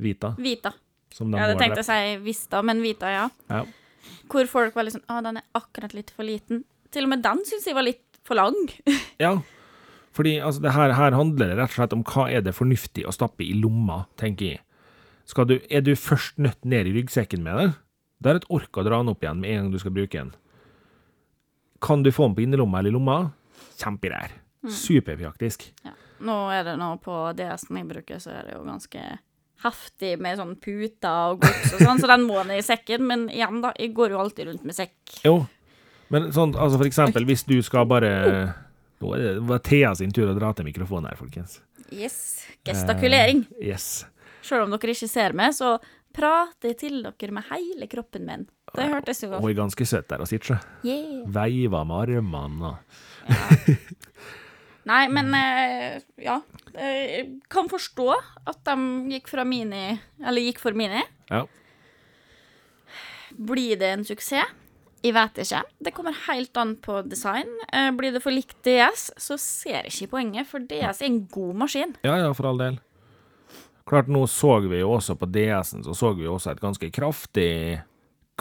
Vita, 0.00 0.32
Vita. 0.38 0.72
som 1.12 1.30
de 1.32 1.36
Jeg 1.40 1.52
det 1.52 1.58
tenkte 1.60 1.82
jeg 1.82 1.84
å 1.84 1.90
si 1.90 2.24
Vista, 2.24 2.62
men 2.64 2.80
Vita, 2.84 3.10
ja. 3.12 3.26
Ja. 3.50 3.64
Hvor 4.32 4.48
folk 4.48 4.74
var 4.78 4.86
litt 4.86 4.96
sånn 4.96 5.04
Å, 5.12 5.20
den 5.22 5.36
er 5.42 5.44
akkurat 5.54 5.92
litt 5.94 6.10
for 6.14 6.24
liten. 6.24 6.64
Til 6.92 7.04
og 7.04 7.12
med 7.12 7.22
den 7.24 7.44
syns 7.48 7.66
jeg 7.68 7.76
var 7.76 7.84
litt 7.84 8.04
for 8.24 8.38
lang. 8.38 8.56
Ja, 9.20 9.36
fordi 10.16 10.38
altså, 10.44 10.60
det 10.64 10.72
her, 10.74 10.92
her 10.96 11.14
handler 11.16 11.52
det 11.52 11.56
rett 11.60 11.70
og 11.72 11.76
slett 11.76 11.94
om 11.96 12.02
hva 12.08 12.26
er 12.32 12.42
det 12.44 12.52
fornuftig 12.56 13.04
å 13.08 13.12
stappe 13.14 13.44
i 13.44 13.52
lomma, 13.56 14.02
tenker 14.20 14.54
jeg. 14.54 14.60
Du, 15.32 15.56
er 15.70 15.80
du 15.80 15.94
først 15.96 16.38
nødt 16.38 16.64
ned 16.68 16.90
i 16.90 16.94
ryggsekken 16.98 17.42
med 17.44 17.58
det, 17.58 17.68
da 18.22 18.30
er 18.30 18.38
det 18.38 18.44
et 18.44 18.52
ork 18.52 18.78
å 18.78 18.84
dra 18.86 19.00
den 19.00 19.10
opp 19.12 19.24
igjen 19.24 19.40
med 19.40 19.50
en 19.50 19.60
gang 19.62 19.72
du 19.72 19.80
skal 19.82 19.94
bruke 19.96 20.18
den. 20.18 20.32
Kan 21.82 22.04
du 22.04 22.12
få 22.14 22.28
den 22.28 22.36
på 22.36 22.44
innerlomma 22.44 22.78
eller 22.82 22.92
i 22.92 22.94
lomma? 22.94 23.18
Kjemperær. 23.80 24.36
Superpraktisk. 24.70 25.66
Ja. 25.82 25.96
Nå 26.22 26.36
er 26.54 26.62
det 26.68 26.76
nå 26.78 26.92
på 27.02 27.16
DS-en 27.34 27.80
jeg 27.80 27.88
bruker, 27.88 28.20
så 28.22 28.30
er 28.30 28.46
det 28.46 28.54
jo 28.54 28.62
ganske 28.68 29.00
heftig 29.62 30.12
med 30.22 30.38
sånn 30.38 30.54
puter 30.62 31.32
og 31.32 31.42
gods 31.42 31.74
og 31.74 31.82
sånn, 31.82 32.02
så 32.02 32.10
den 32.12 32.26
må 32.26 32.42
ned 32.46 32.60
i 32.60 32.66
sekken. 32.66 33.06
Men 33.08 33.26
igjen, 33.32 33.58
da, 33.64 33.72
jeg 33.78 33.94
går 33.96 34.14
jo 34.14 34.20
alltid 34.22 34.50
rundt 34.50 34.68
med 34.68 34.76
sekk. 34.76 35.16
Jo, 35.26 35.40
men 36.14 36.30
sånn, 36.34 36.54
altså 36.54 36.78
for 36.78 36.88
eksempel 36.88 37.26
hvis 37.28 37.46
du 37.48 37.56
skal 37.64 37.88
bare 37.88 38.12
Nå 39.02 39.14
er 39.16 39.22
det 39.22 39.30
det 39.48 39.56
Thea 39.66 39.94
sin 39.98 40.12
tur 40.14 40.28
å 40.30 40.34
dra 40.36 40.52
til 40.54 40.68
mikrofonen 40.68 41.08
her, 41.10 41.18
folkens. 41.18 41.56
Yes. 41.90 42.44
Gestakulering. 42.62 43.42
Eh, 43.58 43.72
yes. 43.72 44.04
Selv 44.42 44.66
om 44.66 44.72
dere 44.74 44.94
ikke 44.94 45.08
ser 45.10 45.34
meg, 45.38 45.54
så 45.56 45.76
prater 46.12 46.72
jeg 46.72 46.78
til 46.82 46.98
dere 47.06 47.32
med 47.32 47.46
hele 47.48 47.86
kroppen 47.88 48.26
min. 48.28 48.46
Det 48.76 48.88
hørtes 48.90 49.22
jo 49.24 49.30
godt 49.32 49.42
Hun 49.44 49.50
er 49.52 49.58
ganske 49.62 49.86
søt 49.88 50.08
der 50.10 50.24
og 50.24 50.28
sitter, 50.28 50.54
så. 50.54 50.58
Yeah. 50.86 51.22
Veiver 51.32 51.86
med 51.88 52.16
armene 52.16 52.72
og 52.72 52.76
Nei, 54.90 55.04
men 55.14 55.28
eh, 55.38 56.00
ja. 56.18 56.40
Jeg 56.74 57.26
kan 57.52 57.68
forstå 57.70 58.08
at 58.50 58.64
de 58.66 58.74
gikk 59.12 59.28
fra 59.30 59.44
mini, 59.46 59.92
eller 60.18 60.42
gikk 60.42 60.58
for 60.58 60.74
mini. 60.74 61.04
Ja. 61.30 61.44
Blir 63.38 63.78
det 63.78 63.92
en 63.94 64.02
suksess? 64.08 64.50
Jeg 65.02 65.16
vet 65.16 65.38
ikke. 65.42 65.60
Det 65.82 65.90
kommer 65.94 66.14
helt 66.28 66.58
an 66.58 66.76
på 66.82 67.00
design. 67.10 67.48
Eh, 67.74 67.88
Blir 67.98 68.12
det 68.14 68.20
for 68.22 68.34
likt 68.34 68.58
DS, 68.66 69.08
så 69.18 69.34
ser 69.38 69.80
jeg 69.80 69.90
ikke 69.90 70.12
poenget, 70.16 70.46
for 70.50 70.62
DS 70.62 71.02
er 71.02 71.08
en 71.08 71.24
god 71.30 71.56
maskin. 71.64 71.94
Ja, 72.06 72.18
ja, 72.22 72.28
for 72.38 72.46
all 72.50 72.60
del. 72.60 72.78
Klart, 73.88 74.06
nå 74.08 74.26
så 74.30 74.60
vi 74.68 74.78
jo 74.80 74.92
også 74.96 75.16
på 75.18 75.26
DS-en, 75.34 75.82
så 75.84 75.94
så 75.96 76.12
vi 76.16 76.24
jo 76.28 76.36
også 76.36 76.52
et 76.52 76.60
ganske 76.62 76.90
kraftig 76.94 77.82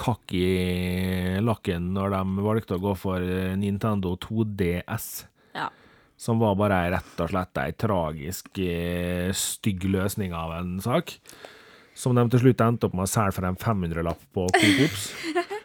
kakk 0.01 0.33
i 0.37 1.39
lakken 1.43 1.89
når 1.95 2.13
de 2.15 2.43
valgte 2.45 2.77
å 2.77 2.81
gå 2.81 2.93
for 2.97 3.21
eh, 3.25 3.55
Nintendo 3.59 4.13
2DS, 4.21 5.07
Ja. 5.57 5.67
som 6.17 6.39
var 6.39 6.55
bare 6.55 6.77
rett 6.93 7.19
og 7.25 7.29
slett 7.33 7.57
ei 7.59 7.71
tragisk 7.73 8.61
eh, 8.63 9.31
stygg 9.35 9.83
løsning 9.91 10.33
av 10.37 10.53
en 10.59 10.77
sak, 10.81 11.17
som 11.97 12.15
de 12.15 12.23
til 12.31 12.45
slutt 12.45 12.61
endte 12.63 12.87
opp 12.87 12.93
med 12.95 13.03
å 13.09 13.11
selge 13.11 13.35
for 13.35 13.49
en 13.49 13.57
500-lapp 13.59 14.21
på 14.33 14.47
Coop. 14.55 15.01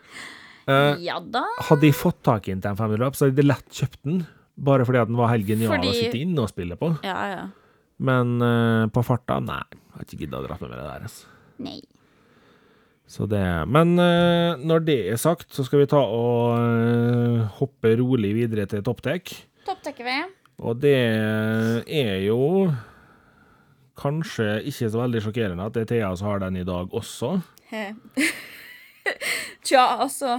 Eh, 0.67 0.97
ja 1.07 1.21
da. 1.23 1.45
Hadde 1.69 1.85
de 1.85 1.93
fått 1.95 2.25
tak 2.27 2.49
i 2.49 2.53
en 2.57 2.59
500-lapp, 2.65 3.15
så 3.15 3.29
hadde 3.29 3.37
de 3.39 3.45
lett 3.47 3.69
kjøpt 3.71 4.01
den, 4.03 4.25
bare 4.59 4.83
fordi 4.83 4.99
at 4.99 5.07
den 5.13 5.15
var 5.21 5.29
helt 5.31 5.47
genial 5.47 5.71
Fordi- 5.77 5.93
å 5.93 5.95
sitte 5.95 6.19
inne 6.19 6.43
og 6.43 6.51
spille 6.51 6.75
på. 6.81 6.89
Ja, 7.07 7.21
ja. 7.31 7.45
Men 7.97 8.39
uh, 8.43 8.87
på 8.93 9.05
farta, 9.07 9.39
nei. 9.41 9.63
Jeg 9.73 9.93
har 9.97 10.07
ikke 10.07 10.19
gidda 10.25 10.41
å 10.41 10.47
dra 10.47 10.57
med 10.61 10.73
meg 10.73 10.81
det 10.81 10.89
der. 10.89 11.05
Altså. 11.09 11.31
Nei. 11.65 11.79
Så 13.07 13.29
det 13.31 13.43
Men 13.71 13.95
uh, 14.01 14.59
når 14.59 14.83
det 14.89 14.99
er 15.13 15.21
sagt, 15.21 15.49
så 15.55 15.65
skal 15.65 15.85
vi 15.85 15.91
ta 15.91 16.03
og 16.03 16.59
uh, 16.59 17.47
hoppe 17.61 17.95
rolig 18.01 18.35
videre 18.37 18.67
til 18.71 18.85
topptek. 18.85 19.33
Topptekker 19.67 20.07
vi. 20.07 20.19
Og 20.67 20.79
det 20.81 20.97
er 20.97 22.21
jo 22.25 22.71
kanskje 24.01 24.63
ikke 24.69 24.89
så 24.93 25.01
veldig 25.03 25.23
sjokkerende 25.25 25.69
at 25.69 25.77
det 25.77 25.85
er 25.85 25.91
Thea 25.93 26.11
som 26.17 26.31
har 26.31 26.41
den 26.45 26.59
i 26.61 26.65
dag 26.65 26.93
også. 26.97 27.39
Tja, 29.67 29.83
altså 30.03 30.39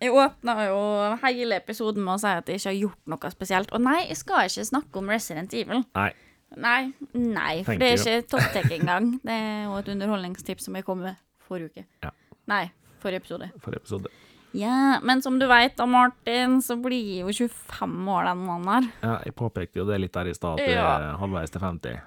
Jeg 0.00 0.12
åpna 0.12 0.54
jo 0.66 0.78
hele 1.22 1.58
episoden 1.60 2.04
med 2.04 2.16
å 2.16 2.20
si 2.22 2.30
at 2.30 2.48
jeg 2.48 2.60
ikke 2.60 2.70
har 2.70 2.80
gjort 2.80 3.12
noe 3.12 3.30
spesielt. 3.32 3.70
Og 3.72 3.84
nei, 3.84 4.00
jeg 4.08 4.18
skal 4.20 4.50
ikke 4.50 4.66
snakke 4.68 5.00
om 5.00 5.10
Resident 5.12 5.54
Evil. 5.56 5.84
Nei. 5.94 6.10
Nei, 6.56 6.92
nei, 7.14 7.62
for 7.66 7.74
det 7.80 7.88
er 7.90 7.98
ikke 7.98 8.28
topptek 8.30 8.70
engang. 8.78 9.08
Det 9.24 9.32
er 9.34 9.64
jo 9.66 9.78
et 9.80 9.88
underholdningstips 9.94 10.64
som 10.68 10.76
jeg 10.78 10.84
kom 10.86 11.00
med 11.02 11.16
forrige 11.48 11.72
uke. 11.72 11.84
Ja. 12.04 12.10
Nei, 12.50 12.62
forrige 13.02 13.22
episode. 13.24 13.48
Forrige 13.64 13.82
episode. 13.82 14.12
Ja, 14.54 15.00
men 15.02 15.18
som 15.24 15.40
du 15.40 15.48
veit 15.50 15.74
da, 15.80 15.86
Martin, 15.90 16.60
så 16.62 16.76
blir 16.78 17.24
jo 17.24 17.32
25 17.34 18.06
år 18.14 18.28
den 18.30 18.44
mannen 18.46 18.68
her. 18.70 18.84
Ja, 19.02 19.16
jeg 19.26 19.34
påpekte 19.34 19.80
jo 19.82 19.86
det 19.88 19.98
litt 20.04 20.14
der 20.14 20.30
i 20.30 20.34
stad, 20.36 20.60
at 20.60 20.66
det 20.68 20.76
Ja. 20.76 20.86
er 21.00 21.16
halvveis 21.18 21.50
til 21.50 21.60
50. 21.64 21.98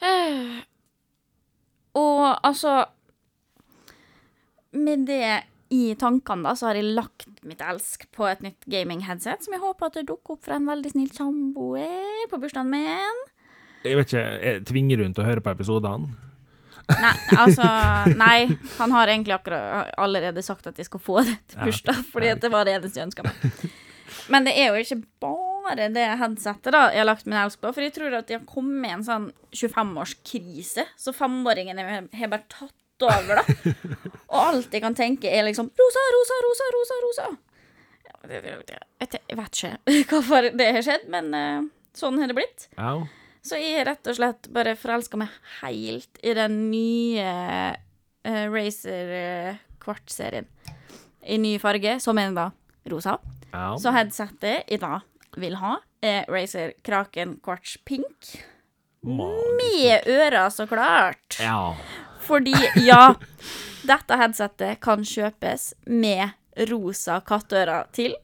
Og 1.98 2.24
altså 2.46 2.84
Med 4.72 5.06
det 5.08 5.42
i 5.72 5.94
tankene, 6.00 6.44
da, 6.48 6.54
så 6.56 6.68
har 6.70 6.78
jeg 6.78 6.84
lagt 6.96 7.26
mitt 7.44 7.60
elsk 7.60 8.06
på 8.16 8.24
et 8.28 8.40
nytt 8.44 8.64
gaming-headset, 8.72 9.42
som 9.44 9.52
jeg 9.52 9.60
håper 9.60 9.86
at 9.90 9.98
det 9.98 10.06
dukker 10.08 10.36
opp 10.38 10.44
fra 10.46 10.56
en 10.56 10.68
veldig 10.68 10.92
snill 10.94 11.10
samboer 11.12 12.24
på 12.30 12.38
bursdagen 12.40 12.70
min. 12.72 13.18
Jeg 13.84 13.96
vet 13.98 14.08
ikke, 14.12 14.24
jeg 14.42 14.64
tvinger 14.68 15.02
rundt 15.04 15.18
å 15.22 15.26
høre 15.26 15.42
på 15.44 15.52
episodene. 15.54 16.08
Nei, 16.88 17.12
altså 17.36 17.66
Nei, 18.16 18.48
han 18.78 18.92
har 18.96 19.10
egentlig 19.12 19.34
akkurat 19.36 19.90
allerede 20.00 20.40
sagt 20.42 20.66
at 20.70 20.78
jeg 20.80 20.86
skal 20.88 21.02
få 21.04 21.20
det 21.26 21.34
til 21.52 21.60
bursdag, 21.68 21.98
fordi 22.14 22.30
det 22.40 22.50
var 22.54 22.64
det 22.64 22.78
eneste 22.78 23.00
jeg 23.02 23.10
ønska 23.10 23.26
meg. 23.26 23.68
Men 24.32 24.46
det 24.48 24.54
er 24.56 24.70
jo 24.72 24.80
ikke 24.80 25.02
bare 25.20 25.90
det 25.92 26.06
headsetet 26.20 26.72
da 26.72 26.86
jeg 26.94 27.02
har 27.02 27.08
lagt 27.10 27.26
min 27.28 27.36
elsk 27.42 27.60
på, 27.60 27.70
for 27.76 27.84
jeg 27.84 27.92
tror 27.92 28.16
at 28.18 28.28
de 28.30 28.38
har 28.38 28.46
kommet 28.48 28.88
i 28.88 28.94
en 28.96 29.04
sånn 29.04 29.26
25-årskrise, 29.52 30.86
så 30.96 31.12
femåringen 31.16 31.78
har 31.82 32.32
bare 32.32 32.46
tatt 32.48 33.04
over, 33.04 33.38
da. 33.42 33.74
Og 34.32 34.38
alt 34.40 34.72
jeg 34.74 34.82
kan 34.82 34.96
tenke, 34.98 35.28
er 35.30 35.44
liksom 35.46 35.68
rosa, 35.78 36.06
rosa, 36.16 36.38
rosa, 36.48 36.70
rosa, 36.74 36.96
rosa. 37.04 37.28
Jeg 38.32 38.42
vet- 38.42 39.62
ikke 40.00 40.18
hvorfor 40.18 40.48
det 40.56 40.72
har 40.74 40.82
skjedd, 40.88 41.04
men 41.12 41.28
eh, 41.36 41.68
sånn 41.96 42.18
har 42.18 42.32
det 42.32 42.36
blitt. 42.40 42.66
Ja. 42.80 42.96
Så 43.48 43.56
jeg 43.60 43.78
har 43.78 43.88
rett 43.88 44.10
og 44.10 44.16
slett 44.18 44.48
bare 44.52 44.74
forelska 44.76 45.18
meg 45.20 45.32
helt 45.62 46.20
i 46.20 46.34
den 46.36 46.58
nye 46.68 47.28
uh, 48.28 48.44
Racer 48.52 49.12
uh, 49.14 49.60
kvartserien. 49.80 50.48
I 51.28 51.38
ny 51.40 51.54
farge, 51.60 51.96
som 52.00 52.18
er 52.20 52.34
da 52.36 52.50
rosa. 52.92 53.18
ja. 53.52 53.70
Så 53.80 53.92
headsetet 53.92 54.68
jeg 54.68 54.80
da 54.80 55.00
vil 55.40 55.56
ha, 55.60 55.78
er 56.04 56.28
Racer 56.30 56.72
Kraken 56.84 57.38
Quartz 57.44 57.76
Pink. 57.88 58.36
Magisk. 59.00 59.56
Med 59.60 60.08
ører, 60.10 60.48
så 60.50 60.66
klart. 60.66 61.38
Ja. 61.40 61.74
Fordi, 62.26 62.54
ja, 62.88 63.14
dette 63.88 64.18
headsetet 64.20 64.80
kan 64.84 65.04
kjøpes 65.06 65.72
med 65.86 66.34
rosa 66.68 67.20
kattører 67.24 67.88
til, 67.94 68.16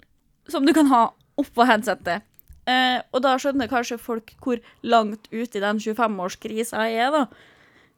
som 0.51 0.67
du 0.67 0.75
kan 0.77 0.91
ha 0.93 1.07
oppå 1.41 1.67
headsetet. 1.69 2.27
Eh, 2.71 3.01
og 3.13 3.21
da 3.25 3.35
skjønner 3.41 3.69
kanskje 3.69 3.99
folk 4.01 4.33
hvor 4.45 4.63
langt 4.87 5.29
ute 5.33 5.59
i 5.59 5.65
den 5.65 5.81
25-årskrisa 5.83 6.87
jeg 6.89 7.03
er, 7.07 7.13
da. 7.13 7.27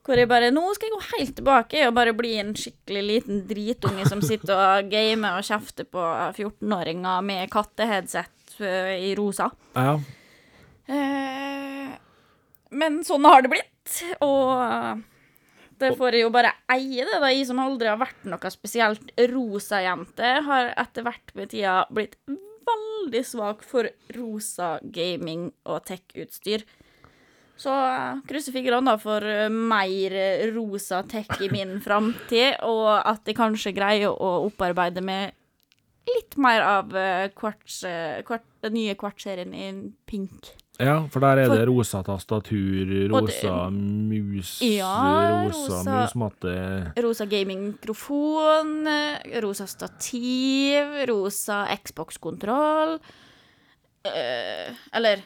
Hvor 0.07 0.19
jeg 0.19 0.31
bare 0.31 0.53
Nå 0.55 0.62
skal 0.75 0.87
jeg 0.87 0.95
gå 0.95 1.17
helt 1.17 1.33
tilbake 1.41 1.87
og 1.89 1.95
bare 1.97 2.14
bli 2.14 2.37
en 2.39 2.53
skikkelig 2.55 3.01
liten 3.03 3.41
dritunge 3.49 4.05
som 4.07 4.23
sitter 4.23 4.55
og 4.55 4.91
gamer 4.93 5.41
og 5.41 5.47
kjefter 5.49 5.89
på 5.91 6.03
14-åringer 6.37 7.25
med 7.27 7.51
katteheadset 7.51 8.61
eh, 8.61 8.95
i 9.09 9.14
rosa. 9.19 9.51
ja. 9.75 9.97
Eh, 10.87 11.95
men 12.77 12.99
sånn 13.07 13.25
har 13.27 13.43
det 13.43 13.51
blitt, 13.51 13.93
og 14.23 15.01
det 15.81 15.93
får 15.99 16.17
jeg 16.17 16.25
jo 16.25 16.33
bare 16.35 16.53
eie 16.73 17.05
det, 17.07 17.19
da. 17.23 17.31
Jeg 17.31 17.47
som 17.49 17.61
aldri 17.62 17.89
har 17.91 17.99
vært 18.01 18.27
noe 18.29 18.51
spesielt 18.53 19.12
rosa 19.33 19.81
jente, 19.85 20.33
har 20.47 20.73
etter 20.83 21.07
hvert 21.07 21.35
med 21.39 21.51
tida 21.53 21.79
blitt 21.95 22.17
veldig 22.67 23.23
svak 23.27 23.62
for 23.67 23.89
rosa 24.17 24.77
gaming 24.83 25.49
og 25.64 25.85
tech-utstyr. 25.89 26.67
Så 27.57 27.73
krysser 28.29 28.53
fingrene 28.53 28.93
for 29.01 29.25
eh, 29.25 29.49
mer 29.49 30.17
rosa 30.53 31.01
tech 31.09 31.31
i 31.41 31.49
min 31.53 31.79
framtid, 31.87 32.59
og 32.67 32.91
at 33.01 33.25
jeg 33.25 33.39
kanskje 33.39 33.75
greier 33.77 34.12
å 34.12 34.33
opparbeide 34.51 35.05
med 35.05 35.33
litt 36.07 36.37
mer 36.41 36.62
av 36.62 36.95
eh, 36.97 37.29
kvarts, 37.35 37.81
eh, 37.89 38.21
kvart, 38.27 38.47
den 38.64 38.77
nye 38.77 38.95
kvartserien 38.99 39.55
i 39.57 39.71
pink. 40.09 40.53
Ja, 40.79 41.07
for 41.09 41.20
der 41.20 41.39
er 41.39 41.47
For- 41.47 41.57
det 41.59 41.66
rosa 41.68 42.03
tastatur, 42.03 43.09
rosa 43.11 43.27
det- 43.27 43.51
rosa 43.51 43.70
mus, 43.70 44.61
Ja, 44.62 45.45
rosa, 45.47 45.83
rosa- 45.83 46.01
musmatte 46.03 46.93
Rosa 47.03 47.24
gaming-mikrofon, 47.27 48.87
eh, 48.87 49.41
rosa 49.41 49.66
stativ, 49.66 51.09
rosa 51.09 51.66
Xbox-kontroll. 51.85 52.99
Eh, 54.05 54.74
eller 54.93 55.22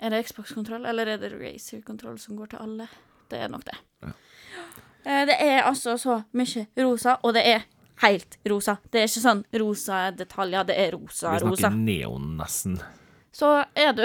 er 0.00 0.10
det 0.10 0.26
Xbox-kontroll, 0.26 0.84
eller 0.86 1.06
er 1.06 1.18
det 1.18 1.32
Razer-kontroll 1.32 2.18
som 2.18 2.36
går 2.36 2.50
til 2.50 2.58
alle? 2.60 2.88
Det 3.30 3.38
er 3.38 3.48
nok 3.48 3.64
det. 3.64 3.76
Eh, 5.06 5.24
det 5.26 5.36
er 5.40 5.62
altså 5.62 5.94
så 5.96 6.24
mye 6.34 6.66
rosa, 6.76 7.16
og 7.24 7.32
det 7.34 7.46
er 7.46 7.62
helt 8.02 8.36
rosa. 8.48 8.78
Det 8.90 9.00
er 9.00 9.04
ikke 9.08 9.22
sånn 9.24 9.44
rosa 9.60 10.10
detaljer, 10.10 10.66
det 10.66 10.76
er 10.78 10.90
rosa, 10.96 11.30
Vi 11.38 11.44
rosa. 11.46 11.68
snakker 11.70 11.78
neon, 11.78 12.36
nesten. 12.36 12.80
Så 13.32 13.64
er 13.76 13.92
du 13.92 14.04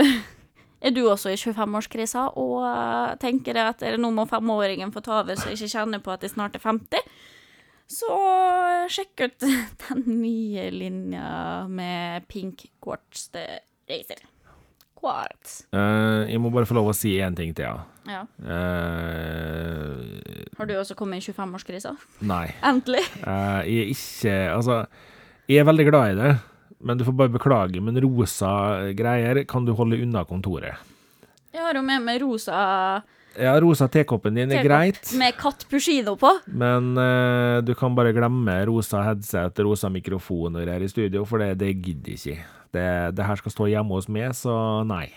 Er 0.85 0.93
du 0.93 1.01
også 1.09 1.31
i 1.33 1.37
25-årskrisa 1.39 2.27
og 2.37 2.59
eh, 2.69 3.15
tenker 3.21 3.57
at 3.63 3.81
nå 3.97 4.11
må 4.13 4.27
femåringen 4.29 4.93
få 4.93 5.01
ta 5.05 5.21
over 5.23 5.37
så 5.39 5.49
jeg 5.49 5.57
ikke 5.57 5.73
kjenner 5.79 6.03
på 6.05 6.13
at 6.13 6.25
jeg 6.25 6.35
snart 6.35 6.57
er 6.59 6.61
50, 6.61 7.09
så 7.89 8.11
eh, 8.13 8.85
sjekk 8.93 9.25
ut 9.25 9.47
den 9.87 10.05
nye 10.21 10.69
linja 10.73 11.65
med 11.71 12.29
pink 12.29 12.67
quartz 12.83 13.29
det 13.33 13.47
racer. 13.89 14.21
Quartz. 14.95 15.65
Uh, 15.75 16.23
jeg 16.29 16.39
må 16.41 16.49
bare 16.53 16.65
få 16.69 16.77
lov 16.77 16.87
å 16.89 16.95
si 16.95 17.17
én 17.21 17.35
ting 17.37 17.51
til, 17.57 17.65
ja. 17.67 17.83
Ja. 18.05 18.21
Uh, 18.39 19.97
Har 20.57 20.69
du 20.69 20.75
også 20.77 20.95
kommet 20.97 21.21
i 21.21 21.33
25-årskrisa? 21.33 21.95
nei. 22.25 22.47
Endelig. 22.65 23.03
Uh, 23.25 23.61
jeg 23.65 23.81
er 23.81 23.91
ikke 23.93 24.35
Altså, 24.53 24.85
jeg 25.49 25.61
er 25.61 25.67
veldig 25.67 25.85
glad 25.89 26.13
i 26.13 26.19
det, 26.21 26.31
men 26.85 26.99
du 26.99 27.05
får 27.07 27.15
bare 27.17 27.33
beklage, 27.33 27.81
men 27.81 27.97
rosa 28.03 28.51
greier 28.93 29.41
kan 29.49 29.65
du 29.65 29.73
holde 29.77 29.97
unna 30.05 30.21
kontoret. 30.29 30.77
Jeg 31.55 31.63
har 31.63 31.77
jo 31.79 31.81
med 31.87 32.03
meg 32.03 32.19
rosa 32.21 32.55
Ja, 33.39 33.53
rosa 33.63 33.87
tekoppen 33.91 34.35
din 34.37 34.51
er 34.51 34.59
tekopp 34.61 34.69
greit, 34.69 35.11
med 35.19 35.35
Katt 35.39 35.65
Pushino 35.71 36.13
på. 36.19 36.29
men 36.47 36.93
uh, 36.99 37.59
du 37.65 37.73
kan 37.75 37.95
bare 37.97 38.13
glemme 38.15 38.53
rosa 38.69 39.01
headset, 39.09 39.59
rosa 39.65 39.89
mikrofon 39.91 40.55
og 40.55 40.63
greier 40.63 40.85
i 40.85 40.91
studio, 40.91 41.25
for 41.27 41.43
det, 41.43 41.55
det 41.59 41.73
gidder 41.81 42.13
ikke. 42.15 42.37
Det, 42.75 42.87
det 43.15 43.27
her 43.27 43.39
skal 43.41 43.55
stå 43.55 43.67
hjemme 43.71 43.97
hos 43.97 44.07
meg, 44.11 44.35
så 44.35 44.83
nei. 44.87 45.07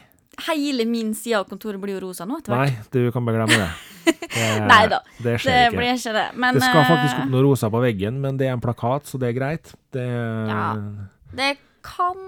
Hele 0.46 0.84
min 0.86 1.12
side 1.18 1.34
av 1.40 1.46
kontoret 1.50 1.80
blir 1.82 1.96
jo 1.98 2.06
rosa 2.08 2.26
nå 2.26 2.38
etter 2.38 2.54
hvert. 2.54 2.74
Nei, 2.78 2.90
du 2.94 3.12
kan 3.14 3.26
bare 3.26 3.42
glemme 3.42 3.58
det. 3.58 3.70
det 4.38 4.48
Neida, 4.70 5.00
Det 5.18 5.24
Det 5.24 5.36
skjer 5.42 5.64
ikke. 5.66 5.76
blir 5.80 5.92
ikke 5.96 6.12
det. 6.14 6.26
Men 6.38 6.54
Det 6.54 6.62
skal 6.62 6.80
eh, 6.80 6.90
faktisk 6.92 7.22
opp 7.24 7.32
noe 7.34 7.42
rosa 7.48 7.70
på 7.74 7.80
veggen, 7.82 8.20
men 8.22 8.38
det 8.38 8.46
er 8.46 8.54
en 8.54 8.62
plakat, 8.62 9.10
så 9.10 9.18
det 9.18 9.32
er 9.32 9.38
greit. 9.38 9.74
Det, 9.94 10.06
Ja. 10.06 10.68
Det 11.36 11.56
kan 11.84 12.24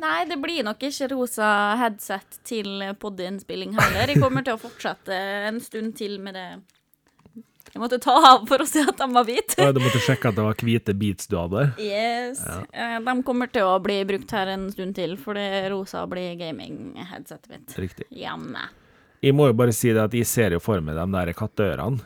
Nei, 0.00 0.24
det 0.26 0.38
blir 0.40 0.64
nok 0.64 0.80
ikke 0.88 1.06
rosa 1.12 1.46
headset 1.78 2.38
til 2.48 2.80
podinnspilling 2.98 3.74
heller. 3.76 4.08
Jeg 4.08 4.20
kommer 4.22 4.44
til 4.46 4.56
å 4.56 4.60
fortsette 4.60 5.14
en 5.50 5.60
stund 5.62 5.92
til 5.98 6.16
med 6.22 6.34
det. 6.38 6.46
Jeg 7.70 7.82
måtte 7.82 8.00
ta 8.02 8.14
av 8.32 8.46
for 8.50 8.64
å 8.64 8.66
se 8.66 8.82
at 8.82 8.98
de 8.98 9.06
var 9.14 9.26
hvite. 9.28 9.66
Du 9.76 9.80
måtte 9.82 10.00
sjekke 10.02 10.32
at 10.32 10.38
det 10.38 10.46
var 10.46 10.56
hvite 10.64 10.94
beats 10.98 11.28
du 11.30 11.36
hadde. 11.38 11.66
Yes. 11.78 12.40
Ja. 12.42 12.98
De 13.04 13.14
kommer 13.26 13.52
til 13.52 13.68
å 13.68 13.76
bli 13.82 14.00
brukt 14.08 14.32
her 14.34 14.50
en 14.56 14.66
stund 14.74 14.96
til, 14.98 15.14
for 15.20 15.38
det 15.38 15.68
rosa 15.70 16.02
blir 16.10 16.34
gaming-headsetet 16.40 17.52
mitt. 17.52 17.76
Riktig. 17.78 18.08
Hjemme. 18.16 18.64
Jeg 19.22 19.36
må 19.36 19.50
jo 19.50 19.58
bare 19.60 19.76
si 19.76 19.92
det 19.92 20.02
at 20.02 20.16
jeg 20.16 20.26
ser 20.26 20.56
jo 20.56 20.62
for 20.64 20.82
meg 20.82 20.96
de 20.98 21.06
der 21.14 21.34
kattørene. 21.36 22.00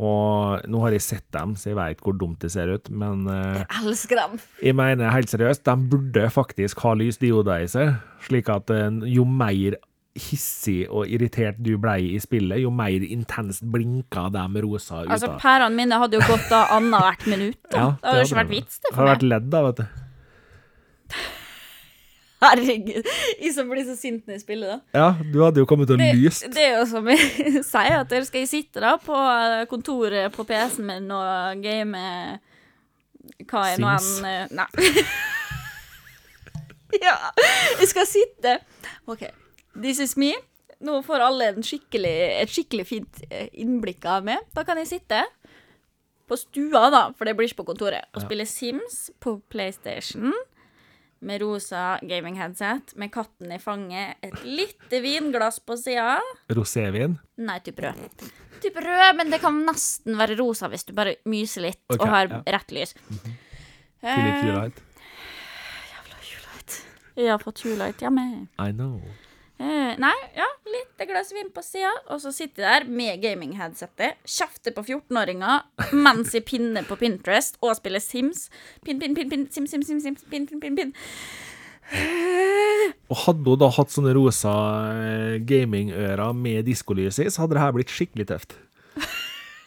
Og 0.00 0.62
nå 0.70 0.80
har 0.80 0.94
jeg 0.96 1.04
sett 1.04 1.26
dem, 1.36 1.52
så 1.60 1.70
jeg 1.70 1.76
veit 1.76 2.00
hvor 2.00 2.14
dumt 2.16 2.40
det 2.40 2.48
ser 2.54 2.70
ut, 2.72 2.88
men 2.88 3.26
eh, 3.28 3.58
Jeg 3.60 3.82
elsker 3.82 4.16
dem. 4.22 4.38
jeg 4.64 4.76
mener 4.78 5.12
helt 5.12 5.28
seriøst, 5.28 5.66
de 5.68 5.90
burde 5.92 6.24
faktisk 6.32 6.80
ha 6.86 6.94
lysdioder 6.96 7.66
i 7.66 7.68
seg, 7.68 7.94
slik 8.24 8.48
at 8.48 8.72
eh, 8.72 8.88
jo 9.12 9.26
mer 9.28 9.76
hissig 10.16 10.88
og 10.90 11.06
irritert 11.06 11.60
du 11.62 11.74
blei 11.78 12.14
i 12.16 12.20
spillet, 12.22 12.62
jo 12.64 12.72
mer 12.74 13.04
intenst 13.04 13.62
blinka 13.70 14.26
de 14.34 14.62
rosa 14.64 15.04
ut 15.04 15.12
Altså, 15.12 15.34
pærene 15.40 15.76
mine 15.76 16.00
hadde 16.00 16.18
jo 16.18 16.24
gått 16.26 16.50
av 16.56 16.72
annethvert 16.80 17.26
minutt. 17.30 17.60
Da. 17.70 17.76
Ja, 17.76 17.88
det 18.00 18.08
hadde 18.08 18.22
jo 18.24 18.30
ikke 18.30 18.40
vært 18.40 18.54
vits, 18.56 18.80
det 18.80 18.90
for 18.90 18.96
for 18.96 19.02
Det 19.04 19.10
hadde 19.10 19.18
vært 19.18 19.28
ledd, 19.34 19.50
da, 19.52 19.62
vet 19.68 19.82
du. 19.82 20.06
Herregud. 22.40 23.04
Jeg 23.40 23.52
som 23.52 23.68
blir 23.68 23.84
så 23.84 23.94
sint 24.00 24.24
når 24.24 24.38
jeg 24.38 24.42
spiller, 24.46 24.76
da. 24.76 24.96
Ja, 24.96 25.08
du 25.32 25.42
hadde 25.44 25.60
jo 25.60 25.66
kommet 25.68 25.90
og 25.92 26.00
Det, 26.00 26.08
lyst. 26.16 26.46
det 26.54 26.62
er 26.70 26.78
jo 26.78 26.86
som 26.88 27.08
jeg 27.12 27.20
sier, 27.72 27.98
at 28.00 28.12
dere 28.12 28.24
skal 28.28 28.46
sitte 28.48 28.80
da 28.80 28.94
på 29.02 29.16
eh, 29.16 29.64
kontoret 29.70 30.32
på 30.32 30.46
PC-en 30.48 30.86
min 30.88 31.10
og 31.12 31.60
game 31.64 32.04
hva 33.50 33.64
er 33.68 33.82
nå 33.82 33.90
enn 33.92 34.28
eh, 34.30 34.54
Nei. 34.56 34.68
ja, 37.04 37.16
jeg 37.80 37.90
skal 37.92 38.08
sitte 38.08 38.56
OK, 39.10 39.26
this 39.76 40.00
is 40.02 40.16
me. 40.20 40.32
Nå 40.80 41.02
får 41.04 41.20
alle 41.26 41.50
en 41.52 41.66
skikkelig, 41.66 42.14
et 42.40 42.52
skikkelig 42.52 42.86
fint 42.88 43.20
eh, 43.28 43.50
innblikk 43.60 44.06
av 44.08 44.24
meg. 44.24 44.40
Da 44.56 44.64
kan 44.64 44.80
jeg 44.80 44.88
sitte 44.94 45.20
på 46.30 46.38
stua, 46.38 46.86
da, 46.94 47.02
for 47.18 47.26
det 47.28 47.34
blir 47.36 47.50
ikke 47.50 47.60
på 47.64 47.68
kontoret, 47.72 48.06
og 48.14 48.22
spille 48.22 48.46
Sims 48.48 49.08
på 49.20 49.34
PlayStation 49.50 50.30
med 51.20 51.42
rosa 51.42 51.98
gaming-headset, 52.02 52.94
med 52.96 53.12
katten 53.12 53.52
i 53.52 53.58
fanget, 53.60 54.16
et 54.24 54.44
lite 54.44 55.00
vinglass 55.04 55.60
på 55.60 55.76
sida. 55.76 56.18
Rosévin. 56.48 57.18
Nei, 57.44 57.58
type 57.64 57.84
rød. 57.84 58.28
Type 58.60 58.84
rød, 58.84 59.16
men 59.16 59.32
det 59.32 59.40
kan 59.42 59.56
nesten 59.66 60.16
være 60.20 60.36
rosa 60.40 60.68
hvis 60.72 60.84
du 60.88 60.94
bare 60.96 61.18
myser 61.28 61.68
litt 61.68 61.82
okay, 61.88 62.00
og 62.00 62.12
har 62.12 62.30
ja. 62.32 62.42
rett 62.58 62.76
lys. 62.76 62.94
Philip 63.00 63.34
Eh, 64.00 64.46
Julight. 64.48 64.86
Jeg 67.16 67.28
har 67.28 67.42
fått 67.42 67.64
Julight, 67.64 68.00
hjemme. 68.00 68.46
I 68.56 68.70
know. 68.72 69.00
Eh, 69.60 69.92
nei, 70.00 70.14
ja, 70.32 70.46
litt 70.72 71.02
glass 71.04 71.34
vin 71.36 71.50
på 71.52 71.60
sida, 71.60 71.90
og 72.08 72.22
så 72.22 72.30
sitter 72.32 72.64
jeg 72.64 72.70
der 72.70 72.86
med 72.88 73.20
gaming-headsetet, 73.20 74.16
kjefter 74.24 74.72
på 74.72 74.86
14-åringer 74.86 75.92
mens 76.06 76.32
jeg 76.32 76.46
pinner 76.48 76.86
på 76.88 76.96
Pinterest 76.96 77.58
og 77.60 77.74
spiller 77.76 78.00
Sims. 78.00 78.46
Pinn, 78.86 78.96
pinn, 79.02 79.12
pinn, 79.18 79.28
pinn, 79.28 79.44
sim, 79.52 79.66
sim, 79.68 79.84
sim, 79.84 80.00
sim, 80.00 80.16
pinn, 80.32 80.48
pinn, 80.48 80.62
pinn, 80.64 80.78
pinn. 80.78 80.94
Og 83.10 83.20
hadde 83.26 83.52
hun 83.52 83.60
da 83.60 83.68
hatt 83.74 83.92
sånne 83.92 84.14
rosa 84.16 84.54
eh, 84.94 85.36
gamingører 85.44 86.32
med 86.38 86.64
diskolys 86.70 87.20
i, 87.20 87.28
så 87.28 87.44
hadde 87.44 87.58
det 87.58 87.64
her 87.66 87.76
blitt 87.76 87.92
skikkelig 87.92 88.30
tøft. 88.30 88.56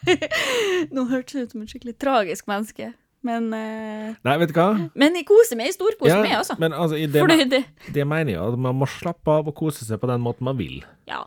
Nå 0.94 1.06
hørtes 1.12 1.36
det 1.36 1.46
ut 1.46 1.54
som 1.54 1.62
et 1.62 1.70
skikkelig 1.70 1.94
tragisk 2.02 2.50
menneske. 2.50 2.90
Men, 3.24 3.46
uh, 3.56 4.16
Nei, 4.26 4.34
vet 4.42 4.50
du 4.52 4.58
hva? 4.58 4.68
men 4.92 5.16
jeg 5.16 5.24
koser 5.28 5.56
meg. 5.56 5.70
Jeg 5.70 5.78
storkoser 5.78 6.20
meg, 6.20 6.34
altså. 6.42 6.58
men 6.60 6.76
altså, 6.76 6.98
i 7.00 7.06
det, 7.08 7.24
det 7.48 7.62
det 7.96 8.04
mener 8.08 8.34
jeg 8.34 8.42
at 8.44 8.58
man 8.60 8.76
må 8.76 8.88
slappe 8.90 9.38
av 9.40 9.48
og 9.48 9.56
kose 9.56 9.86
seg 9.86 10.00
på 10.02 10.10
den 10.10 10.20
måten 10.24 10.44
man 10.48 10.58
vil. 10.60 10.82
Ja. 11.08 11.22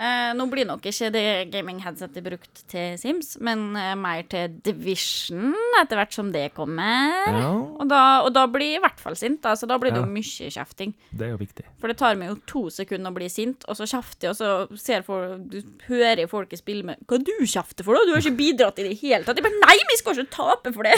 Eh, 0.00 0.30
nå 0.32 0.46
blir 0.48 0.64
nok 0.64 0.86
ikke 0.88 1.10
det 1.12 1.22
gaming-headsetet 1.52 2.24
brukt 2.24 2.62
til 2.72 2.94
Sims, 2.96 3.34
men 3.44 3.66
eh, 3.76 3.90
mer 4.00 4.22
til 4.32 4.54
Division 4.64 5.50
etter 5.82 5.98
hvert 6.00 6.14
som 6.16 6.30
det 6.32 6.46
kommer. 6.56 7.26
Ja, 7.28 7.50
Og, 7.52 7.82
da, 7.90 7.98
og 8.24 8.30
da 8.32 8.46
blir 8.48 8.70
jeg 8.70 8.78
i 8.78 8.84
hvert 8.86 9.02
fall 9.02 9.18
sint, 9.20 9.42
da, 9.44 9.52
så 9.60 9.68
da 9.68 9.76
blir 9.82 9.92
det 9.92 10.00
Ja. 10.00 10.06
jo 10.06 10.14
mye 10.14 10.48
kjefting. 10.54 10.94
det 11.12 11.26
er 11.26 11.34
jo 11.34 11.40
viktig. 11.42 11.66
For 11.82 11.92
det 11.92 11.98
tar 12.00 12.16
meg 12.16 12.30
jo 12.32 12.38
to 12.48 12.62
sekunder 12.72 13.12
å 13.12 13.18
bli 13.18 13.28
sint, 13.28 13.66
og 13.68 13.76
så 13.76 13.84
kjefter 13.90 14.30
jeg, 14.30 14.30
og 14.32 14.38
så 14.40 14.78
ser 14.80 15.04
folk, 15.04 15.42
du 15.52 15.60
hører 15.90 16.24
folket 16.32 16.62
spille 16.62 16.82
med 16.88 16.96
Hva 17.06 17.18
du 17.20 17.34
kjefter 17.44 17.84
for, 17.84 17.98
da? 17.98 18.06
Du 18.08 18.14
har 18.16 18.24
ikke 18.24 18.38
bidratt 18.40 18.80
i 18.80 18.86
det 18.88 18.94
hele 19.02 19.24
tatt. 19.28 19.36
Jeg 19.36 19.44
bare 19.44 19.60
Nei, 19.66 19.76
vi 19.90 19.98
skal 20.00 20.16
ikke 20.16 20.32
tape 20.32 20.72
for 20.72 20.88
det! 20.88 20.96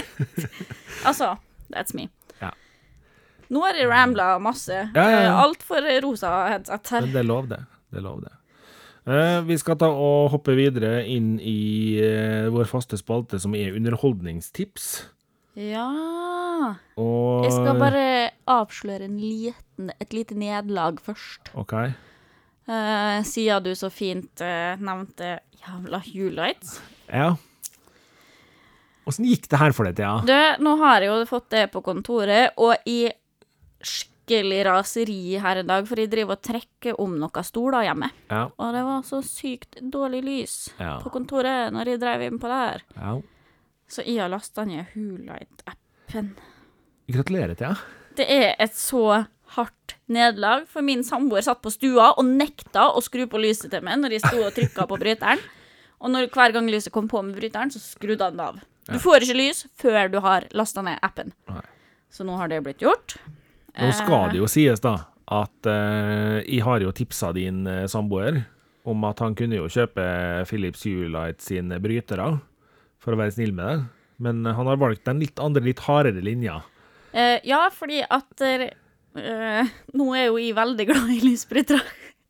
altså, 1.08 1.32
that's 1.74 1.92
me. 1.98 2.06
Ja. 2.38 2.52
Nå 3.50 3.64
har 3.66 3.74
jeg 3.82 3.90
rambla 3.90 4.36
masse. 4.38 4.78
Ja, 4.94 5.08
ja, 5.10 5.18
ja. 5.26 5.34
Altfor 5.42 5.82
rosa 6.06 6.30
headset 6.52 6.94
her. 6.94 7.00
Men 7.08 7.12
det 7.18 7.24
er 7.24 7.28
lov, 7.28 7.50
det. 7.50 7.58
Det 7.90 7.98
er 7.98 8.06
lov, 8.06 8.22
det. 8.22 8.32
Eh, 9.02 9.40
vi 9.48 9.56
skal 9.58 9.78
ta 9.80 9.88
og 9.90 10.30
hoppe 10.30 10.54
videre 10.54 11.00
inn 11.10 11.34
i 11.42 11.98
eh, 11.98 12.46
vår 12.54 12.68
faste 12.70 12.98
spalte, 13.00 13.40
som 13.42 13.56
er 13.58 13.74
underholdningstips. 13.74 14.92
Ja 15.58 15.84
Og 16.96 17.44
Jeg 17.44 17.52
skal 17.52 17.76
bare 17.76 18.04
avsløre 18.48 19.04
en 19.04 19.18
liten, 19.20 19.90
et 20.00 20.14
lite 20.14 20.38
nederlag 20.38 21.02
først. 21.02 21.50
OK. 21.58 21.74
Uh, 22.62 23.18
siden 23.26 23.66
du 23.66 23.74
så 23.76 23.90
fint 23.90 24.40
uh, 24.40 24.78
nevnte 24.80 25.40
jævla 25.58 25.98
Hulights. 26.06 26.78
Ja. 27.10 27.34
Åssen 29.04 29.26
gikk 29.26 29.48
det 29.50 29.58
her 29.60 29.74
for 29.74 29.90
deg, 29.90 29.98
Thea? 29.98 30.22
Du, 30.24 30.62
nå 30.62 30.76
har 30.80 31.02
jeg 31.02 31.10
jo 31.10 31.26
fått 31.28 31.50
det 31.52 31.66
på 31.74 31.82
kontoret, 31.84 32.54
og 32.56 32.78
i 32.88 33.10
skikkelig 34.22 34.64
raseri 34.66 35.38
her 35.40 35.56
en 35.60 35.66
dag, 35.66 35.86
for 35.88 35.96
jeg 35.98 36.10
driver 36.10 36.36
og 36.36 36.42
trekker 36.42 36.98
om 37.00 37.16
noen 37.18 37.44
stoler 37.44 37.82
hjemme. 37.88 38.10
Ja. 38.30 38.44
Og 38.58 38.72
det 38.74 38.82
var 38.86 39.02
så 39.02 39.22
sykt 39.22 39.80
dårlig 39.92 40.22
lys 40.24 40.54
Ja. 40.78 40.98
på 41.02 41.10
kontoret 41.10 41.72
når 41.72 41.86
jeg 41.86 42.00
drev 42.00 42.22
inn 42.22 42.38
på 42.38 42.48
det 42.48 42.60
her. 42.62 42.82
ja. 42.96 43.20
Så 43.92 44.02
jeg 44.06 44.20
har 44.22 44.28
lasta 44.30 44.64
ned 44.64 44.86
Hulight-appen. 44.94 46.30
Gratulerer, 47.12 47.54
til 47.54 47.66
deg. 47.68 47.76
Det 48.16 48.26
er 48.30 48.54
et 48.58 48.72
så 48.74 49.26
hardt 49.56 49.96
nederlag, 50.08 50.66
for 50.66 50.80
min 50.82 51.02
samboer 51.04 51.42
satt 51.44 51.60
på 51.60 51.70
stua 51.70 52.14
og 52.16 52.24
nekta 52.24 52.86
å 52.96 53.02
skru 53.04 53.26
på 53.28 53.38
lyset 53.42 53.70
til 53.70 53.82
meg 53.84 53.98
når 54.00 54.12
jeg 54.16 54.20
sto 54.24 54.40
og 54.46 54.54
trykka 54.56 54.86
på 54.88 54.98
bryteren. 54.98 55.42
Og 56.00 56.10
når 56.10 56.30
hver 56.32 56.52
gang 56.56 56.70
lyset 56.72 56.90
kom 56.92 57.06
på 57.06 57.20
med 57.22 57.36
bryteren, 57.36 57.70
så 57.70 57.78
skrudde 57.82 58.24
han 58.24 58.36
det 58.40 58.46
av. 58.46 58.62
Du 58.88 58.98
får 58.98 59.22
ikke 59.26 59.36
lys 59.36 59.66
før 59.76 60.08
du 60.10 60.18
har 60.24 60.48
lasta 60.52 60.80
ned 60.82 60.98
appen. 61.02 61.32
Nei. 61.48 61.60
Så 62.10 62.24
nå 62.24 62.36
har 62.40 62.48
det 62.48 62.62
blitt 62.64 62.80
gjort. 62.80 63.18
Nå 63.78 63.92
skal 63.96 64.32
det 64.32 64.40
jo 64.42 64.48
sies, 64.50 64.82
da, 64.84 64.96
at 65.32 65.68
eh, 65.70 66.42
jeg 66.44 66.64
har 66.66 66.84
jo 66.84 66.92
tipsa 66.92 67.30
din 67.36 67.64
eh, 67.70 67.86
samboer 67.88 68.42
om 68.88 69.04
at 69.06 69.22
han 69.22 69.36
kunne 69.38 69.56
jo 69.60 69.70
kjøpe 69.70 70.04
Philips 70.50 70.82
Hulight 70.88 71.40
sine 71.44 71.78
brytere, 71.82 72.26
for 73.02 73.14
å 73.14 73.20
være 73.20 73.36
snill 73.36 73.54
med 73.56 73.68
det. 73.68 73.78
Men 74.22 74.44
han 74.46 74.68
har 74.68 74.78
valgt 74.78 75.06
den 75.06 75.22
litt 75.22 75.40
andre, 75.42 75.62
litt 75.64 75.82
hardere 75.86 76.22
linja. 76.22 76.60
Eh, 77.12 77.38
ja, 77.46 77.64
fordi 77.74 78.00
at 78.08 78.40
eh, 78.44 78.70
Nå 79.92 80.06
er 80.16 80.28
jo 80.30 80.38
jeg 80.40 80.54
veldig 80.56 80.86
glad 80.88 81.10
i 81.12 81.18
lysbrytere. 81.24 81.82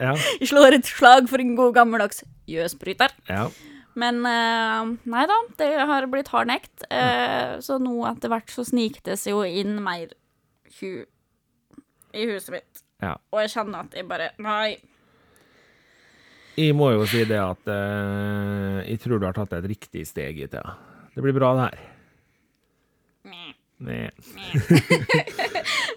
Ja. 0.02 0.16
Jeg 0.40 0.48
slår 0.50 0.78
et 0.78 0.88
slag 0.88 1.28
for 1.30 1.42
en 1.42 1.52
god 1.58 1.76
gammeldags 1.76 2.24
jøsbryter. 2.50 3.14
ja. 3.30 3.46
Men 3.98 4.22
eh, 4.24 4.92
nei 5.12 5.22
da, 5.28 5.36
det 5.60 5.66
har 5.84 6.06
blitt 6.08 6.30
hard 6.32 6.48
nekt. 6.48 6.84
Eh, 6.88 7.58
så 7.60 7.76
nå 7.76 7.98
etter 8.08 8.32
hvert 8.32 8.48
så 8.48 8.64
sniktes 8.64 9.26
jo 9.28 9.42
inn 9.44 9.76
mer 9.84 10.14
hu 10.78 11.04
i 12.14 12.26
huset 12.30 12.50
mitt. 12.58 12.82
ja. 13.02 13.14
Og 13.32 13.40
jeg 13.42 13.50
kjenner 13.54 13.78
at 13.86 13.94
jeg 13.98 14.06
bare 14.08 14.30
Nei. 14.42 14.76
Jeg 16.56 16.74
må 16.76 16.90
jo 16.92 17.06
si 17.08 17.22
det 17.24 17.38
at 17.40 17.68
eh, 17.72 18.82
jeg 18.90 18.98
tror 19.00 19.18
du 19.22 19.26
har 19.26 19.32
tatt 19.38 19.52
et 19.56 19.64
riktig 19.70 20.02
steg 20.06 20.36
i 20.36 20.44
tida. 20.46 20.74
Det 21.14 21.22
blir 21.24 21.32
bra, 21.36 21.54
det 21.56 21.62
her. 21.70 21.78
Nei. 23.32 23.54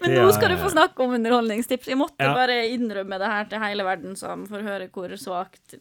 Men 0.00 0.10
nå 0.16 0.24
skal 0.34 0.50
du 0.52 0.56
få 0.60 0.70
snakke 0.72 1.02
om 1.04 1.12
underholdningstips. 1.18 1.86
Jeg 1.92 1.98
måtte 2.00 2.24
Ja. 2.24 2.32
bare 2.34 2.56
innrømme 2.72 3.18
det 3.20 3.28
her 3.30 3.44
til 3.50 3.60
hele 3.62 3.84
verden, 3.86 4.16
så 4.16 4.28
han 4.32 4.46
får 4.48 4.62
høre 4.66 4.88
hvor 4.92 5.10
svakt 5.20 5.74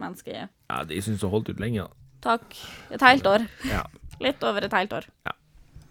mennesket 0.00 0.34
er. 0.44 0.48
Ja, 0.70 0.84
jeg 0.88 1.02
syns 1.04 1.20
du 1.20 1.28
holdt 1.28 1.50
ut 1.52 1.60
lenge, 1.60 1.84
da. 1.84 1.88
Takk. 2.24 2.56
Et 2.90 3.00
helt 3.02 3.26
år. 3.26 3.44
Ja. 3.68 3.82
Litt 4.24 4.42
over 4.44 4.64
et 4.64 4.72
helt 4.72 4.92
år. 4.92 5.04
Ja. 5.26 5.32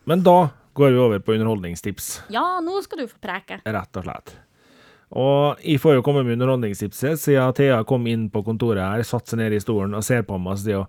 Men 0.09 0.23
da 0.25 0.49
går 0.79 0.93
vi 0.95 1.01
over 1.03 1.23
på 1.23 1.35
underholdningstips. 1.35 2.11
Ja, 2.33 2.45
nå 2.63 2.79
skal 2.85 3.03
du 3.03 3.09
få 3.11 3.19
preke. 3.23 3.59
rett 3.65 3.99
og 3.99 4.07
slett. 4.07 4.37
Og 5.09 5.61
jeg 5.65 5.81
får 5.81 5.97
jo 5.97 6.05
komme 6.05 6.21
med 6.21 6.35
underholdningstipset, 6.37 7.17
siden 7.17 7.53
Thea 7.57 7.81
kom 7.89 8.05
inn 8.07 8.27
på 8.29 8.43
kontoret 8.45 8.83
her, 8.83 9.05
satte 9.07 9.33
seg 9.33 9.41
ned 9.41 9.55
i 9.57 9.61
stolen 9.63 9.97
og 9.97 10.05
ser 10.05 10.21
på 10.27 10.37
meg 10.37 10.53
og 10.53 10.61
sier 10.61 10.83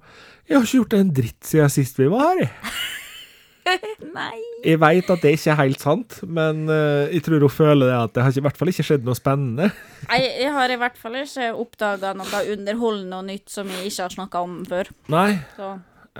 Jeg 0.44 0.58
har 0.58 0.66
ikke 0.66 0.80
gjort 0.82 0.96
en 0.98 1.12
dritt 1.16 1.46
siden 1.48 1.72
sist 1.72 2.00
vi 2.00 2.08
var 2.12 2.34
her. 2.36 2.50
Nei. 4.16 4.36
Jeg 4.64 4.80
veit 4.82 5.08
at 5.12 5.22
det 5.22 5.34
ikke 5.36 5.52
er 5.52 5.58
helt 5.60 5.80
sant, 5.80 6.16
men 6.26 6.64
uh, 6.68 7.06
jeg 7.08 7.22
tror 7.24 7.44
hun 7.44 7.52
føler 7.52 7.88
det 7.88 7.96
at 7.96 8.14
det 8.16 8.24
har 8.26 8.38
i 8.40 8.42
hvert 8.44 8.58
fall 8.60 8.72
ikke 8.72 8.84
skjedd 8.88 9.06
noe 9.06 9.16
spennende. 9.16 9.70
Nei, 10.08 10.20
jeg 10.42 10.52
har 10.56 10.72
i 10.74 10.78
hvert 10.80 10.98
fall 11.00 11.16
ikke 11.20 11.52
oppdaga 11.62 12.12
noe 12.18 12.42
underholdende 12.56 13.20
og 13.22 13.28
nytt 13.30 13.52
som 13.52 13.70
jeg 13.70 13.88
ikke 13.88 14.08
har 14.08 14.16
snakka 14.16 14.42
om 14.44 14.58
før. 14.68 14.90
Nei. 15.12 15.30
Så 15.56 15.70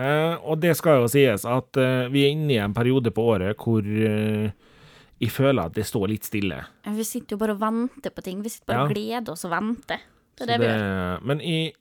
og 0.00 0.60
det 0.62 0.72
skal 0.78 1.02
jo 1.02 1.08
sies 1.10 1.44
at 1.48 1.78
eh, 1.80 2.08
vi 2.12 2.24
er 2.24 2.34
inne 2.34 2.54
i 2.54 2.60
en 2.62 2.74
periode 2.76 3.12
på 3.14 3.24
året 3.34 3.58
hvor 3.60 3.84
eh, 3.84 4.52
jeg 5.20 5.32
føler 5.34 5.66
at 5.66 5.76
det 5.76 5.84
står 5.88 6.08
litt 6.12 6.28
stille. 6.28 6.62
vi 6.86 7.04
sitter 7.04 7.36
jo 7.36 7.40
bare 7.42 7.56
og 7.56 7.60
venter 7.60 8.14
på 8.14 8.24
ting. 8.24 8.40
Vi 8.40 8.52
sitter 8.52 8.72
bare 8.72 8.86
og 8.86 8.94
gleder 8.94 9.34
oss 9.34 9.44
og 9.44 9.52
venter. 9.52 10.06
Det 10.38 10.46
er 10.46 10.52
det, 10.52 10.56
det 10.56 10.62
vi 10.62 10.70
gjør. 10.70 11.26
Men 11.28 11.42
jeg 11.44 11.74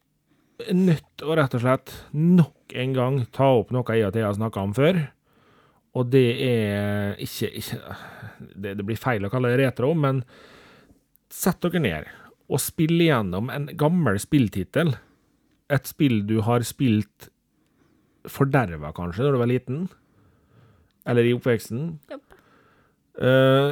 er 0.65 0.79
nødt 0.81 1.07
til 1.15 1.31
å 1.31 1.37
rett 1.39 1.55
og 1.55 1.63
slett 1.63 1.93
nok 2.17 2.75
en 2.83 2.97
gang 2.97 3.21
ta 3.31 3.47
opp 3.61 3.71
noe 3.71 3.95
jeg 3.95 4.09
og 4.09 4.13
Thea 4.17 4.27
har 4.27 4.35
snakka 4.35 4.65
om 4.67 4.75
før. 4.75 5.01
Og 5.97 6.11
det 6.11 6.27
er 6.45 7.15
ikke, 7.23 7.49
ikke 7.61 7.79
det, 8.53 8.75
det 8.81 8.85
blir 8.85 8.99
feil 8.99 9.25
å 9.25 9.31
kalle 9.31 9.53
det 9.53 9.63
retro, 9.63 9.93
men 9.97 10.21
sett 11.31 11.61
dere 11.63 11.81
ned 11.81 12.11
og 12.49 12.61
spill 12.61 12.97
igjennom 12.97 13.49
en 13.53 13.69
gammel 13.77 14.19
spilltittel. 14.21 14.95
Et 15.69 15.85
spill 15.87 16.23
du 16.27 16.39
har 16.45 16.65
spilt 16.65 17.29
forderva, 18.27 18.91
kanskje, 18.95 19.23
når 19.23 19.35
du 19.35 19.39
var 19.41 19.51
liten. 19.51 19.83
Eller 21.07 21.27
i 21.29 21.33
oppveksten. 21.33 21.99
Yep. 22.11 22.25
Uh, 23.19 23.71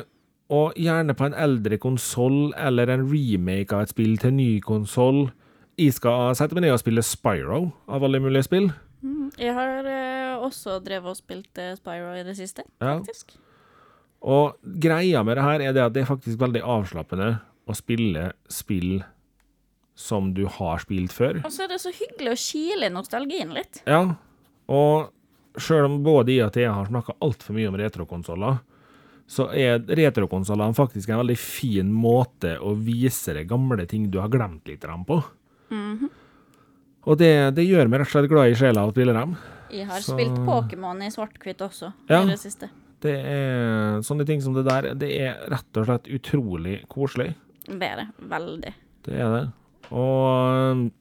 og 0.54 0.78
gjerne 0.80 1.16
på 1.18 1.28
en 1.28 1.36
eldre 1.36 1.78
konsoll, 1.84 2.54
eller 2.56 2.90
en 2.94 3.04
remake 3.12 3.76
av 3.76 3.84
et 3.84 3.92
spill 3.92 4.16
til 4.22 4.32
en 4.32 4.40
ny 4.40 4.52
konsoll. 4.64 5.26
Jeg 5.78 5.94
skal 5.98 6.36
sette 6.40 6.56
meg 6.56 6.64
ned 6.66 6.76
og 6.78 6.82
spille 6.82 7.04
Spyro, 7.06 7.68
av 7.92 8.06
alle 8.08 8.22
mulige 8.24 8.48
spill. 8.48 8.70
Jeg 9.38 9.54
har 9.54 9.86
uh, 9.86 10.46
også 10.48 10.80
drevet 10.86 11.12
og 11.12 11.20
spilt 11.20 11.60
uh, 11.62 11.76
Spyro 11.78 12.16
i 12.18 12.24
det 12.26 12.38
siste, 12.40 12.64
Ja. 12.82 12.98
faktisk. 12.98 13.36
Og 14.28 14.56
greia 14.82 15.22
med 15.24 15.38
det 15.38 15.44
her 15.46 15.62
er 15.62 15.76
det 15.76 15.84
at 15.84 15.94
det 15.94 16.02
er 16.02 16.10
faktisk 16.10 16.40
veldig 16.42 16.64
avslappende 16.66 17.36
å 17.70 17.76
spille 17.78 18.32
spill 18.50 19.04
som 19.98 20.32
du 20.34 20.46
har 20.50 20.82
spilt 20.82 21.14
før. 21.14 21.42
Og 21.46 21.54
så 21.54 21.66
er 21.66 21.74
det 21.74 21.80
så 21.84 21.92
hyggelig 21.94 22.34
å 22.34 22.40
kile 22.42 22.90
nostalgien 22.94 23.54
litt. 23.54 23.84
Ja, 23.86 24.16
og 24.68 25.10
sjøl 25.58 25.86
om 25.88 26.00
både 26.06 26.36
jeg 26.36 26.46
og 26.46 26.54
Thea 26.54 26.74
har 26.74 26.90
snakka 26.90 27.16
altfor 27.26 27.56
mye 27.58 27.70
om 27.72 27.78
retrokonsoller, 27.80 28.60
så 29.28 29.50
er 29.52 29.82
retrokonsollene 29.84 30.76
faktisk 30.78 31.10
en 31.12 31.20
veldig 31.20 31.38
fin 31.40 31.90
måte 31.92 32.54
å 32.64 32.72
vise 32.80 33.34
deg 33.36 33.50
gamle 33.50 33.86
ting 33.90 34.06
du 34.12 34.20
har 34.22 34.30
glemt 34.32 34.68
litt 34.70 34.86
på. 35.08 35.18
Og 37.08 37.18
det, 37.20 37.32
det 37.56 37.64
gjør 37.68 37.88
meg 37.88 38.02
rett 38.02 38.10
og 38.10 38.14
slett 38.16 38.30
glad 38.32 38.52
i 38.52 38.56
sjela 38.60 38.84
å 38.88 38.92
spille 38.92 39.14
dem. 39.16 39.36
Jeg 39.72 39.88
har 39.88 40.00
Så- 40.00 40.16
spilt 40.16 40.38
Pokémon 40.48 41.02
i 41.04 41.10
svart-hvitt 41.12 41.60
også, 41.64 41.94
Ja. 42.10 42.22
i 42.24 42.28
det 42.28 42.40
siste. 42.40 42.70
Det 43.00 43.14
er 43.26 44.00
sånne 44.02 44.26
ting 44.26 44.42
som 44.42 44.54
det 44.54 44.66
der, 44.66 44.94
det 44.96 45.12
er 45.22 45.36
rett 45.50 45.78
og 45.78 45.86
slett 45.86 46.08
utrolig 46.08 46.88
koselig. 46.88 47.36
Det 47.68 47.84
er 47.84 47.96
det. 47.98 48.08
Veldig. 48.30 48.74
Det 49.04 49.14
er 49.14 49.30
det. 49.36 49.52
Og 49.92 50.92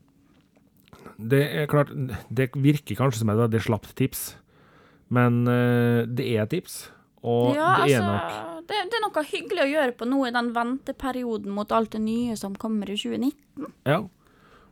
det 1.17 1.45
er 1.63 1.71
klart, 1.71 1.93
det 2.29 2.51
virker 2.55 2.99
kanskje 2.99 3.23
som 3.23 3.33
et 3.33 3.41
veldig 3.41 3.63
slapt 3.65 3.95
tips, 3.99 4.29
men 5.15 5.45
eh, 5.51 6.03
det 6.09 6.27
er 6.35 6.45
et 6.45 6.55
tips. 6.57 6.87
Og 7.27 7.57
ja, 7.57 7.73
det 7.83 7.97
er 7.97 8.03
altså, 8.03 8.13
nok 8.13 8.57
det, 8.67 8.83
det 8.91 8.99
er 8.99 9.03
noe 9.05 9.25
hyggelig 9.27 9.63
å 9.63 9.71
gjøre 9.71 9.95
på 9.99 10.07
nå 10.09 10.21
i 10.27 10.35
den 10.35 10.53
venteperioden 10.55 11.55
mot 11.55 11.73
alt 11.75 11.95
det 11.95 12.03
nye 12.03 12.37
som 12.39 12.55
kommer 12.59 12.91
i 12.91 12.99
2019. 12.99 13.73
Ja. 13.87 14.01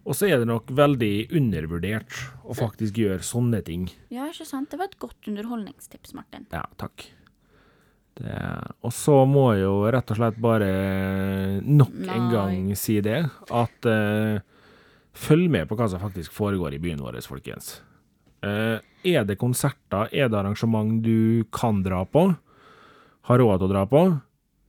Og 0.04 0.16
så 0.18 0.28
er 0.28 0.42
det 0.42 0.48
nok 0.50 0.68
veldig 0.74 1.30
undervurdert 1.32 2.16
å 2.44 2.56
faktisk 2.58 2.98
gjøre 3.00 3.24
sånne 3.24 3.62
ting. 3.64 3.86
Ja, 4.12 4.26
ikke 4.28 4.46
sant? 4.48 4.68
Det 4.72 4.80
var 4.80 4.90
et 4.90 4.98
godt 5.00 5.30
underholdningstips, 5.30 6.12
Martin. 6.16 6.44
Ja, 6.52 6.66
takk. 6.80 7.06
Det, 8.14 8.34
og 8.84 8.92
så 8.94 9.22
må 9.26 9.48
jeg 9.54 9.64
jo 9.64 9.78
rett 9.90 10.12
og 10.12 10.18
slett 10.20 10.36
bare 10.42 10.68
nok 11.64 11.96
en 12.04 12.28
gang 12.30 12.68
si 12.78 13.00
det, 13.02 13.24
at 13.48 13.88
eh, 13.90 14.44
følg 15.14 15.48
med 15.50 15.68
på 15.70 15.76
hva 15.78 15.88
som 15.90 16.00
faktisk 16.02 16.32
foregår 16.34 16.74
i 16.74 16.82
byen 16.82 17.00
vår, 17.04 17.20
folkens. 17.26 17.80
Eh, 18.44 18.78
er 19.04 19.24
det 19.24 19.38
konserter, 19.40 20.08
er 20.12 20.28
det 20.28 20.38
arrangement 20.38 20.98
du 21.04 21.44
kan 21.54 21.82
dra 21.84 22.04
på, 22.04 22.28
har 23.30 23.38
råd 23.40 23.58
til 23.62 23.68
å 23.68 23.72
dra 23.72 23.86
på, 23.88 24.04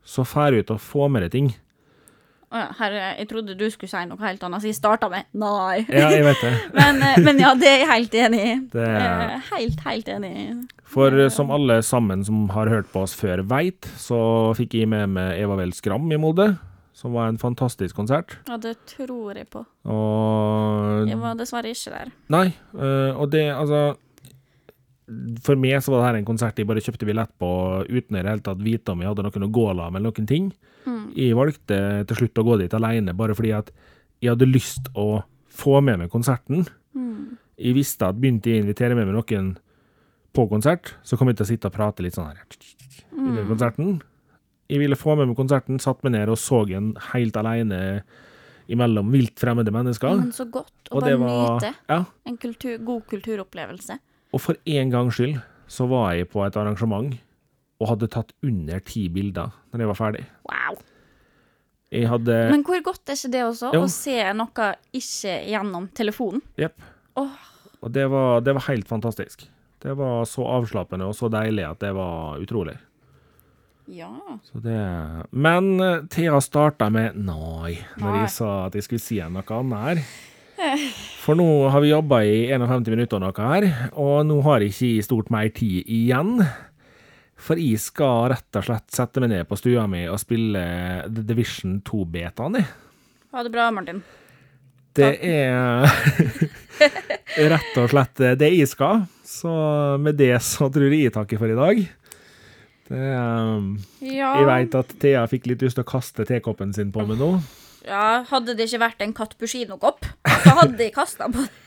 så 0.06 0.24
fær 0.28 0.56
ut 0.56 0.70
og 0.72 0.80
få 0.80 1.08
med 1.12 1.26
deg 1.26 1.32
ting. 1.34 1.54
Herre, 2.56 3.16
jeg 3.20 3.28
trodde 3.28 3.56
du 3.60 3.66
skulle 3.74 3.90
si 3.92 4.02
noe 4.08 4.22
helt 4.22 4.44
annet, 4.48 4.62
så 4.64 4.70
jeg 4.70 4.78
starta 4.78 5.10
med 5.12 5.26
nei. 5.36 5.82
Ja, 5.92 6.08
jeg 6.14 6.24
vet 6.24 6.40
det. 6.46 6.52
Men, 6.78 7.02
eh, 7.04 7.18
men 7.26 7.42
ja, 7.42 7.50
det 7.60 7.68
er 7.68 7.82
jeg 7.82 7.90
helt 7.90 8.14
enig 8.22 8.40
i. 8.46 8.54
Det 8.72 8.86
er- 8.86 9.34
Eh, 9.36 9.42
Helt, 9.50 9.82
helt 9.84 10.08
enig 10.14 10.30
i. 10.32 10.46
For 10.88 11.12
som 11.34 11.52
alle 11.52 11.82
sammen 11.84 12.24
som 12.24 12.46
har 12.54 12.70
hørt 12.72 12.88
på 12.94 13.02
oss 13.04 13.14
før 13.18 13.42
veit, 13.44 13.90
så 14.00 14.54
fikk 14.56 14.78
jeg 14.80 14.88
med 14.88 15.10
meg 15.18 15.42
Eva 15.42 15.58
Vel 15.60 15.74
Skram 15.76 16.08
i 16.16 16.18
Molde, 16.22 16.54
som 16.96 17.12
var 17.12 17.28
en 17.28 17.38
fantastisk 17.42 17.96
konsert. 17.98 18.38
Ja, 18.48 18.56
det 18.62 18.78
tror 18.88 19.36
jeg 19.36 19.50
på. 19.52 19.66
Og 19.92 21.10
Jeg 21.10 21.20
var 21.20 21.36
dessverre 21.36 21.74
ikke 21.76 21.92
der. 21.92 22.12
Nei, 22.32 22.46
øh, 22.74 23.12
og 23.20 23.30
det, 23.34 23.50
altså 23.52 23.98
For 25.44 25.60
meg 25.60 25.84
så 25.84 25.92
var 25.92 26.00
det 26.02 26.08
her 26.08 26.20
en 26.22 26.26
konsert 26.26 26.58
jeg 26.58 26.66
bare 26.66 26.82
kjøpte 26.82 27.06
billett 27.06 27.34
på 27.38 27.50
uten 27.86 28.16
i 28.16 28.22
det 28.24 28.32
hele 28.32 28.42
tatt 28.46 28.64
vite 28.64 28.94
om 28.96 29.04
jeg 29.04 29.12
hadde 29.12 29.26
noen 29.28 29.46
å 29.46 29.52
gå 29.54 29.66
la 29.76 29.90
med 29.92 30.00
eller 30.02 30.16
noen 30.16 30.30
ting. 30.32 30.48
Jeg 31.14 31.36
valgte 31.38 31.78
til 32.10 32.18
slutt 32.22 32.42
å 32.42 32.46
gå 32.48 32.56
dit 32.64 32.74
alene 32.74 33.14
bare 33.14 33.36
fordi 33.38 33.52
at 33.54 33.70
jeg 34.24 34.32
hadde 34.32 34.48
lyst 34.50 34.90
å 34.98 35.22
få 35.54 35.78
med 35.86 36.00
meg 36.02 36.10
konserten. 36.14 36.66
Jeg 36.96 37.76
visste 37.78 38.08
at 38.10 38.18
begynte 38.18 38.50
jeg 38.50 38.64
å 38.64 38.66
invitere 38.66 38.98
med 38.98 39.06
meg 39.12 39.20
noen 39.20 39.54
på 40.36 40.48
konsert, 40.52 40.96
så 41.04 41.16
kom 41.20 41.30
jeg 41.30 41.38
til 41.38 41.46
å 41.46 41.52
sitte 41.54 41.70
og 41.70 41.76
prate 41.78 42.04
litt 42.04 42.18
sånn 42.18 42.28
her 42.32 42.42
under 43.16 43.46
konserten. 43.48 44.02
Jeg 44.70 44.82
ville 44.82 44.98
få 44.98 45.16
med 45.18 45.30
meg 45.30 45.38
konserten, 45.38 45.78
satt 45.82 46.02
meg 46.04 46.16
ned 46.16 46.32
og 46.34 46.40
så 46.42 46.64
en 46.74 46.94
helt 47.12 47.36
alene 47.38 48.02
imellom 48.72 49.12
vilt 49.14 49.38
fremmede 49.38 49.70
mennesker. 49.74 50.16
Men 50.18 50.32
så 50.34 50.48
godt 50.50 50.90
Og 50.92 51.02
bare 51.04 51.20
var 51.22 51.60
nyte 51.60 51.74
Ja. 51.90 52.00
en 52.26 52.38
kultur, 52.38 52.78
god 52.84 53.06
kulturopplevelse. 53.12 54.00
Og 54.34 54.42
for 54.42 54.56
en 54.66 54.90
gangs 54.90 55.14
skyld 55.20 55.38
så 55.68 55.88
var 55.88 56.14
jeg 56.16 56.30
på 56.30 56.44
et 56.46 56.58
arrangement 56.58 57.14
og 57.80 57.88
hadde 57.90 58.10
tatt 58.10 58.34
under 58.44 58.80
ti 58.80 59.08
bilder 59.10 59.52
når 59.72 59.80
jeg 59.80 59.88
var 59.88 60.00
ferdig. 60.00 60.26
Wow. 60.50 60.78
Jeg 61.92 62.08
hadde 62.10 62.38
Men 62.52 62.64
hvor 62.64 62.82
godt 62.84 63.10
er 63.10 63.14
ikke 63.20 63.32
det 63.32 63.44
også, 63.46 63.74
Jo. 63.74 63.84
å 63.86 63.90
se 63.90 64.34
noe 64.34 64.76
ikke 64.94 65.36
gjennom 65.48 65.90
telefonen? 65.94 66.42
Jepp. 66.58 66.82
Oh. 67.16 67.30
Og 67.84 67.92
det 67.94 68.10
var, 68.10 68.42
det 68.42 68.54
var 68.56 68.66
helt 68.68 68.88
fantastisk. 68.88 69.48
Det 69.80 69.94
var 69.96 70.26
så 70.26 70.42
avslappende 70.42 71.06
og 71.06 71.14
så 71.14 71.30
deilig 71.30 71.70
at 71.70 71.80
det 71.80 71.94
var 71.94 72.40
utrolig. 72.42 72.76
Ja. 73.86 74.12
Så 74.48 74.60
det 74.64 74.78
Men 75.32 75.80
eh, 75.84 76.00
Thea 76.10 76.40
starta 76.42 76.88
med 76.90 77.18
nei, 77.20 77.76
når 78.00 78.08
Nei. 78.12 78.22
jeg 78.24 78.32
sa 78.34 78.52
at 78.68 78.78
jeg 78.78 78.88
skulle 78.88 79.04
si 79.04 79.20
noe 79.22 79.46
annet 79.60 79.86
her. 79.86 80.06
For 81.22 81.36
nå 81.38 81.46
har 81.70 81.84
vi 81.84 81.92
jobba 81.92 82.22
i 82.26 82.38
51 82.56 82.88
minutter 82.94 83.20
og 83.20 83.26
noe 83.28 83.50
her, 83.52 83.66
og 84.00 84.24
nå 84.30 84.40
har 84.46 84.64
jeg 84.64 84.72
ikke 84.74 85.06
stort 85.06 85.30
mer 85.34 85.50
tid 85.54 85.84
igjen. 85.92 86.40
For 87.36 87.60
jeg 87.60 87.82
skal 87.84 88.30
rett 88.32 88.58
og 88.62 88.66
slett 88.70 88.96
sette 88.96 89.22
meg 89.22 89.34
ned 89.34 89.48
på 89.50 89.58
stua 89.60 89.84
mi 89.92 90.06
og 90.10 90.18
spille 90.22 90.62
The 91.12 91.26
Division 91.28 91.82
2-betaen, 91.86 92.56
jeg. 92.62 92.70
Ha 93.36 93.44
det 93.44 93.52
bra, 93.52 93.68
Martin. 93.76 94.00
Det 94.96 95.12
er 95.28 95.84
rett 97.52 97.78
og 97.82 97.90
slett 97.92 98.24
det 98.40 98.50
jeg 98.56 98.70
skal. 98.72 99.04
Så 99.28 99.52
med 100.00 100.16
det 100.22 100.38
så 100.48 100.70
tror 100.72 100.88
jeg 100.88 101.10
jeg 101.10 101.16
takker 101.18 101.42
for 101.42 101.52
i 101.52 101.58
dag. 101.60 101.84
Det, 102.86 103.02
um, 103.18 103.76
Ja. 104.02 104.36
jeg 104.38 104.46
veit 104.50 104.76
at 104.78 104.96
Thea 105.02 105.26
fikk 105.30 105.48
litt 105.50 105.64
lyst 105.66 105.80
til 105.80 105.86
å 105.86 105.90
kaste 105.90 106.26
tekoppen 106.28 106.74
sin 106.76 106.92
på 106.94 107.06
meg 107.08 107.18
nå. 107.18 107.32
ja. 107.88 108.24
Hadde 108.30 108.54
det 108.58 108.68
ikke 108.70 108.84
vært 108.84 109.02
en 109.02 109.14
Cappuccino-kopp, 109.18 110.06
så 110.46 110.56
hadde 110.62 110.78
jeg 110.84 110.94
kasta 110.94 111.30
på 111.32 111.44
den. 111.44 111.62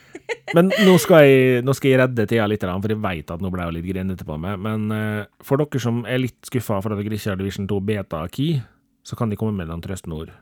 Men 0.55 0.71
nå 0.85 0.95
skal 1.01 1.25
jeg, 1.25 1.61
nå 1.65 1.75
skal 1.77 1.91
jeg 1.93 2.01
redde 2.01 2.27
Thea 2.29 2.47
litt, 2.49 2.65
for 2.65 2.93
jeg 2.93 3.01
veit 3.03 3.31
at 3.33 3.43
nå 3.45 3.51
ble 3.53 3.67
hun 3.67 3.77
litt 3.77 3.87
grinete 3.87 4.27
på 4.29 4.39
meg. 4.41 4.59
Men 4.61 4.89
uh, 4.93 5.23
for 5.45 5.61
dere 5.61 5.83
som 5.83 6.03
er 6.09 6.23
litt 6.23 6.39
skuffa 6.49 6.81
for 6.85 6.95
at 6.95 7.01
dere 7.01 7.19
ikke 7.19 7.33
har 7.33 7.41
Division 7.41 7.69
2 7.71 7.81
Beta 7.89 8.23
Key, 8.33 8.61
så 9.05 9.17
kan 9.19 9.31
de 9.33 9.39
komme 9.41 9.57
med 9.57 9.71
noen 9.71 10.17
ord. 10.17 10.33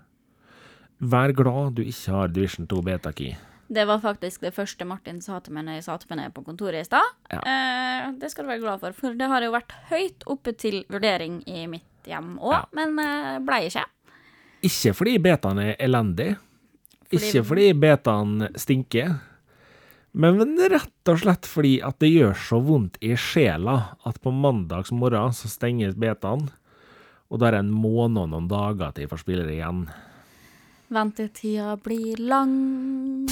Vær 1.00 1.32
glad 1.36 1.76
du 1.76 1.84
ikke 1.84 2.14
har 2.14 2.32
Division 2.32 2.66
2 2.70 2.82
Beta 2.82 3.12
Key. 3.12 3.34
Det 3.68 3.82
var 3.88 3.98
faktisk 3.98 4.40
det 4.46 4.52
første 4.54 4.86
Martin 4.86 5.20
sa 5.20 5.40
til 5.42 5.52
meg 5.56 5.64
når 5.66 5.80
jeg 5.80 5.84
satte 5.88 6.14
meg 6.14 6.32
på 6.34 6.44
kontoret 6.46 6.84
i 6.84 6.86
stad. 6.86 7.02
Ja. 7.32 7.40
Eh, 7.42 8.12
det 8.20 8.30
skal 8.30 8.44
du 8.46 8.50
være 8.52 8.62
glad 8.62 8.80
for, 8.80 8.92
for 8.94 9.14
det 9.18 9.26
har 9.32 9.42
jo 9.42 9.50
vært 9.54 9.74
høyt 9.90 10.22
oppe 10.30 10.52
til 10.54 10.84
vurdering 10.92 11.40
i 11.50 11.66
mitt 11.66 12.06
hjem 12.06 12.36
òg, 12.38 12.52
Ja. 12.52 12.64
men 12.78 12.98
eh, 13.02 13.38
blei 13.42 13.64
ikke. 13.66 13.82
Ikke 14.62 14.92
fordi 14.94 15.16
betaen 15.18 15.58
er 15.58 15.76
elendig, 15.82 16.36
Fordi- 17.10 17.26
ikke 17.32 17.44
fordi 17.44 17.66
betaen 17.74 18.48
stinker, 18.56 19.16
men 20.16 20.56
rett 20.70 21.08
og 21.12 21.18
slett 21.20 21.44
fordi 21.44 21.74
at 21.84 21.98
det 22.00 22.08
gjør 22.14 22.32
så 22.34 22.62
vondt 22.64 22.96
i 23.04 23.12
sjela 23.20 23.96
at 24.06 24.20
på 24.22 24.32
mandags 24.32 24.90
morgen 24.92 25.34
så 25.36 25.50
stenges 25.50 25.94
betaen, 25.94 26.48
og 27.30 27.38
da 27.42 27.48
er 27.48 27.50
det 27.58 27.64
en 27.66 27.74
måned 27.74 28.22
og 28.22 28.30
noen 28.30 28.48
dager 28.48 28.92
til 28.94 29.02
jeg 29.04 29.10
får 29.10 29.18
spille 29.24 29.44
det 29.44 29.58
igjen. 29.58 29.88
Ventetida 30.88 31.76
blir 31.82 32.16
lang. 32.16 33.28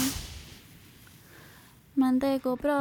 Men 1.94 2.18
det 2.18 2.38
går 2.42 2.56
bra, 2.58 2.78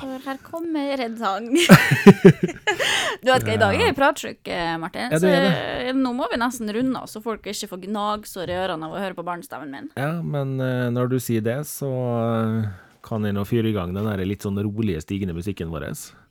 for 0.00 0.24
her 0.26 0.38
kommer 0.42 0.98
en 1.04 1.14
sang. 1.18 1.46
du 3.22 3.30
vet 3.30 3.44
hva, 3.46 3.52
i 3.54 3.60
dag 3.60 3.76
er 3.76 3.84
jeg 3.84 3.94
pratsjuk, 3.94 4.40
eh, 4.50 4.72
Martin. 4.82 5.14
Ja, 5.14 5.20
så 5.22 5.30
eh, 5.30 5.92
nå 5.94 6.10
må 6.18 6.26
vi 6.32 6.40
nesten 6.42 6.72
runde 6.74 6.98
av, 6.98 7.06
så 7.06 7.22
folk 7.22 7.46
ikke 7.46 7.70
får 7.70 7.84
gnagsår 7.86 8.50
i 8.50 8.58
ørene 8.58 8.88
av 8.88 8.96
å 8.96 8.98
høre 8.98 9.14
på 9.14 9.22
barnestemmen 9.28 9.70
min. 9.70 9.86
Ja, 9.94 10.16
men 10.26 10.58
eh, 10.58 10.88
når 10.90 11.14
du 11.14 11.18
sier 11.22 11.44
det, 11.46 11.60
så 11.70 11.92
kan 13.04 13.22
nå 13.22 13.44
fyre 13.48 13.70
i 13.70 13.74
gang 13.76 13.92
den 13.94 14.06
der 14.08 14.22
litt 14.26 14.42
sånn 14.44 14.58
rolige, 14.62 15.00
stigende 15.04 15.34
musikken 15.36 15.70
vår. 15.72 15.86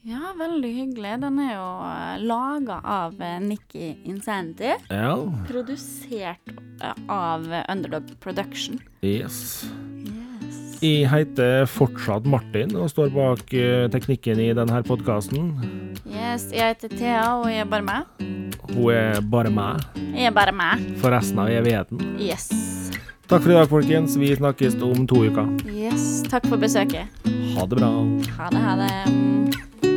Ja, 0.08 0.34
veldig 0.40 0.70
hyggelig. 0.76 1.16
Den 1.24 1.40
er 1.44 1.54
jo 1.56 1.66
uh, 1.84 2.16
laga 2.24 2.78
av 2.84 3.18
eh, 3.22 3.40
Nikki 3.44 3.90
Insanity. 4.08 4.76
Ja, 4.92 5.16
Produsert 5.50 6.54
eh, 6.84 6.94
av 7.12 7.48
Underdog 7.68 8.14
Production. 8.24 8.80
yes. 9.02 9.66
Yes. 10.06 10.64
Jeg 10.78 11.08
heter 11.10 11.66
fortsatt 11.66 12.28
Martin 12.30 12.76
og 12.78 12.92
står 12.94 13.10
bak 13.16 13.54
eh, 13.58 13.88
teknikken 13.92 14.40
i 14.40 14.52
denne 14.54 14.84
podkasten. 14.86 15.56
yes. 16.06 16.52
Jeg 16.54 16.76
heter 16.76 16.94
Thea, 16.94 17.26
og 17.42 17.50
jeg 17.50 17.66
er 17.66 17.72
bare 17.72 17.84
meg. 17.84 18.26
Hun 18.68 18.92
er 18.94 19.22
bare 19.24 19.50
meg 19.50 19.82
Jeg 20.14 20.28
er 20.30 20.36
bare 20.36 20.52
meg. 20.54 20.84
for 21.02 21.10
resten 21.12 21.40
av 21.40 21.50
evigheten. 21.50 22.18
Yes. 22.22 22.52
Takk 23.28 23.44
for 23.44 23.52
i 23.52 23.54
dag, 23.54 23.68
folkens. 23.70 24.16
Vi 24.16 24.36
snakkes 24.36 24.78
om 24.82 25.08
to 25.08 25.26
uker. 25.28 25.48
Yes. 25.68 26.24
Takk 26.32 26.48
for 26.48 26.58
besøket. 26.58 27.12
Ha 27.58 27.66
det 27.68 27.76
bra. 27.76 27.90
Ha 28.38 28.50
det, 28.54 28.62
ha 28.64 28.76
det. 28.80 29.97